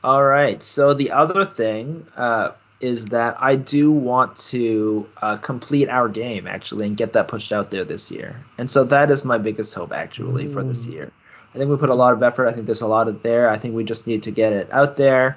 All 0.04 0.22
right. 0.24 0.62
So 0.62 0.94
the 0.94 1.10
other 1.12 1.44
thing 1.44 2.06
uh, 2.16 2.52
is 2.80 3.06
that 3.06 3.36
I 3.40 3.56
do 3.56 3.90
want 3.92 4.36
to 4.48 5.08
uh, 5.20 5.36
complete 5.38 5.88
our 5.88 6.08
game 6.08 6.46
actually 6.46 6.86
and 6.86 6.96
get 6.96 7.12
that 7.14 7.28
pushed 7.28 7.52
out 7.52 7.70
there 7.70 7.84
this 7.84 8.10
year. 8.10 8.36
And 8.58 8.70
so 8.70 8.84
that 8.84 9.10
is 9.10 9.24
my 9.24 9.38
biggest 9.38 9.74
hope 9.74 9.92
actually 9.92 10.48
for 10.48 10.62
this 10.64 10.86
Mm. 10.86 10.92
year. 10.92 11.12
I 11.54 11.58
think 11.58 11.70
we 11.70 11.76
put 11.76 11.90
a 11.90 11.94
lot 11.94 12.12
of 12.14 12.22
effort. 12.22 12.48
I 12.48 12.52
think 12.52 12.66
there's 12.66 12.80
a 12.80 12.86
lot 12.86 13.08
of 13.08 13.22
there. 13.22 13.48
I 13.50 13.58
think 13.58 13.74
we 13.74 13.84
just 13.84 14.06
need 14.06 14.22
to 14.24 14.30
get 14.30 14.52
it 14.52 14.68
out 14.72 14.96
there 14.96 15.36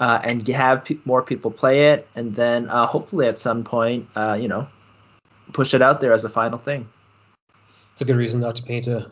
uh, 0.00 0.20
and 0.24 0.46
have 0.48 0.84
pe- 0.84 0.98
more 1.04 1.22
people 1.22 1.50
play 1.50 1.92
it, 1.92 2.08
and 2.16 2.34
then 2.34 2.68
uh, 2.68 2.86
hopefully 2.86 3.26
at 3.26 3.38
some 3.38 3.62
point, 3.62 4.08
uh, 4.16 4.36
you 4.40 4.48
know, 4.48 4.66
push 5.52 5.74
it 5.74 5.82
out 5.82 6.00
there 6.00 6.12
as 6.12 6.24
a 6.24 6.28
final 6.28 6.58
thing. 6.58 6.88
It's 7.92 8.00
a 8.00 8.04
good 8.06 8.16
reason 8.16 8.40
not 8.40 8.56
to 8.56 8.62
paint 8.62 8.86
a 8.86 9.10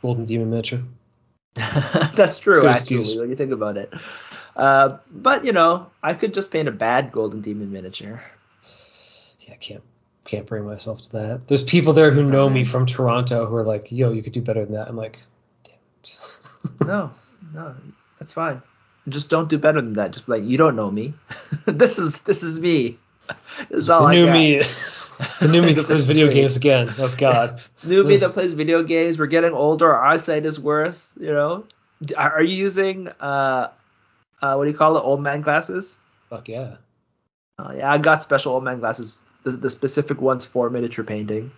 golden 0.00 0.24
demon 0.24 0.50
miniature. 0.50 0.82
That's 2.14 2.38
true, 2.38 2.66
actually, 2.66 3.00
excuse. 3.00 3.18
when 3.18 3.28
you 3.28 3.36
think 3.36 3.50
about 3.50 3.76
it. 3.76 3.92
Uh, 4.54 4.98
but 5.10 5.44
you 5.44 5.52
know, 5.52 5.90
I 6.02 6.14
could 6.14 6.32
just 6.32 6.52
paint 6.52 6.68
a 6.68 6.72
bad 6.72 7.10
golden 7.10 7.40
demon 7.40 7.72
miniature. 7.72 8.22
Yeah, 9.40 9.54
I 9.54 9.56
can't 9.56 9.82
can't 10.24 10.46
bring 10.46 10.64
myself 10.64 11.02
to 11.02 11.12
that. 11.12 11.48
There's 11.48 11.64
people 11.64 11.92
there 11.92 12.12
who 12.12 12.22
know 12.22 12.48
me 12.48 12.62
from 12.62 12.86
Toronto 12.86 13.46
who 13.46 13.56
are 13.56 13.64
like, 13.64 13.90
"Yo, 13.90 14.12
you 14.12 14.22
could 14.22 14.32
do 14.32 14.42
better 14.42 14.64
than 14.64 14.74
that." 14.74 14.86
I'm 14.86 14.96
like, 14.96 15.18
"Damn 15.64 15.74
it." 15.98 16.18
No, 16.86 17.10
no, 17.54 17.74
that's 18.20 18.32
fine. 18.32 18.62
Just 19.10 19.30
don't 19.30 19.48
do 19.48 19.58
better 19.58 19.80
than 19.80 19.94
that. 19.94 20.12
Just 20.12 20.26
be 20.26 20.32
like 20.32 20.44
you 20.44 20.56
don't 20.56 20.76
know 20.76 20.90
me. 20.90 21.14
this 21.66 21.98
is 21.98 22.22
this 22.22 22.42
is 22.42 22.58
me. 22.58 22.98
This 23.68 23.82
is 23.84 23.90
all 23.90 24.02
the 24.02 24.06
I 24.08 24.14
new 24.14 24.26
got. 24.26 24.32
me, 24.32 24.62
the 25.40 25.48
new 25.48 25.62
me 25.62 25.72
that 25.74 25.84
plays 25.86 26.04
video 26.04 26.32
games 26.32 26.56
again. 26.56 26.92
Oh 26.98 27.14
God. 27.16 27.60
New 27.84 28.02
me 28.04 28.16
that 28.16 28.32
plays 28.32 28.52
video 28.54 28.82
games. 28.82 29.18
We're 29.18 29.26
getting 29.26 29.52
older. 29.52 29.92
Our 29.94 30.04
eyesight 30.04 30.46
is 30.46 30.58
worse. 30.58 31.16
You 31.20 31.32
know. 31.32 31.64
Are 32.16 32.32
are 32.36 32.42
you 32.42 32.56
using 32.56 33.08
uh, 33.20 33.68
uh, 34.42 34.54
what 34.54 34.64
do 34.64 34.70
you 34.70 34.76
call 34.76 34.96
it? 34.96 35.00
Old 35.00 35.20
man 35.22 35.42
glasses. 35.42 35.98
Fuck 36.30 36.48
yeah. 36.48 36.76
Oh 37.58 37.72
yeah, 37.72 37.92
I 37.92 37.98
got 37.98 38.22
special 38.22 38.52
old 38.54 38.64
man 38.64 38.80
glasses. 38.80 39.18
The, 39.42 39.52
the 39.52 39.70
specific 39.70 40.20
ones 40.20 40.44
for 40.44 40.68
miniature 40.70 41.04
painting. 41.04 41.50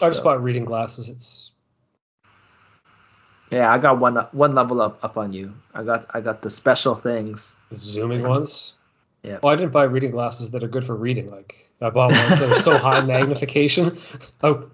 I 0.00 0.08
just 0.08 0.18
So- 0.18 0.24
bought 0.24 0.42
reading 0.42 0.64
glasses. 0.64 1.08
It's 1.08 1.49
Yeah, 3.50 3.72
I 3.72 3.78
got 3.78 3.98
one 3.98 4.16
one 4.32 4.54
level 4.54 4.80
up 4.80 5.04
up 5.04 5.16
on 5.16 5.32
you. 5.32 5.54
I 5.74 5.82
got 5.82 6.06
I 6.14 6.20
got 6.20 6.42
the 6.42 6.50
special 6.50 6.94
things. 6.94 7.56
zooming 7.72 8.26
ones. 8.26 8.74
Yeah. 9.22 9.38
Well, 9.42 9.52
I 9.52 9.56
didn't 9.56 9.72
buy 9.72 9.84
reading 9.84 10.12
glasses 10.12 10.50
that 10.52 10.62
are 10.62 10.68
good 10.68 10.84
for 10.84 10.94
reading. 10.94 11.26
Like 11.28 11.54
I 11.80 11.90
bought 11.90 12.10
ones 12.12 12.38
that 12.40 12.50
are 12.52 12.62
so 12.62 12.78
high 12.78 13.00
magnification. 13.04 13.98
Oh, 14.42 14.70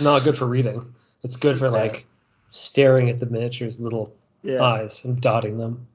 not 0.00 0.24
good 0.24 0.38
for 0.38 0.46
reading. 0.46 0.94
It's 1.22 1.36
good 1.36 1.58
for 1.58 1.68
like 1.68 2.06
staring 2.50 3.10
at 3.10 3.20
the 3.20 3.26
miniature's 3.26 3.80
little 3.80 4.14
Yeah. 4.42 4.62
eyes 4.62 5.04
and 5.04 5.20
dotting 5.20 5.58
them. 5.58 5.86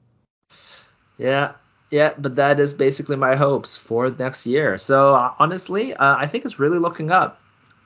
Yeah, 1.18 1.52
yeah, 1.90 2.14
but 2.18 2.36
that 2.36 2.60
is 2.60 2.74
basically 2.74 3.16
my 3.16 3.36
hopes 3.36 3.76
for 3.76 4.10
next 4.10 4.46
year. 4.46 4.78
So 4.78 5.14
uh, 5.14 5.34
honestly, 5.38 5.94
uh, 5.94 6.16
I 6.16 6.26
think 6.26 6.44
it's 6.44 6.58
really 6.58 6.78
looking 6.78 7.10
up. 7.10 7.40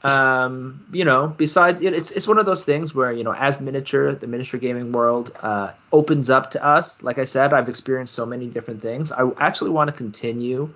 Um, 0.04 0.84
you 0.92 1.04
know, 1.04 1.28
besides 1.36 1.80
it, 1.80 1.92
it's 1.92 2.10
it's 2.12 2.28
one 2.28 2.38
of 2.38 2.46
those 2.46 2.64
things 2.64 2.94
where 2.94 3.12
you 3.12 3.24
know, 3.24 3.32
as 3.34 3.60
miniature, 3.60 4.14
the 4.14 4.26
miniature 4.26 4.60
gaming 4.60 4.92
world 4.92 5.32
uh, 5.42 5.72
opens 5.92 6.30
up 6.30 6.50
to 6.50 6.64
us. 6.64 7.02
Like 7.02 7.18
I 7.18 7.24
said, 7.24 7.52
I've 7.52 7.68
experienced 7.68 8.14
so 8.14 8.24
many 8.26 8.46
different 8.46 8.82
things. 8.82 9.10
I 9.10 9.28
actually 9.38 9.70
want 9.70 9.88
to 9.88 9.96
continue 9.96 10.70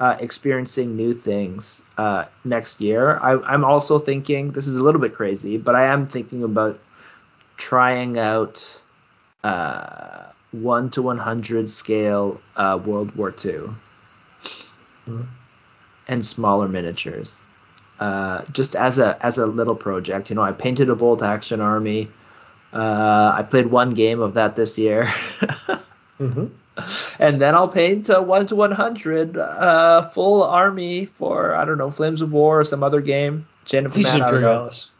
uh, 0.00 0.16
experiencing 0.18 0.96
new 0.96 1.12
things 1.12 1.82
uh, 1.98 2.24
next 2.44 2.80
year. 2.80 3.18
I, 3.18 3.32
I'm 3.40 3.64
also 3.64 3.98
thinking 3.98 4.52
this 4.52 4.66
is 4.66 4.76
a 4.76 4.82
little 4.82 5.00
bit 5.00 5.14
crazy, 5.14 5.58
but 5.58 5.74
I 5.74 5.84
am 5.86 6.06
thinking 6.06 6.42
about 6.42 6.78
trying 7.58 8.18
out 8.18 8.80
uh, 9.44 10.24
one 10.52 10.90
to 10.90 11.02
100 11.02 11.68
scale 11.70 12.40
uh, 12.56 12.78
World 12.84 13.14
War 13.16 13.30
II 13.30 13.70
Mhm. 15.08 15.26
and 16.08 16.24
smaller 16.24 16.68
miniatures. 16.68 17.42
Uh, 18.00 18.42
just 18.52 18.74
as 18.74 18.98
a 18.98 19.18
as 19.24 19.38
a 19.38 19.46
little 19.46 19.76
project, 19.76 20.30
you 20.30 20.36
know, 20.36 20.42
I 20.42 20.52
painted 20.52 20.90
a 20.90 20.96
bolt 20.96 21.22
action 21.22 21.60
army. 21.60 22.08
Uh, 22.72 23.32
I 23.34 23.42
played 23.42 23.66
one 23.66 23.94
game 23.94 24.20
of 24.20 24.34
that 24.34 24.56
this 24.56 24.78
year, 24.78 25.06
hmm 26.18 26.46
and 27.18 27.40
then 27.40 27.54
I'll 27.54 27.68
paint 27.68 28.08
a 28.08 28.22
one 28.22 28.46
to 28.46 28.56
100 28.56 29.36
uh, 29.36 30.08
full 30.08 30.42
army 30.42 31.06
for 31.06 31.54
I 31.54 31.64
don't 31.64 31.78
know 31.78 31.90
Flames 31.90 32.22
of 32.22 32.32
War 32.32 32.60
or 32.60 32.64
some 32.64 32.82
other 32.82 33.00
game. 33.00 33.46
Chain 33.64 33.86
of 33.86 33.96
Legion 33.96 34.12
Command, 34.12 34.24
I 34.24 34.30
know. 34.30 34.36
Imperialis. 34.36 34.92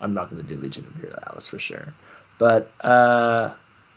I'm 0.00 0.14
not 0.14 0.30
going 0.30 0.42
to 0.42 0.48
do 0.48 0.60
Legion 0.60 0.86
of 0.86 0.94
Imperialis 0.96 1.46
for 1.46 1.58
sure, 1.58 1.94
but 2.38 2.70
uh, 2.82 3.54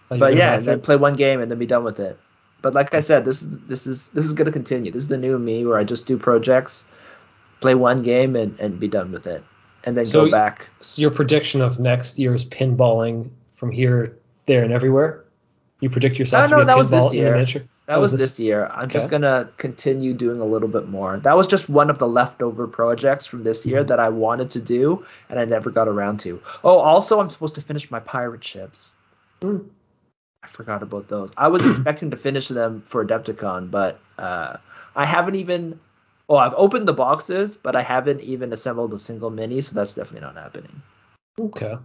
but 0.10 0.36
yeah, 0.36 0.56
and 0.56 0.64
then 0.66 0.82
play 0.82 0.96
one 0.96 1.14
game 1.14 1.42
and 1.42 1.52
then 1.52 1.60
be 1.60 1.66
done 1.68 1.84
with 1.84 2.00
it. 2.00 2.18
But 2.62 2.74
like 2.74 2.94
I 2.94 3.00
said, 3.02 3.26
this 3.26 3.46
this 3.68 3.88
is 3.88 4.10
this 4.10 4.26
is 4.26 4.34
gonna 4.34 4.52
continue. 4.52 4.92
This 4.92 5.04
is 5.04 5.10
the 5.10 5.18
new 5.18 5.38
me 5.38 5.66
where 5.66 5.78
I 5.78 5.84
just 5.84 6.08
do 6.08 6.18
projects, 6.18 6.86
play 7.62 7.76
one 7.76 8.02
game 8.02 8.36
and, 8.36 8.60
and 8.60 8.80
be 8.80 8.88
done 8.90 9.12
with 9.12 9.28
it, 9.28 9.44
and 9.86 9.96
then 9.96 10.06
So- 10.06 10.26
go 10.26 10.32
back. 10.32 10.68
So 10.82 11.02
your 11.02 11.12
prediction 11.12 11.62
of 11.62 11.80
next 11.80 12.20
year's 12.20 12.44
pinballing 12.48 13.30
from 13.56 13.72
here, 13.72 14.18
there, 14.48 14.64
and 14.64 14.74
everywhere? 14.74 15.24
You 15.80 15.90
predict 15.90 16.20
yourself 16.20 16.50
to 16.50 16.52
no, 16.52 16.58
be 16.58 16.62
a 16.64 16.66
that 16.66 16.78
was 16.78 16.90
this 16.92 17.06
in 17.08 17.14
year. 17.14 17.46
That 17.88 18.00
was 18.00 18.12
this 18.16 18.40
year. 18.40 18.68
I'm 18.68 18.88
just 18.88 19.10
gonna 19.10 19.50
continue 19.58 20.14
doing 20.14 20.40
a 20.40 20.46
little 20.46 20.68
bit 20.68 20.88
more. 20.88 21.18
That 21.18 21.36
was 21.36 21.48
just 21.48 21.68
one 21.70 21.90
of 21.90 21.98
the 21.98 22.08
leftover 22.08 22.68
projects 22.68 23.26
from 23.26 23.44
this 23.44 23.66
year 23.66 23.84
Mhm. 23.84 23.88
that 23.88 24.00
I 24.00 24.10
wanted 24.10 24.52
to 24.52 24.60
do 24.60 25.04
and 25.30 25.40
I 25.40 25.46
never 25.46 25.72
got 25.72 25.88
around 25.88 26.20
to. 26.22 26.40
Oh, 26.64 26.78
also 26.78 27.20
I'm 27.20 27.30
supposed 27.32 27.56
to 27.56 27.62
finish 27.62 27.90
my 27.90 28.00
pirate 28.00 28.44
ships. 28.44 28.94
Mm. 29.42 29.66
I 30.44 30.48
forgot 30.48 30.84
about 30.84 31.08
those. 31.08 31.32
I 31.36 31.48
was 31.48 31.66
expecting 31.72 32.12
to 32.12 32.18
finish 32.18 32.48
them 32.48 32.84
for 32.86 33.04
Adepticon, 33.04 33.72
but 33.72 34.00
uh, 34.20 34.58
I 34.96 35.06
haven't 35.06 35.36
even. 35.36 35.80
Oh, 36.32 36.38
I've 36.38 36.54
opened 36.54 36.88
the 36.88 36.94
boxes, 36.94 37.58
but 37.58 37.76
I 37.76 37.82
haven't 37.82 38.22
even 38.22 38.54
assembled 38.54 38.94
a 38.94 39.00
single 39.00 39.30
mini, 39.30 39.60
so 39.60 39.76
that's 39.76 39.92
definitely 39.92 40.22
not 40.22 40.38
happening. 40.38 40.82
Okay. 41.38 41.78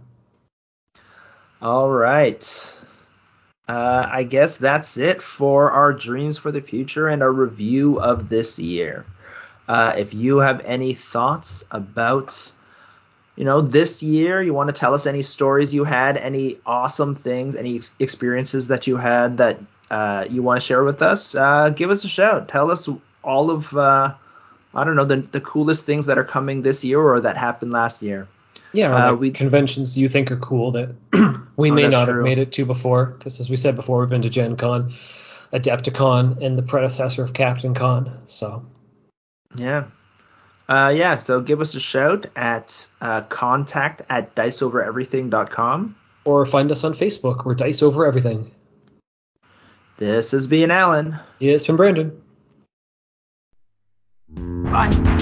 All 1.61 1.89
right. 1.89 2.79
Uh, 3.67 4.07
I 4.09 4.23
guess 4.23 4.55
that's 4.55 4.95
it 4.95 5.21
for 5.21 5.71
our 5.71 5.91
dreams 5.91 6.37
for 6.37 6.53
the 6.53 6.61
future 6.61 7.09
and 7.09 7.21
our 7.21 7.31
review 7.33 7.99
of 7.99 8.29
this 8.29 8.57
year. 8.57 9.05
Uh, 9.67 9.91
if 9.97 10.13
you 10.13 10.37
have 10.37 10.61
any 10.63 10.93
thoughts 10.93 11.65
about, 11.69 12.53
you 13.35 13.43
know, 13.43 13.59
this 13.59 14.01
year, 14.01 14.41
you 14.41 14.53
want 14.53 14.69
to 14.69 14.73
tell 14.73 14.93
us 14.93 15.05
any 15.05 15.23
stories 15.23 15.73
you 15.73 15.83
had, 15.83 16.15
any 16.15 16.57
awesome 16.65 17.15
things, 17.15 17.57
any 17.57 17.75
ex- 17.75 17.93
experiences 17.99 18.69
that 18.69 18.87
you 18.87 18.95
had 18.95 19.39
that 19.39 19.59
uh, 19.91 20.23
you 20.29 20.41
want 20.41 20.61
to 20.61 20.65
share 20.65 20.85
with 20.85 21.01
us, 21.01 21.35
uh, 21.35 21.69
give 21.71 21.89
us 21.89 22.05
a 22.05 22.07
shout. 22.07 22.47
Tell 22.47 22.71
us 22.71 22.87
all 23.25 23.51
of, 23.51 23.75
uh, 23.75 24.13
I 24.73 24.83
don't 24.83 24.95
know, 24.95 25.05
the, 25.05 25.17
the 25.17 25.41
coolest 25.41 25.85
things 25.85 26.05
that 26.07 26.17
are 26.17 26.23
coming 26.23 26.61
this 26.61 26.83
year 26.83 26.99
or 27.01 27.19
that 27.21 27.37
happened 27.37 27.71
last 27.71 28.01
year. 28.01 28.27
Yeah, 28.73 28.93
Uh, 28.93 29.11
like 29.11 29.19
we- 29.19 29.31
conventions 29.31 29.97
you 29.97 30.09
think 30.09 30.29
are 30.31 30.37
cool 30.37 30.71
that 30.73 30.95
we 31.57 31.71
Oh, 31.71 31.73
may 31.73 31.87
not 31.87 32.05
true. 32.05 32.15
have 32.15 32.23
made 32.23 32.37
it 32.39 32.51
to 32.53 32.65
before. 32.65 33.05
Because 33.07 33.39
as 33.39 33.49
we 33.49 33.55
said 33.57 33.75
before, 33.75 33.99
we've 34.01 34.09
been 34.09 34.21
to 34.23 34.29
Gen 34.29 34.55
Con, 34.57 34.91
Adepticon, 35.53 36.41
and 36.43 36.57
the 36.57 36.61
predecessor 36.63 37.23
of 37.23 37.33
Captain 37.33 37.73
Con. 37.73 38.11
So 38.27 38.65
Yeah. 39.55 39.85
Uh, 40.69 40.93
yeah, 40.93 41.15
so 41.15 41.39
give 41.39 41.61
us 41.61 41.75
a 41.75 41.79
shout 41.79 42.25
at 42.35 42.85
uh, 42.99 43.21
contact 43.21 44.01
at 44.09 44.35
diceovereverything.com. 44.35 45.95
or 46.25 46.45
find 46.45 46.69
us 46.71 46.83
on 46.83 46.93
Facebook. 46.93 47.45
We're 47.45 47.55
Dice 47.55 47.81
Over 47.81 48.05
Everything. 48.05 48.51
This 49.95 50.31
has 50.31 50.45
been 50.45 50.69
Alan. 50.71 51.17
Yeah, 51.39 51.53
it's 51.53 51.65
from 51.65 51.77
Brandon. 51.77 52.21
Bye. 54.71 55.16